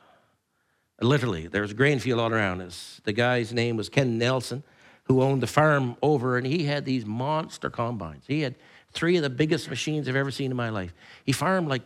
Literally, 1.02 1.48
there 1.48 1.62
was 1.62 1.72
a 1.72 1.76
grain 1.76 2.00
field 2.00 2.20
all 2.20 2.32
around 2.32 2.62
us. 2.62 3.02
The 3.04 3.14
guy's 3.14 3.52
name 3.52 3.76
was 3.76 3.90
Ken 3.90 4.18
Nelson, 4.18 4.64
who 5.04 5.22
owned 5.22 5.44
the 5.44 5.48
farm 5.48 5.98
over, 6.02 6.38
and 6.38 6.48
he 6.48 6.64
had 6.64 6.86
these 6.86 7.06
monster 7.06 7.70
combines. 7.70 8.24
He 8.28 8.42
had 8.42 8.56
three 8.92 9.18
of 9.18 9.24
the 9.24 9.30
biggest 9.30 9.70
machines 9.70 10.08
I've 10.08 10.16
ever 10.16 10.32
seen 10.32 10.52
in 10.52 10.58
my 10.58 10.70
life. 10.70 10.94
He 11.26 11.34
farmed 11.34 11.68
like, 11.68 11.82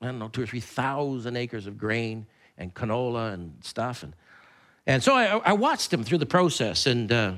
I 0.00 0.06
don't 0.06 0.18
know, 0.18 0.28
two 0.28 0.42
or 0.42 0.46
3,000 0.46 1.36
acres 1.36 1.66
of 1.66 1.76
grain 1.76 2.26
and 2.56 2.72
canola 2.74 3.34
and 3.34 3.62
stuff. 3.62 4.02
And, 4.02 4.14
and 4.86 5.02
so 5.02 5.14
I, 5.14 5.36
I 5.38 5.52
watched 5.52 5.92
him 5.92 6.02
through 6.02 6.18
the 6.18 6.26
process, 6.26 6.86
and, 6.86 7.12
uh, 7.12 7.34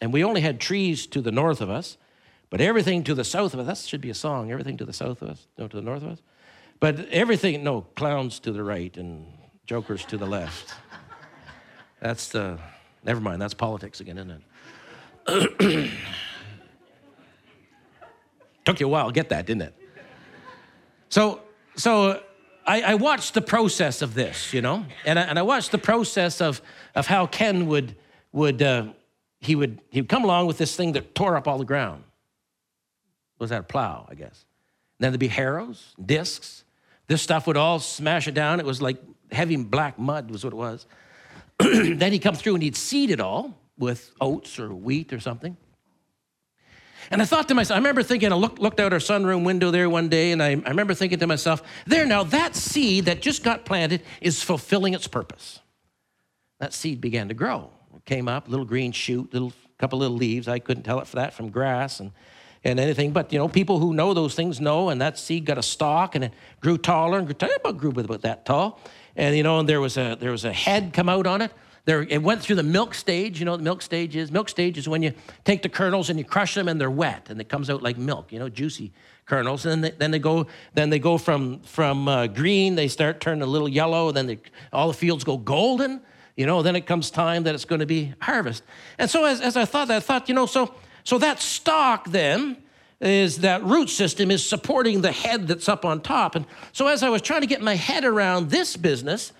and 0.00 0.12
we 0.14 0.24
only 0.24 0.40
had 0.40 0.60
trees 0.60 1.06
to 1.08 1.20
the 1.20 1.32
north 1.32 1.60
of 1.60 1.68
us, 1.68 1.98
but 2.48 2.60
everything 2.62 3.04
to 3.04 3.14
the 3.14 3.24
south 3.24 3.52
of 3.52 3.60
us, 3.60 3.66
that 3.66 3.88
should 3.88 4.00
be 4.00 4.10
a 4.10 4.14
song, 4.14 4.50
everything 4.50 4.78
to 4.78 4.86
the 4.86 4.94
south 4.94 5.20
of 5.20 5.28
us, 5.28 5.46
no, 5.58 5.68
to 5.68 5.76
the 5.76 5.82
north 5.82 6.02
of 6.02 6.08
us. 6.08 6.22
But 6.80 7.06
everything, 7.10 7.62
no, 7.62 7.82
clowns 7.82 8.40
to 8.40 8.52
the 8.52 8.64
right 8.64 8.96
and 8.96 9.26
jokers 9.66 10.04
to 10.06 10.16
the 10.16 10.26
left. 10.26 10.74
That's 12.00 12.28
the, 12.28 12.58
never 13.04 13.20
mind, 13.20 13.40
that's 13.40 13.54
politics 13.54 14.00
again, 14.00 14.18
isn't 14.18 14.42
it? 15.28 15.90
Took 18.64 18.80
you 18.80 18.86
a 18.86 18.88
while 18.88 19.06
to 19.06 19.12
get 19.12 19.28
that, 19.28 19.46
didn't 19.46 19.62
it? 19.62 19.74
So, 21.08 21.40
so 21.76 22.22
I, 22.66 22.82
I 22.82 22.94
watched 22.94 23.34
the 23.34 23.42
process 23.42 24.02
of 24.02 24.14
this, 24.14 24.52
you 24.52 24.62
know, 24.62 24.86
and 25.04 25.18
I, 25.18 25.22
and 25.22 25.38
I 25.38 25.42
watched 25.42 25.72
the 25.72 25.78
process 25.78 26.40
of, 26.40 26.62
of 26.94 27.06
how 27.06 27.26
Ken 27.26 27.66
would, 27.66 27.96
would, 28.32 28.62
uh, 28.62 28.88
he 29.40 29.54
would, 29.54 29.80
he 29.90 30.00
would 30.00 30.08
come 30.08 30.24
along 30.24 30.46
with 30.46 30.58
this 30.58 30.76
thing 30.76 30.92
that 30.92 31.14
tore 31.14 31.36
up 31.36 31.48
all 31.48 31.58
the 31.58 31.64
ground. 31.64 32.04
Was 33.38 33.50
that 33.50 33.60
a 33.60 33.64
plow, 33.64 34.06
I 34.08 34.14
guess? 34.14 34.44
And 34.98 35.04
then 35.04 35.12
there'd 35.12 35.20
be 35.20 35.28
harrows, 35.28 35.94
discs, 36.04 36.64
this 37.10 37.20
stuff 37.20 37.48
would 37.48 37.56
all 37.56 37.80
smash 37.80 38.28
it 38.28 38.34
down. 38.34 38.60
It 38.60 38.66
was 38.66 38.80
like 38.80 38.96
heavy 39.32 39.56
black 39.56 39.98
mud, 39.98 40.30
was 40.30 40.44
what 40.44 40.52
it 40.52 40.56
was. 40.56 40.86
then 41.58 42.12
he'd 42.12 42.20
come 42.20 42.36
through 42.36 42.54
and 42.54 42.62
he'd 42.62 42.76
seed 42.76 43.10
it 43.10 43.18
all 43.18 43.58
with 43.76 44.12
oats 44.20 44.60
or 44.60 44.72
wheat 44.72 45.12
or 45.12 45.18
something. 45.18 45.56
And 47.10 47.20
I 47.20 47.24
thought 47.24 47.48
to 47.48 47.54
myself, 47.56 47.74
I 47.74 47.78
remember 47.80 48.04
thinking, 48.04 48.30
I 48.30 48.36
look, 48.36 48.60
looked 48.60 48.78
out 48.78 48.92
our 48.92 49.00
sunroom 49.00 49.44
window 49.44 49.72
there 49.72 49.90
one 49.90 50.08
day, 50.08 50.30
and 50.30 50.40
I, 50.40 50.50
I 50.50 50.68
remember 50.68 50.94
thinking 50.94 51.18
to 51.18 51.26
myself, 51.26 51.64
there 51.84 52.06
now, 52.06 52.22
that 52.22 52.54
seed 52.54 53.06
that 53.06 53.20
just 53.20 53.42
got 53.42 53.64
planted 53.64 54.04
is 54.20 54.40
fulfilling 54.40 54.94
its 54.94 55.08
purpose. 55.08 55.58
That 56.60 56.72
seed 56.72 57.00
began 57.00 57.26
to 57.26 57.34
grow. 57.34 57.72
It 57.96 58.04
came 58.04 58.28
up, 58.28 58.48
little 58.48 58.64
green 58.64 58.92
shoot, 58.92 59.32
little 59.32 59.52
couple 59.78 59.98
little 59.98 60.16
leaves. 60.16 60.46
I 60.46 60.60
couldn't 60.60 60.84
tell 60.84 61.00
it 61.00 61.08
for 61.08 61.16
that 61.16 61.34
from 61.34 61.50
grass. 61.50 61.98
And 61.98 62.12
and 62.64 62.78
anything. 62.78 63.12
But 63.12 63.32
you 63.32 63.38
know, 63.38 63.48
people 63.48 63.78
who 63.78 63.94
know 63.94 64.14
those 64.14 64.34
things 64.34 64.60
know, 64.60 64.88
and 64.88 65.00
that 65.00 65.18
seed 65.18 65.44
got 65.44 65.58
a 65.58 65.62
stalk 65.62 66.14
and 66.14 66.24
it 66.24 66.32
grew 66.60 66.78
taller 66.78 67.18
and 67.18 67.26
grew, 67.26 67.34
taller, 67.34 67.54
about 67.56 67.78
grew 67.78 67.90
about 67.90 68.22
that 68.22 68.44
tall. 68.44 68.80
And 69.16 69.36
you 69.36 69.42
know, 69.42 69.58
and 69.58 69.68
there 69.68 69.80
was 69.80 69.96
a 69.96 70.16
there 70.18 70.30
was 70.30 70.44
a 70.44 70.52
head 70.52 70.92
come 70.92 71.08
out 71.08 71.26
on 71.26 71.42
it. 71.42 71.52
There, 71.86 72.02
it 72.02 72.22
went 72.22 72.42
through 72.42 72.56
the 72.56 72.62
milk 72.62 72.94
stage. 72.94 73.40
You 73.40 73.46
know 73.46 73.52
what 73.52 73.58
the 73.58 73.64
milk 73.64 73.82
stage 73.82 74.14
is? 74.14 74.30
Milk 74.30 74.48
stage 74.48 74.76
is 74.76 74.88
when 74.88 75.02
you 75.02 75.12
take 75.44 75.62
the 75.62 75.68
kernels 75.68 76.10
and 76.10 76.18
you 76.18 76.24
crush 76.24 76.54
them 76.54 76.68
and 76.68 76.80
they're 76.80 76.90
wet 76.90 77.28
and 77.30 77.40
it 77.40 77.48
comes 77.48 77.70
out 77.70 77.82
like 77.82 77.96
milk, 77.96 78.32
you 78.32 78.38
know, 78.38 78.48
juicy 78.48 78.92
kernels. 79.24 79.64
And 79.64 79.72
then 79.72 79.80
they, 79.80 79.96
then 79.96 80.10
they 80.10 80.18
go, 80.18 80.46
then 80.74 80.90
they 80.90 80.98
go 80.98 81.16
from, 81.16 81.60
from 81.60 82.06
uh, 82.06 82.26
green, 82.26 82.74
they 82.74 82.88
start 82.88 83.20
turning 83.20 83.42
a 83.42 83.46
little 83.46 83.68
yellow, 83.68 84.12
then 84.12 84.26
they, 84.26 84.38
all 84.72 84.88
the 84.88 84.94
fields 84.94 85.24
go 85.24 85.38
golden. 85.38 86.02
You 86.36 86.46
know, 86.46 86.62
then 86.62 86.76
it 86.76 86.86
comes 86.86 87.10
time 87.10 87.42
that 87.44 87.54
it's 87.54 87.64
going 87.64 87.80
to 87.80 87.86
be 87.86 88.14
harvest. 88.20 88.62
And 88.98 89.10
so 89.10 89.24
as, 89.24 89.40
as 89.40 89.56
I 89.56 89.64
thought 89.64 89.90
I 89.90 90.00
thought, 90.00 90.28
you 90.28 90.34
know, 90.34 90.46
so 90.46 90.74
so 91.10 91.18
that 91.18 91.40
stalk 91.40 92.08
then 92.10 92.56
is 93.00 93.38
that 93.38 93.64
root 93.64 93.90
system 93.90 94.30
is 94.30 94.48
supporting 94.48 95.00
the 95.00 95.10
head 95.10 95.48
that's 95.48 95.68
up 95.68 95.84
on 95.84 96.00
top. 96.02 96.36
And 96.36 96.46
so 96.70 96.86
as 96.86 97.02
I 97.02 97.08
was 97.08 97.20
trying 97.20 97.40
to 97.40 97.48
get 97.48 97.60
my 97.60 97.74
head 97.74 98.04
around 98.04 98.50
this 98.50 98.76
business, 98.76 99.32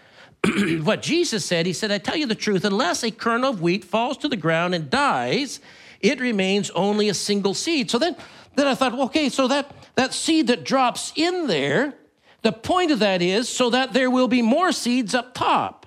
what 0.82 1.00
Jesus 1.00 1.44
said, 1.44 1.66
he 1.66 1.72
said, 1.72 1.92
I 1.92 1.98
tell 1.98 2.16
you 2.16 2.26
the 2.26 2.34
truth, 2.34 2.64
unless 2.64 3.04
a 3.04 3.12
kernel 3.12 3.50
of 3.50 3.62
wheat 3.62 3.84
falls 3.84 4.16
to 4.16 4.26
the 4.26 4.36
ground 4.36 4.74
and 4.74 4.90
dies, 4.90 5.60
it 6.00 6.18
remains 6.18 6.70
only 6.70 7.08
a 7.08 7.14
single 7.14 7.54
seed. 7.54 7.88
So 7.88 8.00
then, 8.00 8.16
then 8.56 8.66
I 8.66 8.74
thought, 8.74 8.92
okay, 8.92 9.28
so 9.28 9.46
that, 9.46 9.72
that 9.94 10.12
seed 10.12 10.48
that 10.48 10.64
drops 10.64 11.12
in 11.14 11.46
there, 11.46 11.94
the 12.42 12.50
point 12.50 12.90
of 12.90 12.98
that 12.98 13.22
is 13.22 13.48
so 13.48 13.70
that 13.70 13.92
there 13.92 14.10
will 14.10 14.26
be 14.26 14.42
more 14.42 14.72
seeds 14.72 15.14
up 15.14 15.34
top. 15.34 15.79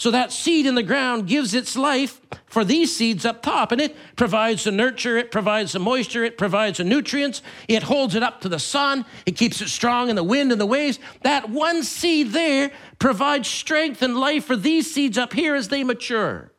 So 0.00 0.10
that 0.12 0.32
seed 0.32 0.64
in 0.64 0.76
the 0.76 0.82
ground 0.82 1.26
gives 1.26 1.52
its 1.52 1.76
life 1.76 2.22
for 2.46 2.64
these 2.64 2.96
seeds 2.96 3.26
up 3.26 3.42
top, 3.42 3.70
and 3.70 3.82
it 3.82 3.94
provides 4.16 4.64
the 4.64 4.70
nurture, 4.72 5.18
it 5.18 5.30
provides 5.30 5.72
the 5.72 5.78
moisture, 5.78 6.24
it 6.24 6.38
provides 6.38 6.78
the 6.78 6.84
nutrients, 6.84 7.42
it 7.68 7.82
holds 7.82 8.14
it 8.14 8.22
up 8.22 8.40
to 8.40 8.48
the 8.48 8.58
sun, 8.58 9.04
it 9.26 9.32
keeps 9.32 9.60
it 9.60 9.68
strong 9.68 10.08
in 10.08 10.16
the 10.16 10.24
wind 10.24 10.52
and 10.52 10.58
the 10.58 10.64
waves. 10.64 10.98
That 11.20 11.50
one 11.50 11.82
seed 11.82 12.28
there 12.28 12.72
provides 12.98 13.46
strength 13.46 14.00
and 14.00 14.16
life 14.16 14.46
for 14.46 14.56
these 14.56 14.90
seeds 14.90 15.18
up 15.18 15.34
here 15.34 15.54
as 15.54 15.68
they 15.68 15.84
mature. 15.84 16.50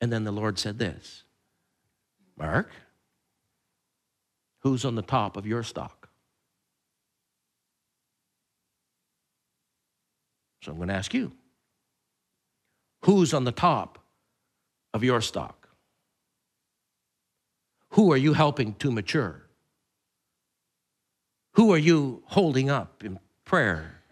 And 0.00 0.12
then 0.12 0.22
the 0.22 0.30
Lord 0.30 0.60
said 0.60 0.78
this 0.78 1.24
Mark, 2.38 2.70
who's 4.60 4.84
on 4.84 4.94
the 4.94 5.02
top 5.02 5.36
of 5.36 5.44
your 5.44 5.64
stalk? 5.64 6.05
So 10.66 10.72
I'm 10.72 10.78
going 10.78 10.88
to 10.88 10.94
ask 10.94 11.14
you 11.14 11.30
who's 13.04 13.32
on 13.32 13.44
the 13.44 13.52
top 13.52 14.00
of 14.92 15.04
your 15.04 15.20
stalk? 15.20 15.68
Who 17.90 18.10
are 18.10 18.16
you 18.16 18.32
helping 18.32 18.74
to 18.80 18.90
mature? 18.90 19.46
Who 21.52 21.72
are 21.72 21.78
you 21.78 22.24
holding 22.26 22.68
up 22.68 23.04
in 23.04 23.20
prayer? 23.44 24.02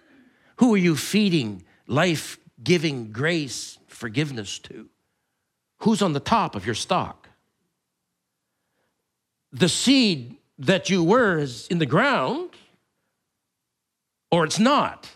Who 0.59 0.73
are 0.75 0.79
you 0.79 0.95
feeding 0.95 1.64
life 1.88 2.38
giving 2.62 3.11
grace, 3.11 3.79
forgiveness 3.88 4.61
to? 4.61 4.88
Who's 5.79 6.03
on 6.03 6.12
the 6.12 6.21
top 6.21 6.55
of 6.55 6.64
your 6.64 6.77
stalk? 6.77 7.29
The 9.51 9.69
seed 9.69 10.37
that 10.61 10.88
you 10.88 11.03
were 11.03 11.37
is 11.37 11.67
in 11.67 11.79
the 11.79 11.87
ground, 11.87 12.51
or 14.31 14.45
it's 14.45 14.61
not. 14.61 15.13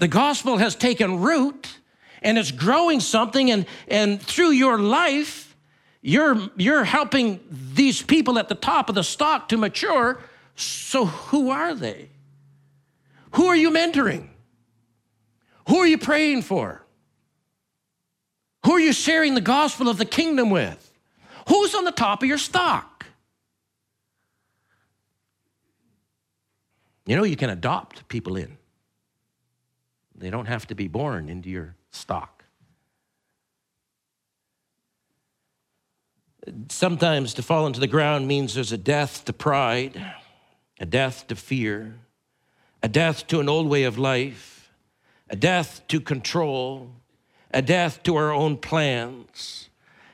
The 0.00 0.08
gospel 0.08 0.56
has 0.56 0.74
taken 0.74 1.20
root 1.20 1.78
and 2.22 2.38
it's 2.38 2.50
growing 2.50 3.00
something, 3.00 3.50
and, 3.50 3.66
and 3.88 4.20
through 4.20 4.50
your 4.50 4.78
life, 4.78 5.56
you're, 6.02 6.50
you're 6.56 6.84
helping 6.84 7.40
these 7.50 8.02
people 8.02 8.38
at 8.38 8.48
the 8.48 8.54
top 8.54 8.88
of 8.88 8.94
the 8.94 9.04
stalk 9.04 9.48
to 9.50 9.56
mature. 9.56 10.20
So, 10.54 11.06
who 11.06 11.50
are 11.50 11.74
they? 11.74 12.10
Who 13.32 13.46
are 13.46 13.56
you 13.56 13.70
mentoring? 13.70 14.28
Who 15.68 15.78
are 15.78 15.86
you 15.86 15.98
praying 15.98 16.42
for? 16.42 16.82
Who 18.66 18.72
are 18.72 18.80
you 18.80 18.92
sharing 18.92 19.34
the 19.34 19.40
gospel 19.40 19.88
of 19.88 19.96
the 19.96 20.04
kingdom 20.04 20.50
with? 20.50 20.92
Who's 21.48 21.74
on 21.74 21.84
the 21.84 21.92
top 21.92 22.22
of 22.22 22.28
your 22.28 22.38
stalk? 22.38 23.06
You 27.06 27.16
know, 27.16 27.24
you 27.24 27.36
can 27.36 27.50
adopt 27.50 28.08
people 28.08 28.36
in, 28.36 28.56
they 30.20 30.30
don't 30.30 30.46
have 30.46 30.66
to 30.66 30.74
be 30.74 30.86
born 30.86 31.28
into 31.28 31.48
your 31.48 31.74
stock. 31.90 32.44
Sometimes 36.68 37.34
to 37.34 37.42
fall 37.42 37.66
into 37.66 37.80
the 37.80 37.86
ground 37.86 38.28
means 38.28 38.54
there's 38.54 38.72
a 38.72 38.78
death 38.78 39.24
to 39.24 39.32
pride, 39.32 40.00
a 40.78 40.86
death 40.86 41.26
to 41.28 41.36
fear, 41.36 41.98
a 42.82 42.88
death 42.88 43.26
to 43.28 43.40
an 43.40 43.48
old 43.48 43.68
way 43.68 43.84
of 43.84 43.98
life, 43.98 44.70
a 45.28 45.36
death 45.36 45.82
to 45.88 46.00
control, 46.00 46.90
a 47.52 47.62
death 47.62 48.02
to 48.02 48.16
our 48.16 48.32
own 48.32 48.56
plans, 48.56 49.68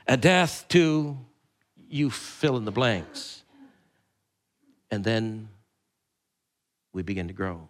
a 0.07 0.17
death 0.17 0.65
to 0.69 1.17
you 1.75 2.09
fill 2.09 2.57
in 2.57 2.65
the 2.65 2.71
blanks. 2.71 3.43
And 4.89 5.03
then 5.03 5.49
we 6.93 7.03
begin 7.03 7.27
to 7.27 7.33
grow. 7.33 7.67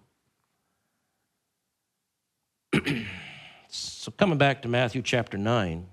so, 3.70 4.12
coming 4.12 4.38
back 4.38 4.62
to 4.62 4.68
Matthew 4.68 5.02
chapter 5.02 5.38
9, 5.38 5.86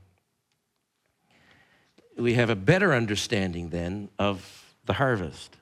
we 2.18 2.34
have 2.34 2.50
a 2.50 2.56
better 2.56 2.92
understanding 2.92 3.70
then 3.70 4.08
of 4.18 4.74
the 4.84 4.94
harvest. 4.94 5.56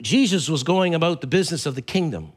Jesus 0.00 0.48
was 0.48 0.62
going 0.62 0.94
about 0.94 1.20
the 1.20 1.26
business 1.26 1.66
of 1.66 1.74
the 1.74 1.82
kingdom. 1.82 2.32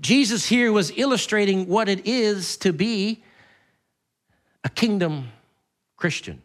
Jesus 0.00 0.46
here 0.46 0.72
was 0.72 0.92
illustrating 0.96 1.66
what 1.66 1.88
it 1.88 2.06
is 2.06 2.56
to 2.58 2.72
be 2.72 3.22
a 4.62 4.68
kingdom 4.68 5.28
Christian. 5.96 6.42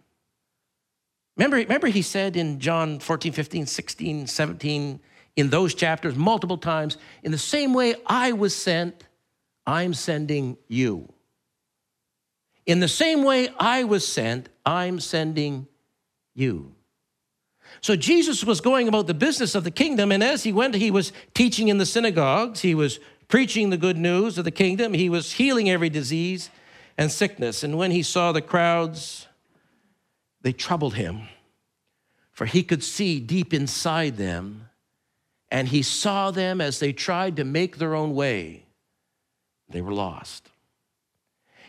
Remember, 1.38 1.58
remember 1.58 1.88
he 1.88 2.02
said 2.02 2.36
in 2.36 2.60
John 2.60 3.00
14, 3.00 3.32
15, 3.32 3.66
16, 3.66 4.28
17, 4.28 5.00
in 5.36 5.50
those 5.50 5.74
chapters, 5.74 6.16
multiple 6.16 6.58
times, 6.58 6.98
in 7.24 7.32
the 7.32 7.38
same 7.38 7.74
way 7.74 7.96
I 8.06 8.34
was 8.34 8.54
sent, 8.54 9.06
I'm 9.66 9.94
sending 9.94 10.58
you. 10.68 11.12
In 12.66 12.80
the 12.80 12.88
same 12.88 13.24
way 13.24 13.50
I 13.60 13.84
was 13.84 14.08
sent, 14.08 14.50
I'm 14.66 15.00
sending 15.00 15.68
you. 16.36 16.76
So 17.82 17.96
Jesus 17.96 18.44
was 18.44 18.62
going 18.62 18.88
about 18.88 19.08
the 19.08 19.14
business 19.14 19.56
of 19.56 19.64
the 19.64 19.72
kingdom, 19.72 20.12
and 20.12 20.24
as 20.24 20.44
he 20.44 20.52
went, 20.52 20.76
he 20.76 20.92
was 20.92 21.12
teaching 21.34 21.68
in 21.68 21.78
the 21.78 21.86
synagogues, 21.86 22.62
he 22.62 22.76
was 22.76 23.00
preaching 23.28 23.70
the 23.70 23.78
good 23.78 23.98
news 23.98 24.38
of 24.38 24.46
the 24.46 24.52
kingdom, 24.52 24.94
he 24.94 25.10
was 25.10 25.34
healing 25.34 25.70
every 25.70 25.90
disease 25.90 26.50
and 26.98 27.12
sickness. 27.12 27.64
And 27.64 27.78
when 27.78 27.92
he 27.92 28.04
saw 28.04 28.32
the 28.32 28.42
crowds, 28.42 29.28
they 30.42 30.52
troubled 30.52 30.96
him, 30.96 31.30
for 32.32 32.46
he 32.46 32.64
could 32.64 32.84
see 32.84 33.20
deep 33.20 33.54
inside 33.54 34.18
them, 34.18 34.70
and 35.52 35.68
he 35.68 35.82
saw 35.82 36.32
them 36.32 36.62
as 36.62 36.80
they 36.80 36.94
tried 36.94 37.36
to 37.38 37.44
make 37.44 37.78
their 37.78 37.96
own 37.96 38.14
way. 38.14 38.66
They 39.70 39.82
were 39.82 39.94
lost. 39.94 40.50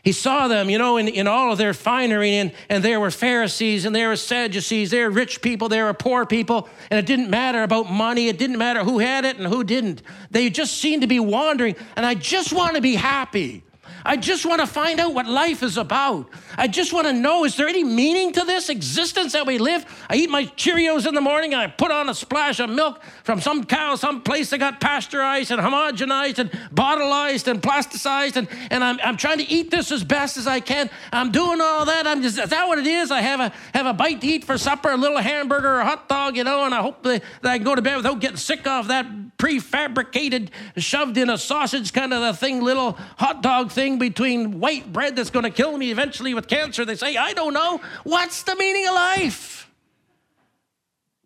He 0.02 0.12
saw 0.12 0.48
them, 0.48 0.70
you 0.70 0.78
know, 0.78 0.96
in, 0.96 1.08
in 1.08 1.26
all 1.26 1.52
of 1.52 1.58
their 1.58 1.74
finery, 1.74 2.36
and, 2.36 2.52
and 2.70 2.82
there 2.82 2.98
were 2.98 3.10
Pharisees, 3.10 3.84
and 3.84 3.94
there 3.94 4.08
were 4.08 4.16
Sadducees, 4.16 4.90
there 4.90 5.10
were 5.10 5.14
rich 5.14 5.42
people, 5.42 5.68
there 5.68 5.84
were 5.84 5.94
poor 5.94 6.24
people, 6.24 6.70
and 6.90 6.98
it 6.98 7.04
didn't 7.04 7.28
matter 7.28 7.62
about 7.62 7.90
money, 7.90 8.28
it 8.28 8.38
didn't 8.38 8.56
matter 8.56 8.82
who 8.82 8.98
had 8.98 9.26
it 9.26 9.36
and 9.36 9.46
who 9.46 9.62
didn't. 9.62 10.02
They 10.30 10.48
just 10.48 10.78
seemed 10.78 11.02
to 11.02 11.08
be 11.08 11.20
wandering, 11.20 11.76
and 11.96 12.06
I 12.06 12.14
just 12.14 12.52
want 12.52 12.76
to 12.76 12.80
be 12.80 12.94
happy. 12.94 13.62
I 14.04 14.16
just 14.16 14.46
want 14.46 14.60
to 14.60 14.66
find 14.66 15.00
out 15.00 15.14
what 15.14 15.26
life 15.26 15.62
is 15.62 15.76
about. 15.76 16.28
I 16.56 16.68
just 16.68 16.92
want 16.92 17.06
to 17.06 17.12
know 17.12 17.44
is 17.44 17.56
there 17.56 17.68
any 17.68 17.84
meaning 17.84 18.32
to 18.32 18.44
this 18.44 18.68
existence 18.68 19.32
that 19.32 19.46
we 19.46 19.58
live? 19.58 19.84
I 20.08 20.16
eat 20.16 20.30
my 20.30 20.44
Cheerios 20.46 21.06
in 21.06 21.14
the 21.14 21.20
morning 21.20 21.52
and 21.52 21.62
I 21.62 21.66
put 21.66 21.90
on 21.90 22.08
a 22.08 22.14
splash 22.14 22.60
of 22.60 22.70
milk 22.70 23.02
from 23.24 23.40
some 23.40 23.64
cow, 23.64 23.94
some 23.94 24.22
place 24.22 24.50
that 24.50 24.58
got 24.58 24.80
pasteurized 24.80 25.50
and 25.50 25.60
homogenized 25.60 26.38
and 26.38 26.50
bottleized 26.74 27.46
and 27.48 27.62
plasticized, 27.62 28.36
and, 28.36 28.48
and 28.70 28.82
I'm, 28.82 28.98
I'm 29.02 29.16
trying 29.16 29.38
to 29.38 29.48
eat 29.48 29.70
this 29.70 29.92
as 29.92 30.04
best 30.04 30.36
as 30.36 30.46
I 30.46 30.60
can. 30.60 30.90
I'm 31.12 31.30
doing 31.30 31.60
all 31.60 31.84
that. 31.84 32.06
I'm 32.06 32.22
just, 32.22 32.38
is 32.38 32.50
that 32.50 32.68
what 32.68 32.78
it 32.78 32.86
is? 32.86 33.10
I 33.10 33.20
have 33.20 33.40
a, 33.40 33.52
have 33.74 33.86
a 33.86 33.92
bite 33.92 34.20
to 34.22 34.26
eat 34.26 34.44
for 34.44 34.58
supper, 34.58 34.90
a 34.90 34.96
little 34.96 35.18
hamburger 35.18 35.76
or 35.76 35.80
a 35.80 35.84
hot 35.84 36.08
dog, 36.08 36.36
you 36.36 36.44
know, 36.44 36.64
and 36.64 36.74
I 36.74 36.80
hope 36.80 37.02
that, 37.02 37.22
that 37.42 37.50
I 37.50 37.56
can 37.58 37.64
go 37.64 37.74
to 37.74 37.82
bed 37.82 37.96
without 37.96 38.20
getting 38.20 38.36
sick 38.36 38.66
off 38.66 38.88
that 38.88 39.29
prefabricated, 39.40 40.50
shoved 40.76 41.16
in 41.16 41.30
a 41.30 41.38
sausage 41.38 41.94
kind 41.94 42.12
of 42.12 42.22
a 42.22 42.34
thing, 42.34 42.60
little 42.60 42.92
hot 43.16 43.42
dog 43.42 43.72
thing 43.72 43.98
between 43.98 44.60
white 44.60 44.92
bread 44.92 45.16
that's 45.16 45.30
going 45.30 45.44
to 45.44 45.50
kill 45.50 45.76
me 45.78 45.90
eventually 45.90 46.34
with 46.34 46.46
cancer. 46.46 46.84
They 46.84 46.94
say, 46.94 47.16
I 47.16 47.32
don't 47.32 47.54
know. 47.54 47.80
What's 48.04 48.42
the 48.42 48.54
meaning 48.54 48.86
of 48.86 48.94
life? 48.94 49.70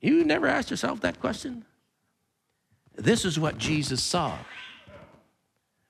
You 0.00 0.24
never 0.24 0.46
asked 0.46 0.70
yourself 0.70 1.00
that 1.00 1.18
question? 1.18 1.64
This 2.94 3.24
is 3.24 3.38
what 3.38 3.58
Jesus 3.58 4.00
saw 4.02 4.38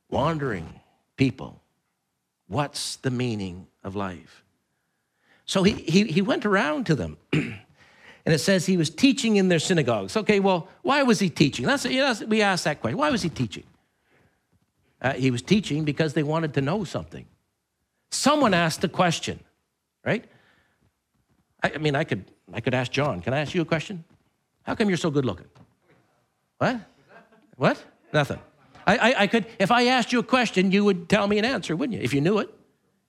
wandering 0.09 0.81
people. 1.17 1.61
What's 2.49 2.97
the 2.97 3.11
meaning 3.11 3.67
of 3.83 3.95
life? 3.95 4.45
So 5.45 5.63
he, 5.63 5.73
he, 5.73 6.05
he 6.05 6.23
went 6.23 6.47
around 6.47 6.87
to 6.87 6.95
them. 6.95 7.19
and 8.25 8.35
it 8.35 8.39
says 8.39 8.65
he 8.65 8.77
was 8.77 8.91
teaching 8.91 9.37
in 9.37 9.49
their 9.49 9.59
synagogues. 9.59 10.17
Okay, 10.17 10.41
well, 10.41 10.69
why 10.83 11.03
was 11.03 11.21
he 11.21 11.29
teaching? 11.29 11.67
That's, 11.67 11.85
you 11.85 12.01
know, 12.01 12.15
we 12.27 12.41
asked 12.41 12.65
that 12.65 12.81
question. 12.81 12.99
Why 12.99 13.11
was 13.11 13.23
he 13.23 13.29
teaching? 13.29 13.65
Uh, 15.01 15.13
he 15.13 15.31
was 15.31 15.43
teaching 15.43 15.85
because 15.85 16.15
they 16.15 16.23
wanted 16.23 16.55
to 16.55 16.63
know 16.63 16.85
something. 16.85 17.27
Someone 18.11 18.55
asked 18.55 18.83
a 18.85 18.89
question, 18.89 19.41
right? 20.05 20.25
I, 21.63 21.73
I 21.75 21.79
mean, 21.79 21.95
I 21.95 22.05
could, 22.05 22.25
I 22.53 22.61
could 22.61 22.73
ask 22.73 22.91
John. 22.91 23.21
Can 23.21 23.35
I 23.35 23.41
ask 23.41 23.55
you 23.55 23.61
a 23.61 23.67
question? 23.67 24.05
How 24.63 24.75
come 24.75 24.89
you're 24.89 24.97
so 24.97 25.11
good 25.11 25.27
looking? 25.27 25.49
What? 26.59 26.81
What? 27.57 27.85
Nothing. 28.13 28.39
I, 28.87 28.97
I, 28.97 29.23
I, 29.23 29.27
could, 29.27 29.47
if 29.59 29.71
I 29.71 29.87
asked 29.87 30.13
you 30.13 30.19
a 30.19 30.23
question, 30.25 30.73
you 30.73 30.85
would 30.85 31.09
tell 31.09 31.27
me 31.27 31.39
an 31.39 31.45
answer, 31.45 31.77
wouldn't 31.77 31.99
you? 31.99 32.05
If 32.05 32.15
you 32.15 32.23
knew 32.23 32.39
it, 32.39 32.49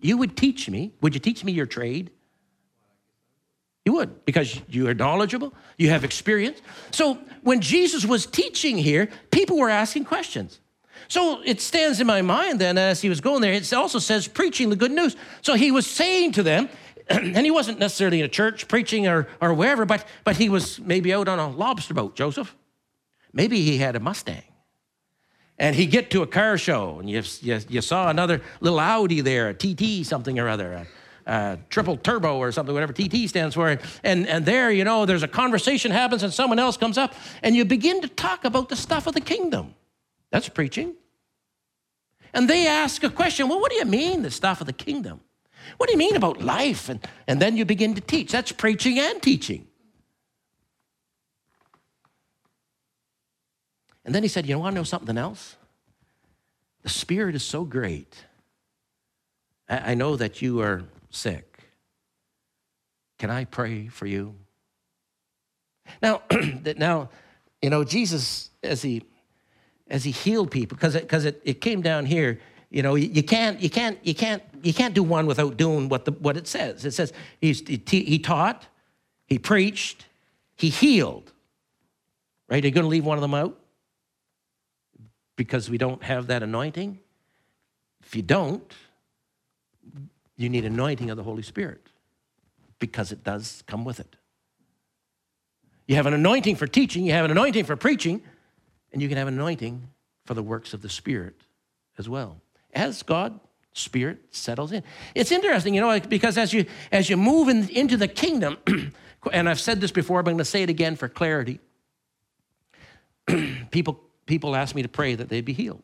you 0.02 0.18
would 0.18 0.36
teach 0.36 0.70
me. 0.70 0.94
Would 1.02 1.14
you 1.14 1.20
teach 1.22 1.44
me 1.46 1.54
your 1.54 1.66
trade? 1.66 2.12
You 3.86 3.94
would, 3.94 4.26
because 4.26 4.60
you 4.68 4.88
are 4.88 4.96
knowledgeable, 4.96 5.54
you 5.78 5.90
have 5.90 6.04
experience. 6.04 6.60
So 6.90 7.20
when 7.44 7.62
Jesus 7.62 8.04
was 8.04 8.26
teaching 8.26 8.78
here, 8.78 9.10
people 9.30 9.58
were 9.58 9.70
asking 9.70 10.06
questions. 10.06 10.60
So 11.08 11.42
it 11.46 11.62
stands 11.62 12.02
in 12.02 12.08
my 12.08 12.24
mind 12.24 12.60
then 12.60 12.80
as 12.80 13.02
he 13.02 13.10
was 13.10 13.22
going 13.22 13.42
there, 13.42 13.54
it 13.54 13.72
also 13.74 14.00
says 14.00 14.28
preaching 14.28 14.72
the 14.72 14.76
good 14.76 14.92
news. 14.92 15.16
So 15.44 15.54
he 15.54 15.70
was 15.70 15.86
saying 15.86 16.32
to 16.34 16.44
them, 16.44 16.68
and 17.10 17.38
he 17.38 17.52
wasn't 17.52 17.78
necessarily 17.78 18.20
in 18.20 18.26
a 18.26 18.30
church 18.30 18.68
preaching 18.68 19.08
or, 19.08 19.28
or 19.40 19.54
wherever, 19.54 19.86
but, 19.86 20.04
but 20.24 20.36
he 20.38 20.50
was 20.50 20.80
maybe 20.80 21.14
out 21.14 21.28
on 21.28 21.38
a 21.38 21.50
lobster 21.50 21.94
boat, 21.94 22.16
Joseph. 22.16 22.56
Maybe 23.34 23.62
he 23.62 23.78
had 23.78 23.96
a 23.96 24.00
Mustang. 24.00 24.42
And 25.60 25.76
he'd 25.76 25.92
get 25.92 26.10
to 26.12 26.22
a 26.22 26.28
car 26.28 26.58
show, 26.58 27.00
and 27.00 27.10
you, 27.10 27.24
you, 27.42 27.60
you 27.70 27.82
saw 27.82 28.10
another 28.10 28.42
little 28.60 28.80
Audi 28.80 29.22
there, 29.22 29.50
a 29.50 29.54
TT 29.54 30.06
something 30.06 30.38
or 30.38 30.50
other, 30.50 30.86
a 31.26 31.58
triple 31.70 31.98
turbo 31.98 32.38
or 32.38 32.52
something, 32.52 32.74
whatever 32.74 32.94
TT 32.94 33.28
stands 33.30 33.56
for. 33.56 33.80
And, 34.04 34.28
and 34.28 34.46
there, 34.46 34.72
you 34.72 34.84
know, 34.84 35.06
there's 35.06 35.24
a 35.24 35.28
conversation 35.28 35.92
happens, 35.92 36.24
and 36.24 36.34
someone 36.34 36.60
else 36.60 36.78
comes 36.78 36.98
up, 36.98 37.14
and 37.42 37.56
you 37.56 37.66
begin 37.66 38.02
to 38.02 38.08
talk 38.08 38.46
about 38.46 38.70
the 38.70 38.76
stuff 38.76 39.08
of 39.08 39.14
the 39.14 39.22
kingdom. 39.22 39.74
That's 40.32 40.50
preaching. 40.50 40.96
And 42.34 42.50
they 42.50 42.68
ask 42.68 43.04
a 43.04 43.10
question 43.10 43.48
well, 43.48 43.60
what 43.60 43.72
do 43.72 43.78
you 43.78 43.86
mean, 43.86 44.22
the 44.22 44.32
stuff 44.32 44.62
of 44.62 44.68
the 44.68 44.74
kingdom? 44.74 45.22
What 45.78 45.88
do 45.88 45.94
you 45.94 45.98
mean 45.98 46.16
about 46.16 46.42
life? 46.42 46.90
And, 46.90 47.00
and 47.28 47.42
then 47.42 47.58
you 47.58 47.66
begin 47.66 47.96
to 47.96 48.02
teach. 48.02 48.32
That's 48.32 48.52
preaching 48.52 49.00
and 49.00 49.22
teaching. 49.22 49.68
And 54.06 54.14
then 54.14 54.22
he 54.22 54.30
said, 54.30 54.46
You 54.46 54.60
want 54.60 54.76
to 54.76 54.80
know 54.80 54.84
something 54.84 55.18
else? 55.18 55.56
The 56.84 56.90
Spirit 56.90 57.34
is 57.36 57.44
so 57.44 57.66
great. 57.66 58.26
I 59.68 59.96
know 59.96 60.16
that 60.16 60.44
you 60.44 60.62
are 60.62 60.84
sick. 61.16 61.60
Can 63.18 63.30
I 63.30 63.46
pray 63.46 63.88
for 63.88 64.06
you? 64.06 64.36
Now, 66.02 66.22
that 66.30 66.78
now, 66.78 67.10
you 67.62 67.70
know, 67.70 67.84
Jesus, 67.84 68.50
as 68.64 68.82
he 68.82 69.04
as 69.88 70.04
he 70.04 70.12
healed 70.12 70.52
people 70.52 70.76
because 70.76 70.96
it, 70.96 71.08
cause 71.08 71.26
it, 71.26 71.42
it 71.44 71.62
came 71.62 71.82
down 71.82 72.06
here 72.06 72.40
you 72.72 72.82
know 72.82 72.96
you, 72.96 73.22
can't 73.22 73.60
you 73.60 73.70
can't 73.70 74.00
you 74.04 74.16
can't 74.16 74.42
you 74.64 74.74
can't 74.74 74.94
do 74.94 75.04
one 75.04 75.26
without 75.28 75.58
doing 75.58 75.90
what 75.90 76.06
the 76.06 76.12
what 76.14 76.36
it 76.36 76.48
says 76.48 76.86
it 76.86 76.92
says 76.92 77.14
he, 77.40 77.54
he 77.54 78.18
taught 78.18 78.66
he 79.28 79.38
preached 79.38 80.08
he 80.56 80.70
healed 80.70 81.32
right 82.50 82.64
are 82.64 82.68
you 82.68 82.74
going 82.74 82.84
to 82.84 82.90
leave 82.90 83.06
one 83.06 83.18
of 83.18 83.22
them 83.22 83.36
out 83.36 83.60
because 85.36 85.70
we 85.70 85.78
don't 85.78 86.04
have 86.04 86.28
that 86.28 86.42
anointing 86.42 86.98
if 88.04 88.16
you 88.16 88.24
don't 88.24 88.74
you 90.38 90.50
need 90.50 90.66
anointing 90.66 91.10
of 91.10 91.18
the 91.18 91.24
holy 91.24 91.44
spirit 91.44 91.88
because 92.80 93.12
it 93.12 93.24
does 93.24 93.64
come 93.68 93.86
with 93.86 94.00
it 94.00 94.16
you 95.88 95.96
have 95.96 96.06
an 96.06 96.14
anointing 96.14 96.56
for 96.56 96.68
teaching 96.68 97.06
you 97.06 97.14
have 97.14 97.26
an 97.26 97.32
anointing 97.32 97.66
for 97.66 97.76
preaching 97.76 98.22
and 98.96 99.02
you 99.02 99.10
can 99.10 99.18
have 99.18 99.28
an 99.28 99.34
anointing 99.34 99.90
for 100.26 100.34
the 100.34 100.42
works 100.42 100.74
of 100.74 100.82
the 100.82 100.90
Spirit 100.90 101.36
as 101.98 102.10
well, 102.10 102.42
as 102.74 103.04
God 103.04 103.40
Spirit 103.74 104.20
settles 104.32 104.72
in. 104.72 104.84
It's 105.14 105.34
interesting, 105.34 105.74
you 105.76 105.82
know, 105.82 106.00
because 106.00 106.38
as 106.38 106.54
you 106.54 106.66
as 106.94 107.10
you 107.10 107.18
move 107.18 107.50
in, 107.50 107.68
into 107.70 107.98
the 107.98 108.08
kingdom, 108.08 108.58
and 109.34 109.50
I've 109.50 109.60
said 109.60 109.82
this 109.82 109.92
before, 109.92 110.24
but 110.24 110.32
I'm 110.32 110.38
going 110.38 110.46
to 110.46 110.50
say 110.50 110.64
it 110.64 110.70
again 110.70 110.96
for 110.96 111.10
clarity. 111.10 111.60
people 113.72 114.02
people 114.26 114.56
ask 114.56 114.74
me 114.76 114.82
to 114.82 114.88
pray 114.88 115.14
that 115.14 115.28
they 115.28 115.42
be 115.42 115.54
healed. 115.54 115.84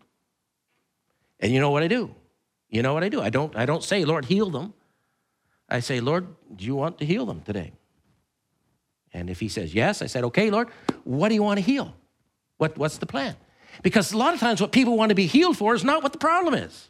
And 1.42 1.52
you 1.52 1.60
know 1.60 1.72
what 1.72 1.84
I 1.84 1.88
do? 1.88 2.16
You 2.72 2.82
know 2.82 2.94
what 2.94 3.04
I 3.04 3.10
do? 3.10 3.22
I 3.22 3.30
don't 3.30 3.56
I 3.56 3.66
don't 3.66 3.84
say, 3.84 4.06
Lord, 4.06 4.26
heal 4.26 4.50
them. 4.50 4.74
I 5.70 5.80
say, 5.80 6.00
Lord, 6.00 6.28
do 6.56 6.66
you 6.66 6.76
want 6.76 6.98
to 7.00 7.06
heal 7.06 7.26
them 7.26 7.42
today? 7.42 7.74
And 9.14 9.30
if 9.30 9.40
he 9.40 9.50
says 9.50 9.74
yes, 9.74 10.02
I 10.02 10.08
said, 10.08 10.24
okay, 10.26 10.50
Lord, 10.50 10.70
what 11.04 11.30
do 11.30 11.36
you 11.36 11.44
want 11.44 11.60
to 11.60 11.66
heal? 11.66 11.94
What, 12.58 12.78
what's 12.78 12.98
the 12.98 13.06
plan? 13.06 13.36
Because 13.84 14.14
a 14.14 14.18
lot 14.18 14.34
of 14.34 14.40
times 14.40 14.62
what 14.62 14.72
people 14.72 14.98
want 14.98 15.10
to 15.10 15.16
be 15.16 15.28
healed 15.28 15.58
for 15.58 15.74
is 15.74 15.84
not 15.84 16.04
what 16.04 16.14
the 16.14 16.20
problem 16.20 16.54
is. 16.54 16.90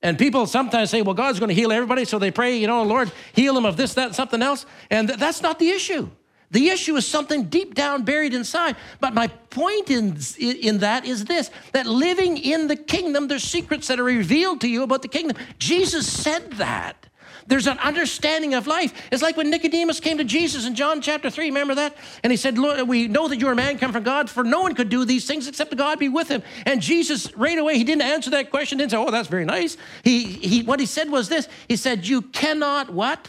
And 0.00 0.16
people 0.16 0.46
sometimes 0.46 0.90
say, 0.90 1.02
well, 1.02 1.14
God's 1.14 1.40
going 1.40 1.48
to 1.48 1.54
heal 1.54 1.72
everybody, 1.72 2.04
so 2.04 2.18
they 2.18 2.30
pray, 2.30 2.56
you 2.56 2.66
know, 2.66 2.84
Lord, 2.84 3.10
heal 3.32 3.54
them 3.54 3.66
of 3.66 3.76
this, 3.76 3.94
that, 3.94 4.06
and 4.06 4.14
something 4.14 4.40
else. 4.42 4.64
And 4.90 5.08
th- 5.08 5.18
that's 5.18 5.42
not 5.42 5.58
the 5.58 5.70
issue. 5.70 6.08
The 6.50 6.68
issue 6.68 6.96
is 6.96 7.06
something 7.06 7.44
deep 7.44 7.74
down 7.74 8.04
buried 8.04 8.32
inside. 8.32 8.76
But 9.00 9.12
my 9.12 9.26
point 9.26 9.90
in, 9.90 10.16
in 10.38 10.78
that 10.78 11.04
is 11.04 11.26
this 11.26 11.50
that 11.72 11.86
living 11.86 12.38
in 12.38 12.68
the 12.68 12.76
kingdom, 12.76 13.28
there's 13.28 13.44
secrets 13.44 13.88
that 13.88 14.00
are 14.00 14.04
revealed 14.04 14.60
to 14.62 14.68
you 14.68 14.82
about 14.82 15.02
the 15.02 15.08
kingdom. 15.08 15.36
Jesus 15.58 16.10
said 16.10 16.52
that. 16.52 17.08
There's 17.46 17.66
an 17.66 17.78
understanding 17.78 18.52
of 18.52 18.66
life. 18.66 18.92
It's 19.10 19.22
like 19.22 19.38
when 19.38 19.48
Nicodemus 19.50 20.00
came 20.00 20.18
to 20.18 20.24
Jesus 20.24 20.66
in 20.66 20.74
John 20.74 21.00
chapter 21.00 21.30
3. 21.30 21.46
Remember 21.46 21.74
that? 21.76 21.96
And 22.22 22.30
he 22.30 22.36
said, 22.36 22.58
Lord, 22.58 22.86
We 22.86 23.08
know 23.08 23.26
that 23.26 23.38
you're 23.38 23.52
a 23.52 23.56
man 23.56 23.78
come 23.78 23.90
from 23.90 24.02
God, 24.02 24.28
for 24.28 24.44
no 24.44 24.60
one 24.60 24.74
could 24.74 24.90
do 24.90 25.06
these 25.06 25.26
things 25.26 25.48
except 25.48 25.74
God 25.74 25.98
be 25.98 26.10
with 26.10 26.28
him. 26.28 26.42
And 26.66 26.82
Jesus, 26.82 27.34
right 27.36 27.56
away, 27.56 27.78
he 27.78 27.84
didn't 27.84 28.02
answer 28.02 28.28
that 28.30 28.50
question, 28.50 28.76
didn't 28.76 28.90
say, 28.90 28.98
Oh, 28.98 29.10
that's 29.10 29.28
very 29.28 29.46
nice. 29.46 29.78
He, 30.04 30.24
he, 30.24 30.62
what 30.62 30.78
he 30.78 30.84
said 30.84 31.10
was 31.10 31.30
this 31.30 31.48
He 31.68 31.76
said, 31.76 32.06
You 32.06 32.20
cannot 32.20 32.92
what? 32.92 33.26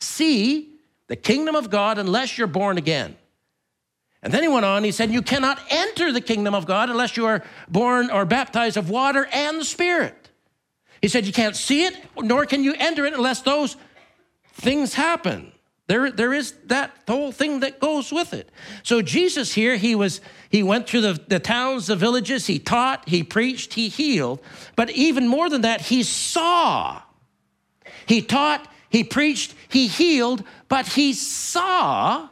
See 0.00 0.71
the 1.12 1.16
kingdom 1.16 1.54
of 1.54 1.68
God 1.68 1.98
unless 1.98 2.38
you're 2.38 2.46
born 2.46 2.78
again. 2.78 3.14
And 4.22 4.32
then 4.32 4.40
he 4.40 4.48
went 4.48 4.64
on, 4.64 4.82
he 4.82 4.92
said, 4.92 5.10
You 5.10 5.20
cannot 5.20 5.60
enter 5.68 6.10
the 6.10 6.22
kingdom 6.22 6.54
of 6.54 6.64
God 6.64 6.88
unless 6.88 7.18
you 7.18 7.26
are 7.26 7.44
born 7.68 8.10
or 8.10 8.24
baptized 8.24 8.78
of 8.78 8.88
water 8.88 9.28
and 9.30 9.60
the 9.60 9.64
Spirit. 9.66 10.30
He 11.02 11.08
said, 11.08 11.26
You 11.26 11.32
can't 11.34 11.54
see 11.54 11.84
it, 11.84 12.02
nor 12.16 12.46
can 12.46 12.64
you 12.64 12.74
enter 12.78 13.04
it 13.04 13.12
unless 13.12 13.42
those 13.42 13.76
things 14.54 14.94
happen. 14.94 15.52
There, 15.86 16.10
there 16.10 16.32
is 16.32 16.52
that 16.68 16.96
whole 17.06 17.30
thing 17.30 17.60
that 17.60 17.78
goes 17.78 18.10
with 18.10 18.32
it. 18.32 18.48
So 18.82 19.02
Jesus 19.02 19.52
here, 19.52 19.76
he 19.76 19.94
was, 19.94 20.22
he 20.48 20.62
went 20.62 20.86
through 20.86 21.02
the, 21.02 21.20
the 21.28 21.40
towns, 21.40 21.88
the 21.88 21.96
villages, 21.96 22.46
he 22.46 22.58
taught, 22.58 23.06
he 23.06 23.22
preached, 23.22 23.74
he 23.74 23.90
healed. 23.90 24.40
But 24.76 24.88
even 24.92 25.28
more 25.28 25.50
than 25.50 25.60
that, 25.60 25.82
he 25.82 26.04
saw. 26.04 27.02
He 28.06 28.22
taught, 28.22 28.66
he 28.92 29.02
preached, 29.02 29.54
he 29.68 29.88
healed, 29.88 30.44
but 30.68 30.86
he 30.86 31.12
saw 31.14 32.28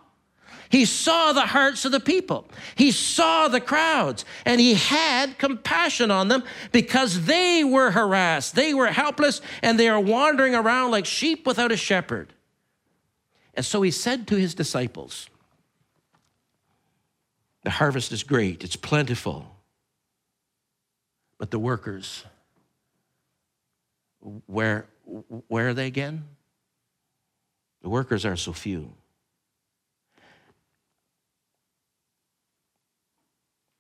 he 0.71 0.85
saw 0.85 1.33
the 1.33 1.47
hearts 1.47 1.85
of 1.85 1.91
the 1.91 1.99
people. 1.99 2.47
He 2.77 2.93
saw 2.93 3.49
the 3.49 3.61
crowds 3.61 4.25
and 4.47 4.61
he 4.61 4.75
had 4.75 5.37
compassion 5.37 6.13
on 6.13 6.29
them 6.29 6.45
because 6.71 7.25
they 7.25 7.65
were 7.65 7.91
harassed, 7.91 8.55
they 8.55 8.73
were 8.73 8.87
helpless, 8.87 9.41
and 9.63 9.79
they 9.79 9.89
are 9.89 9.99
wandering 9.99 10.55
around 10.55 10.93
like 10.93 11.07
sheep 11.07 11.45
without 11.45 11.73
a 11.73 11.77
shepherd. 11.77 12.33
And 13.55 13.67
so 13.67 13.83
he 13.83 13.91
said 13.91 14.29
to 14.29 14.37
his 14.37 14.55
disciples, 14.55 15.29
The 17.65 17.71
harvest 17.71 18.13
is 18.13 18.23
great, 18.23 18.63
it's 18.63 18.77
plentiful, 18.77 19.57
but 21.37 21.51
the 21.51 21.59
workers, 21.59 22.25
where, 24.47 24.87
where 25.49 25.71
are 25.71 25.75
they 25.75 25.89
again? 25.89 26.27
The 27.83 27.89
workers 27.89 28.25
are 28.25 28.37
so 28.37 28.53
few. 28.53 28.93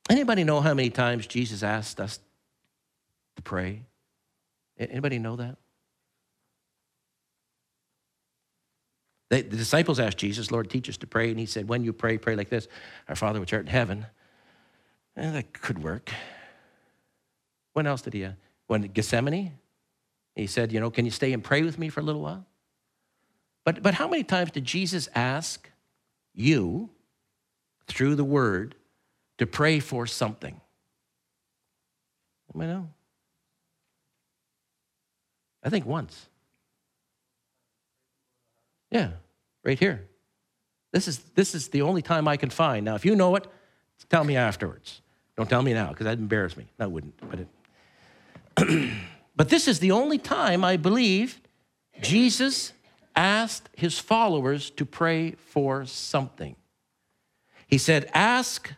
Anybody 0.08 0.42
know 0.42 0.60
how 0.60 0.74
many 0.74 0.90
times 0.90 1.26
Jesus 1.26 1.62
asked 1.62 2.00
us 2.00 2.18
to 3.36 3.42
pray? 3.42 3.82
Anybody 4.78 5.18
know 5.18 5.36
that? 5.36 5.56
They, 9.28 9.42
the 9.42 9.56
disciples 9.56 10.00
asked 10.00 10.18
Jesus, 10.18 10.50
Lord, 10.50 10.68
teach 10.68 10.88
us 10.88 10.96
to 10.98 11.06
pray. 11.06 11.30
And 11.30 11.38
he 11.38 11.46
said, 11.46 11.68
When 11.68 11.84
you 11.84 11.92
pray, 11.92 12.18
pray 12.18 12.34
like 12.34 12.48
this 12.48 12.66
Our 13.08 13.14
Father 13.14 13.38
which 13.38 13.52
art 13.52 13.62
in 13.62 13.68
heaven. 13.68 14.06
And 15.14 15.34
that 15.36 15.52
could 15.52 15.82
work. 15.82 16.10
When 17.72 17.86
else 17.86 18.02
did 18.02 18.14
he? 18.14 18.26
When 18.66 18.82
Gethsemane? 18.82 19.52
He 20.34 20.46
said, 20.46 20.72
You 20.72 20.80
know, 20.80 20.90
can 20.90 21.04
you 21.04 21.10
stay 21.10 21.32
and 21.32 21.44
pray 21.44 21.62
with 21.62 21.78
me 21.78 21.88
for 21.88 22.00
a 22.00 22.02
little 22.02 22.22
while? 22.22 22.46
But, 23.64 23.82
but 23.82 23.94
how 23.94 24.08
many 24.08 24.24
times 24.24 24.50
did 24.52 24.64
Jesus 24.64 25.08
ask 25.14 25.70
you 26.34 26.90
through 27.86 28.14
the 28.14 28.24
word 28.24 28.74
to 29.38 29.46
pray 29.46 29.80
for 29.80 30.06
something. 30.06 30.60
Let 32.52 32.60
me 32.60 32.66
know. 32.66 32.88
I 35.62 35.70
think 35.70 35.86
once. 35.86 36.28
Yeah, 38.90 39.10
right 39.64 39.78
here. 39.78 40.06
This 40.92 41.06
is, 41.06 41.18
this 41.34 41.54
is 41.54 41.68
the 41.68 41.82
only 41.82 42.02
time 42.02 42.26
I 42.26 42.36
can 42.36 42.50
find. 42.50 42.84
Now, 42.84 42.96
if 42.96 43.04
you 43.04 43.14
know 43.14 43.36
it, 43.36 43.46
tell 44.08 44.24
me 44.24 44.36
afterwards. 44.36 45.00
Don't 45.36 45.48
tell 45.48 45.62
me 45.62 45.72
now, 45.72 45.88
because 45.88 46.04
that'd 46.04 46.18
embarrass 46.18 46.56
me. 46.56 46.66
That 46.78 46.90
wouldn't. 46.90 47.14
But, 47.30 47.40
it, 48.58 48.90
but 49.36 49.48
this 49.48 49.68
is 49.68 49.78
the 49.78 49.92
only 49.92 50.18
time 50.18 50.64
I 50.64 50.76
believe 50.76 51.40
Jesus 52.02 52.72
asked 53.16 53.68
his 53.76 53.98
followers 53.98 54.70
to 54.70 54.84
pray 54.84 55.32
for 55.32 55.84
something. 55.84 56.56
He 57.66 57.78
said, 57.78 58.10
Ask 58.14 58.72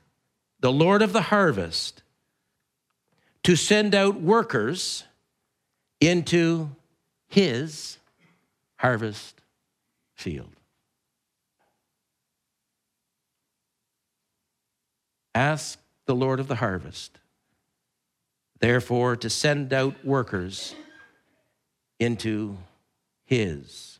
the 0.60 0.72
Lord 0.72 1.02
of 1.02 1.12
the 1.12 1.22
harvest, 1.22 2.02
to 3.42 3.56
send 3.56 3.94
out 3.94 4.20
workers 4.20 5.04
into 6.00 6.70
his 7.28 7.98
harvest 8.76 9.40
field. 10.14 10.52
Ask 15.34 15.80
the 16.06 16.14
Lord 16.14 16.40
of 16.40 16.48
the 16.48 16.56
harvest, 16.56 17.18
therefore, 18.60 19.16
to 19.16 19.30
send 19.30 19.72
out 19.72 20.04
workers 20.04 20.74
into 21.98 22.58
his 23.24 23.91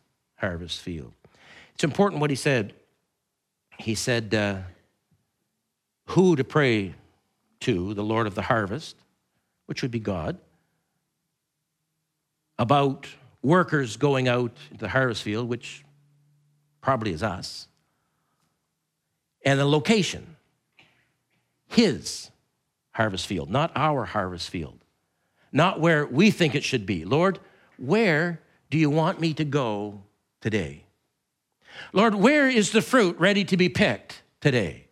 harvest 0.42 0.80
field. 0.80 1.12
It's 1.74 1.84
important 1.84 2.20
what 2.20 2.30
he 2.30 2.36
said. 2.36 2.74
He 3.78 3.94
said, 3.94 4.34
uh, 4.34 4.58
who 6.06 6.36
to 6.36 6.44
pray 6.44 6.94
to, 7.60 7.94
the 7.94 8.02
Lord 8.02 8.26
of 8.26 8.34
the 8.34 8.42
harvest, 8.42 8.96
which 9.66 9.82
would 9.82 9.92
be 9.92 10.00
God, 10.00 10.36
about 12.58 13.06
workers 13.40 13.96
going 13.96 14.28
out 14.28 14.52
into 14.70 14.80
the 14.80 14.88
harvest 14.88 15.22
field, 15.22 15.48
which 15.48 15.84
probably 16.80 17.12
is 17.12 17.22
us, 17.22 17.68
and 19.44 19.58
the 19.58 19.64
location, 19.64 20.36
his 21.68 22.30
harvest 22.92 23.26
field, 23.26 23.48
not 23.48 23.70
our 23.76 24.04
harvest 24.04 24.50
field, 24.50 24.78
not 25.52 25.80
where 25.80 26.04
we 26.04 26.30
think 26.30 26.54
it 26.54 26.64
should 26.64 26.84
be. 26.84 27.04
Lord, 27.04 27.38
where 27.78 28.40
do 28.70 28.78
you 28.78 28.90
want 28.90 29.20
me 29.20 29.34
to 29.34 29.44
go 29.44 30.02
today? 30.42 30.84
Lord, 31.92 32.14
where 32.14 32.48
is 32.48 32.72
the 32.72 32.82
fruit 32.82 33.18
ready 33.18 33.44
to 33.44 33.56
be 33.56 33.68
picked 33.68 34.22
today? 34.40 34.88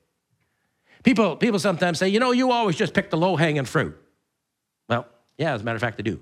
People, 1.02 1.36
people 1.36 1.58
sometimes 1.58 1.98
say, 1.98 2.08
you 2.08 2.20
know, 2.20 2.32
you 2.32 2.50
always 2.50 2.76
just 2.76 2.94
pick 2.94 3.10
the 3.10 3.16
low 3.16 3.36
hanging 3.36 3.64
fruit. 3.64 3.96
Well, 4.88 5.06
yeah, 5.36 5.54
as 5.54 5.62
a 5.62 5.64
matter 5.64 5.76
of 5.76 5.82
fact, 5.82 5.96
I 5.98 6.02
do. 6.02 6.20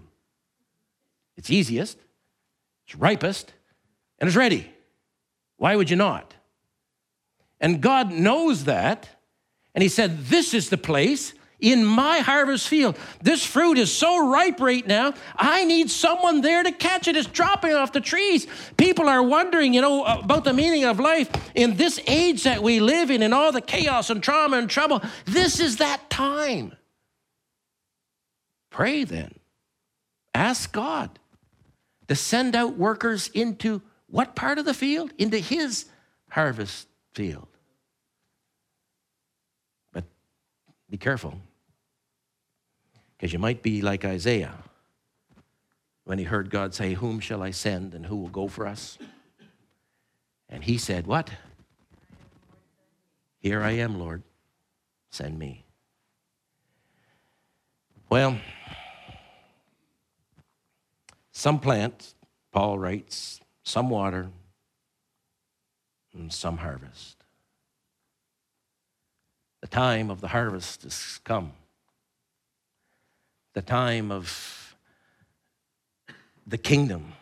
It's 1.37 1.51
easiest, 1.51 1.99
it's 2.87 2.97
ripest, 2.97 3.53
and 4.19 4.27
it's 4.29 4.37
ready. 4.37 4.73
Why 5.57 5.77
would 5.77 5.91
you 5.91 5.97
not? 5.97 6.35
And 7.61 7.81
God 7.81 8.13
knows 8.13 8.65
that. 8.65 9.09
And 9.75 9.83
He 9.83 9.89
said, 9.89 10.27
This 10.27 10.55
is 10.55 10.71
the 10.71 10.79
place 10.79 11.35
in 11.61 11.85
my 11.85 12.19
harvest 12.21 12.69
field. 12.69 12.97
This 13.23 13.45
fruit 13.45 13.79
is 13.79 13.95
so 13.95 14.29
ripe 14.29 14.61
right 14.61 14.87
now, 14.87 15.15
I 15.37 15.65
need 15.65 15.91
someone 15.91 16.41
there 16.41 16.63
to 16.63 16.71
catch 16.71 17.09
it. 17.09 17.17
It's 17.17 17.27
dropping 17.27 17.73
off 17.73 17.93
the 17.93 18.01
trees. 18.01 18.47
People 18.77 19.09
are 19.09 19.23
wondering, 19.23 19.75
you 19.75 19.81
know, 19.81 20.05
uh, 20.05 20.21
about 20.23 20.45
the 20.45 20.53
meaning 20.53 20.85
of 20.85 21.01
life 21.01 21.29
in 21.55 21.77
this 21.77 22.01
age 22.07 22.45
that 22.45 22.63
we 22.63 22.81
live 22.81 23.11
in, 23.11 23.23
in 23.23 23.33
all 23.33 23.51
the 23.51 23.61
chaos 23.61 24.11
and 24.11 24.23
trauma 24.23 24.59
and 24.59 24.71
trouble. 24.71 25.03
This 25.25 25.59
is 25.59 25.79
that 25.79 26.09
time. 26.11 26.77
Pray 28.71 29.05
then. 29.05 29.35
Ask 30.35 30.71
God 30.73 31.19
to 32.07 32.15
send 32.15 32.55
out 32.55 32.77
workers 32.77 33.29
into 33.35 33.83
what 34.07 34.37
part 34.37 34.59
of 34.59 34.65
the 34.65 34.75
field? 34.75 35.13
Into 35.19 35.39
His 35.39 35.87
harvest 36.31 36.87
field. 37.13 37.49
But 39.93 40.05
be 40.89 40.97
careful 40.97 41.41
because 43.19 43.33
you 43.33 43.41
might 43.41 43.63
be 43.63 43.83
like 43.83 44.05
Isaiah 44.05 44.55
when 46.05 46.19
he 46.19 46.25
heard 46.25 46.51
God 46.51 46.73
say, 46.73 46.95
Whom 46.95 47.19
shall 47.19 47.43
I 47.43 47.51
send 47.51 47.95
and 47.95 48.07
who 48.07 48.17
will 48.17 48.29
go 48.29 48.47
for 48.49 48.67
us? 48.67 48.97
And 50.49 50.63
he 50.65 50.79
said, 50.79 51.07
What? 51.07 51.31
Here 53.41 53.63
I 53.63 53.73
am, 53.73 53.99
Lord. 53.99 54.23
Send 55.11 55.39
me. 55.39 55.65
Well, 58.09 58.39
some 61.33 61.59
plant, 61.61 62.15
Paul 62.53 62.79
writes, 62.79 63.41
some 63.63 63.91
water, 63.91 64.29
and 66.15 66.33
some 66.33 66.57
harvest. 66.57 67.25
The 69.61 69.67
time 69.67 70.11
of 70.11 70.21
the 70.21 70.29
harvest 70.29 70.85
has 70.85 71.21
come. 71.23 71.53
The 73.59 73.63
time 73.63 74.13
of 74.13 74.77
the 76.47 76.57
kingdom 76.57 77.13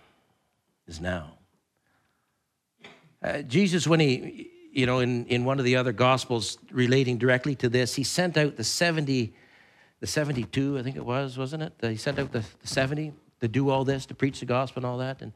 is 0.87 1.01
now. 1.01 1.39
Uh, 3.22 3.41
Jesus, 3.41 3.87
when 3.87 4.01
he, 4.01 4.51
you 4.70 4.84
know, 4.84 4.99
in, 4.99 5.24
in 5.28 5.47
one 5.47 5.59
of 5.59 5.64
the 5.64 5.76
other 5.76 5.93
gospels 5.93 6.59
relating 6.70 7.16
directly 7.16 7.55
to 7.55 7.70
this, 7.70 7.95
he 7.95 8.05
sent 8.05 8.37
out 8.37 8.57
the 8.57 8.64
70, 8.64 9.32
the 10.01 10.07
72, 10.07 10.78
I 10.78 10.82
think 10.82 10.97
it 10.97 11.07
was, 11.07 11.39
wasn't 11.39 11.62
it? 11.62 11.72
He 11.80 11.97
sent 11.97 12.18
out 12.18 12.32
the, 12.32 12.45
the 12.61 12.68
70 12.68 13.14
to 13.41 13.49
do 13.49 13.70
all 13.70 13.87
this, 13.87 14.05
to 14.05 14.14
preach 14.14 14.41
the 14.41 14.45
gospel 14.45 14.80
and 14.80 14.87
all 14.87 14.99
that, 14.99 15.22
and, 15.22 15.32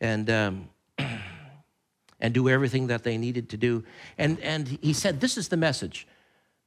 and, 0.00 0.30
um, 0.30 0.68
and 2.20 2.32
do 2.32 2.48
everything 2.48 2.86
that 2.86 3.02
they 3.02 3.18
needed 3.18 3.48
to 3.48 3.56
do. 3.56 3.82
And, 4.16 4.38
and 4.38 4.78
he 4.80 4.92
said, 4.92 5.20
This 5.20 5.36
is 5.36 5.48
the 5.48 5.56
message 5.56 6.06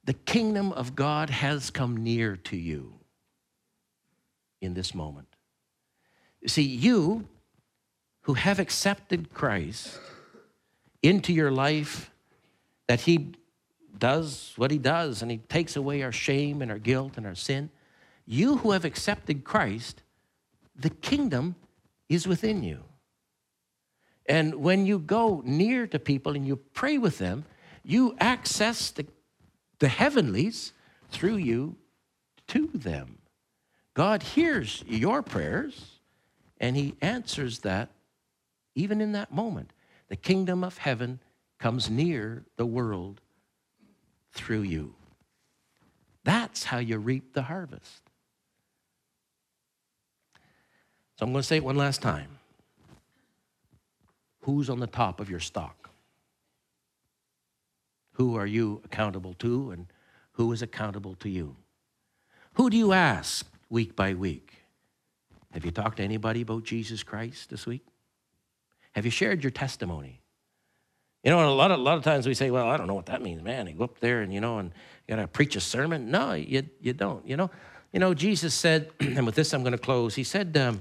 the 0.04 0.12
kingdom 0.12 0.70
of 0.72 0.94
God 0.94 1.30
has 1.30 1.70
come 1.70 1.96
near 1.96 2.36
to 2.36 2.58
you 2.58 2.99
in 4.60 4.74
this 4.74 4.94
moment. 4.94 5.28
See, 6.46 6.62
you 6.62 7.28
who 8.22 8.34
have 8.34 8.58
accepted 8.58 9.32
Christ 9.32 9.98
into 11.02 11.32
your 11.32 11.50
life, 11.50 12.10
that 12.86 13.00
He 13.00 13.32
does 13.98 14.52
what 14.56 14.70
He 14.70 14.78
does 14.78 15.22
and 15.22 15.30
He 15.30 15.38
takes 15.38 15.76
away 15.76 16.02
our 16.02 16.12
shame 16.12 16.62
and 16.62 16.70
our 16.70 16.78
guilt 16.78 17.16
and 17.16 17.26
our 17.26 17.34
sin, 17.34 17.70
you 18.26 18.58
who 18.58 18.72
have 18.72 18.84
accepted 18.84 19.44
Christ, 19.44 20.02
the 20.76 20.90
kingdom 20.90 21.56
is 22.08 22.26
within 22.26 22.62
you. 22.62 22.84
And 24.26 24.56
when 24.56 24.86
you 24.86 24.98
go 24.98 25.42
near 25.44 25.86
to 25.88 25.98
people 25.98 26.36
and 26.36 26.46
you 26.46 26.56
pray 26.56 26.98
with 26.98 27.18
them, 27.18 27.44
you 27.82 28.16
access 28.20 28.90
the, 28.90 29.06
the 29.78 29.88
heavenlies 29.88 30.72
through 31.10 31.36
you 31.36 31.76
to 32.48 32.68
them. 32.72 33.19
God 33.94 34.22
hears 34.22 34.84
your 34.86 35.22
prayers 35.22 35.98
and 36.58 36.76
He 36.76 36.94
answers 37.00 37.60
that 37.60 37.90
even 38.74 39.00
in 39.00 39.12
that 39.12 39.32
moment. 39.32 39.72
The 40.08 40.16
kingdom 40.16 40.64
of 40.64 40.78
heaven 40.78 41.20
comes 41.58 41.90
near 41.90 42.44
the 42.56 42.66
world 42.66 43.20
through 44.32 44.62
you. 44.62 44.94
That's 46.24 46.64
how 46.64 46.78
you 46.78 46.98
reap 46.98 47.32
the 47.32 47.42
harvest. 47.42 48.02
So 51.18 51.26
I'm 51.26 51.32
going 51.32 51.42
to 51.42 51.46
say 51.46 51.56
it 51.56 51.64
one 51.64 51.76
last 51.76 52.00
time. 52.00 52.38
Who's 54.40 54.70
on 54.70 54.80
the 54.80 54.86
top 54.86 55.20
of 55.20 55.28
your 55.28 55.40
stalk? 55.40 55.90
Who 58.12 58.36
are 58.36 58.46
you 58.46 58.80
accountable 58.84 59.34
to, 59.34 59.70
and 59.70 59.86
who 60.32 60.52
is 60.52 60.62
accountable 60.62 61.14
to 61.16 61.28
you? 61.28 61.56
Who 62.54 62.70
do 62.70 62.76
you 62.76 62.92
ask 62.92 63.49
week 63.70 63.96
by 63.96 64.14
week? 64.14 64.54
Have 65.52 65.64
you 65.64 65.70
talked 65.70 65.96
to 65.96 66.02
anybody 66.02 66.42
about 66.42 66.64
Jesus 66.64 67.02
Christ 67.02 67.50
this 67.50 67.66
week? 67.66 67.86
Have 68.92 69.04
you 69.04 69.10
shared 69.10 69.42
your 69.42 69.50
testimony? 69.50 70.20
You 71.24 71.30
know, 71.30 71.48
a 71.48 71.52
lot 71.52 71.70
of, 71.70 71.78
a 71.78 71.82
lot 71.82 71.98
of 71.98 72.04
times 72.04 72.26
we 72.26 72.34
say, 72.34 72.50
well, 72.50 72.68
I 72.68 72.76
don't 72.76 72.86
know 72.86 72.94
what 72.94 73.06
that 73.06 73.22
means, 73.22 73.42
man. 73.42 73.66
You 73.66 73.74
go 73.74 73.84
up 73.84 74.00
there 74.00 74.22
and, 74.22 74.32
you 74.32 74.40
know, 74.40 74.58
and 74.58 74.72
you 75.06 75.14
got 75.14 75.22
to 75.22 75.28
preach 75.28 75.54
a 75.54 75.60
sermon. 75.60 76.10
No, 76.10 76.32
you, 76.32 76.62
you 76.80 76.92
don't. 76.92 77.26
You 77.26 77.36
know, 77.36 77.50
you 77.92 78.00
know, 78.00 78.14
Jesus 78.14 78.54
said, 78.54 78.90
and 79.00 79.26
with 79.26 79.34
this 79.34 79.52
I'm 79.52 79.62
going 79.62 79.72
to 79.72 79.78
close. 79.78 80.14
He 80.14 80.24
said, 80.24 80.56
um, 80.56 80.80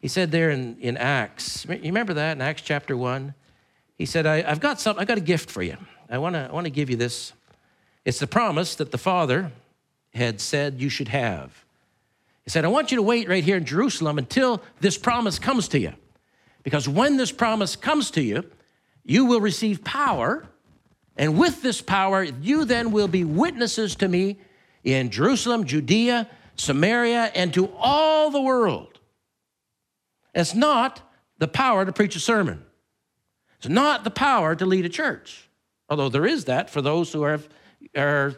he 0.00 0.08
said 0.08 0.30
there 0.30 0.50
in, 0.50 0.78
in 0.80 0.96
Acts, 0.96 1.64
you 1.68 1.78
remember 1.82 2.14
that 2.14 2.32
in 2.36 2.42
Acts 2.42 2.62
chapter 2.62 2.96
1? 2.96 3.34
He 3.96 4.06
said, 4.06 4.26
I, 4.26 4.42
have 4.42 4.60
got 4.60 4.80
something, 4.80 5.00
I've 5.00 5.08
got 5.08 5.18
a 5.18 5.22
gift 5.22 5.50
for 5.50 5.62
you. 5.62 5.76
I 6.08 6.18
want 6.18 6.34
to 6.34 6.48
I 6.48 6.52
wanna 6.52 6.70
give 6.70 6.88
you 6.88 6.96
this. 6.96 7.32
It's 8.04 8.18
the 8.18 8.26
promise 8.26 8.74
that 8.76 8.90
the 8.90 8.98
Father 8.98 9.52
had 10.14 10.40
said 10.40 10.80
you 10.80 10.88
should 10.88 11.08
have. 11.08 11.64
He 12.48 12.50
said, 12.50 12.64
I 12.64 12.68
want 12.68 12.90
you 12.90 12.96
to 12.96 13.02
wait 13.02 13.28
right 13.28 13.44
here 13.44 13.58
in 13.58 13.66
Jerusalem 13.66 14.16
until 14.16 14.62
this 14.80 14.96
promise 14.96 15.38
comes 15.38 15.68
to 15.68 15.78
you. 15.78 15.92
Because 16.62 16.88
when 16.88 17.18
this 17.18 17.30
promise 17.30 17.76
comes 17.76 18.10
to 18.12 18.22
you, 18.22 18.42
you 19.04 19.26
will 19.26 19.42
receive 19.42 19.84
power. 19.84 20.48
And 21.18 21.36
with 21.36 21.60
this 21.60 21.82
power, 21.82 22.22
you 22.22 22.64
then 22.64 22.90
will 22.90 23.06
be 23.06 23.22
witnesses 23.22 23.96
to 23.96 24.08
me 24.08 24.38
in 24.82 25.10
Jerusalem, 25.10 25.64
Judea, 25.64 26.26
Samaria, 26.56 27.32
and 27.34 27.52
to 27.52 27.70
all 27.76 28.30
the 28.30 28.40
world. 28.40 28.98
It's 30.34 30.54
not 30.54 31.02
the 31.36 31.48
power 31.48 31.84
to 31.84 31.92
preach 31.92 32.16
a 32.16 32.20
sermon. 32.20 32.64
It's 33.58 33.68
not 33.68 34.04
the 34.04 34.10
power 34.10 34.54
to 34.54 34.64
lead 34.64 34.86
a 34.86 34.88
church, 34.88 35.50
although 35.90 36.08
there 36.08 36.24
is 36.24 36.46
that 36.46 36.70
for 36.70 36.80
those 36.80 37.12
who 37.12 37.24
are, 37.24 37.40
are, 37.94 38.36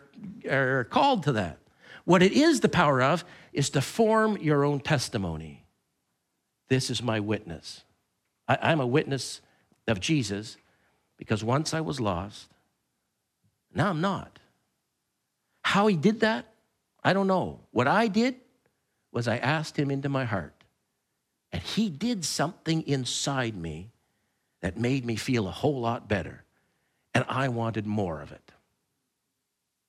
are 0.50 0.88
called 0.90 1.22
to 1.22 1.32
that. 1.34 1.58
What 2.06 2.24
it 2.24 2.32
is 2.32 2.58
the 2.58 2.68
power 2.68 3.00
of 3.00 3.24
is 3.52 3.70
to 3.70 3.80
form 3.80 4.36
your 4.38 4.64
own 4.64 4.80
testimony. 4.80 5.64
This 6.68 6.90
is 6.90 7.02
my 7.02 7.20
witness. 7.20 7.82
I, 8.48 8.58
I'm 8.62 8.80
a 8.80 8.86
witness 8.86 9.40
of 9.86 10.00
Jesus 10.00 10.56
because 11.16 11.42
once 11.42 11.74
I 11.74 11.80
was 11.80 12.00
lost, 12.00 12.48
now 13.74 13.90
I'm 13.90 14.00
not. 14.00 14.38
How 15.62 15.86
he 15.86 15.96
did 15.96 16.20
that, 16.20 16.46
I 17.02 17.12
don't 17.12 17.26
know. 17.26 17.60
What 17.70 17.86
I 17.86 18.08
did 18.08 18.36
was 19.12 19.28
I 19.28 19.36
asked 19.38 19.76
him 19.76 19.90
into 19.90 20.08
my 20.08 20.24
heart. 20.24 20.54
And 21.52 21.62
he 21.62 21.88
did 21.88 22.24
something 22.24 22.82
inside 22.86 23.56
me 23.56 23.90
that 24.60 24.78
made 24.78 25.04
me 25.04 25.16
feel 25.16 25.48
a 25.48 25.52
whole 25.52 25.80
lot 25.80 26.08
better. 26.08 26.44
And 27.14 27.24
I 27.28 27.48
wanted 27.48 27.86
more 27.86 28.20
of 28.20 28.30
it. 28.30 28.52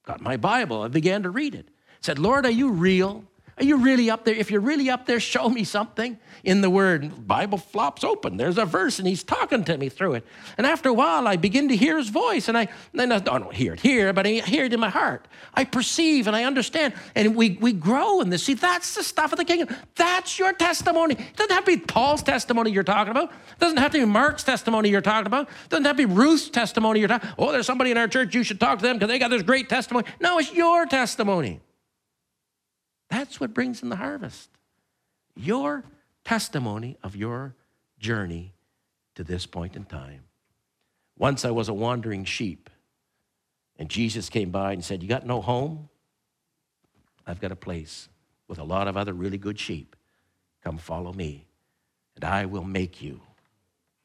Got 0.04 0.22
my 0.22 0.38
Bible, 0.38 0.82
I 0.82 0.88
began 0.88 1.24
to 1.24 1.30
read 1.30 1.54
it. 1.54 1.68
Said, 2.02 2.18
Lord, 2.18 2.46
are 2.46 2.52
you 2.52 2.72
real? 2.72 3.26
Are 3.58 3.64
you 3.64 3.78
really 3.78 4.10
up 4.10 4.26
there? 4.26 4.34
If 4.34 4.50
you're 4.50 4.62
really 4.62 4.90
up 4.90 5.06
there, 5.06 5.20
show 5.20 5.50
me 5.50 5.64
something 5.64 6.18
in 6.44 6.62
the 6.62 6.70
Word. 6.70 7.28
Bible 7.28 7.58
flops 7.58 8.04
open. 8.04 8.38
There's 8.38 8.58
a 8.58 8.66
verse, 8.66 8.98
and 8.98 9.08
He's 9.08 9.24
talking 9.24 9.64
to 9.66 9.78
me 9.78 9.90
through 9.90 10.16
it. 10.16 10.26
And 10.58 10.66
after 10.66 10.90
a 10.90 10.94
while, 10.94 11.28
I 11.28 11.36
begin 11.36 11.70
to 11.70 11.76
hear 11.76 11.98
His 11.98 12.10
voice, 12.10 12.48
and 12.48 12.58
I, 12.58 12.70
then 12.94 13.12
I 13.12 13.20
don't 13.20 13.54
hear 13.54 13.74
it 13.74 13.82
here, 13.82 14.14
but 14.14 14.26
I 14.26 14.30
hear 14.30 14.66
it 14.66 14.74
in 14.74 14.80
my 14.80 14.90
heart. 14.90 15.28
I 15.54 15.66
perceive 15.66 16.28
and 16.28 16.36
I 16.36 16.46
understand, 16.46 16.94
and 17.14 17.36
we, 17.36 17.58
we 17.62 17.74
grow 17.74 18.22
in 18.22 18.30
this. 18.30 18.44
See, 18.44 18.54
that's 18.54 18.96
the 18.96 19.04
stuff 19.04 19.32
of 19.32 19.38
the 19.38 19.46
kingdom. 19.46 19.76
That's 19.96 20.40
your 20.40 20.54
testimony. 20.54 21.16
It 21.16 21.36
doesn't 21.36 21.54
have 21.54 21.66
to 21.66 21.78
be 21.78 21.84
Paul's 21.84 22.24
testimony 22.24 22.72
you're 22.72 22.84
talking 22.84 23.12
about. 23.12 23.32
It 23.32 23.60
doesn't 23.60 23.78
have 23.78 23.92
to 23.92 24.00
be 24.00 24.06
Mark's 24.06 24.44
testimony 24.44 24.90
you're 24.90 25.02
talking 25.02 25.28
about. 25.28 25.50
It 25.50 25.70
doesn't 25.70 25.86
have 25.86 25.98
to 25.98 26.08
be 26.08 26.14
Ruth's 26.14 26.50
testimony 26.50 27.00
you're 27.00 27.10
talking. 27.10 27.30
About? 27.30 27.40
Oh, 27.40 27.52
there's 27.52 27.66
somebody 27.66 27.92
in 27.92 27.98
our 27.98 28.08
church 28.08 28.34
you 28.34 28.44
should 28.44 28.60
talk 28.60 28.80
to 28.80 28.84
them 28.84 28.98
because 28.98 29.10
they 29.10 29.20
got 29.20 29.30
this 29.30 29.44
great 29.44 29.70
testimony. 29.70 30.08
No, 30.20 30.40
it's 30.40 30.54
your 30.54 30.86
testimony. 30.86 31.60
That's 33.12 33.42
what 33.42 33.54
brings 33.54 33.84
in 33.84 33.90
the 33.90 33.98
harvest. 33.98 34.50
Your 35.36 35.84
testimony 36.24 36.98
of 37.04 37.14
your 37.14 37.56
journey 38.00 38.54
to 39.16 39.24
this 39.24 39.46
point 39.46 39.76
in 39.76 39.84
time. 39.84 40.22
Once 41.18 41.44
I 41.44 41.52
was 41.52 41.68
a 41.68 41.74
wandering 41.74 42.24
sheep, 42.24 42.70
and 43.78 43.90
Jesus 43.90 44.30
came 44.30 44.50
by 44.50 44.72
and 44.72 44.84
said, 44.84 45.04
You 45.04 45.10
got 45.10 45.26
no 45.26 45.42
home? 45.42 45.90
I've 47.28 47.42
got 47.42 47.52
a 47.52 47.56
place 47.56 48.08
with 48.48 48.60
a 48.60 48.64
lot 48.64 48.88
of 48.88 48.96
other 48.96 49.14
really 49.14 49.38
good 49.38 49.60
sheep. 49.60 49.96
Come 50.64 50.78
follow 50.78 51.12
me, 51.12 51.48
and 52.16 52.24
I 52.24 52.46
will 52.46 52.64
make 52.64 53.02
you 53.02 53.20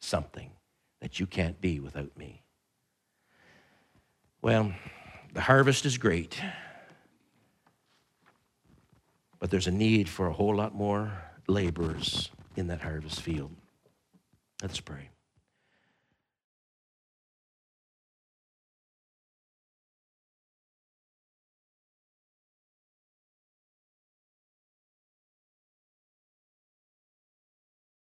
something 0.00 0.50
that 1.00 1.20
you 1.20 1.26
can't 1.26 1.60
be 1.60 1.78
without 1.78 2.16
me. 2.18 2.42
Well, 4.42 4.72
the 5.32 5.42
harvest 5.42 5.86
is 5.86 5.96
great. 5.96 6.40
But 9.38 9.50
there's 9.50 9.66
a 9.66 9.72
need 9.72 10.08
for 10.08 10.26
a 10.26 10.32
whole 10.32 10.56
lot 10.56 10.74
more 10.74 11.12
laborers 11.46 12.30
in 12.56 12.68
that 12.68 12.80
harvest 12.80 13.20
field. 13.20 13.54
Let's 14.62 14.80
pray. 14.80 15.10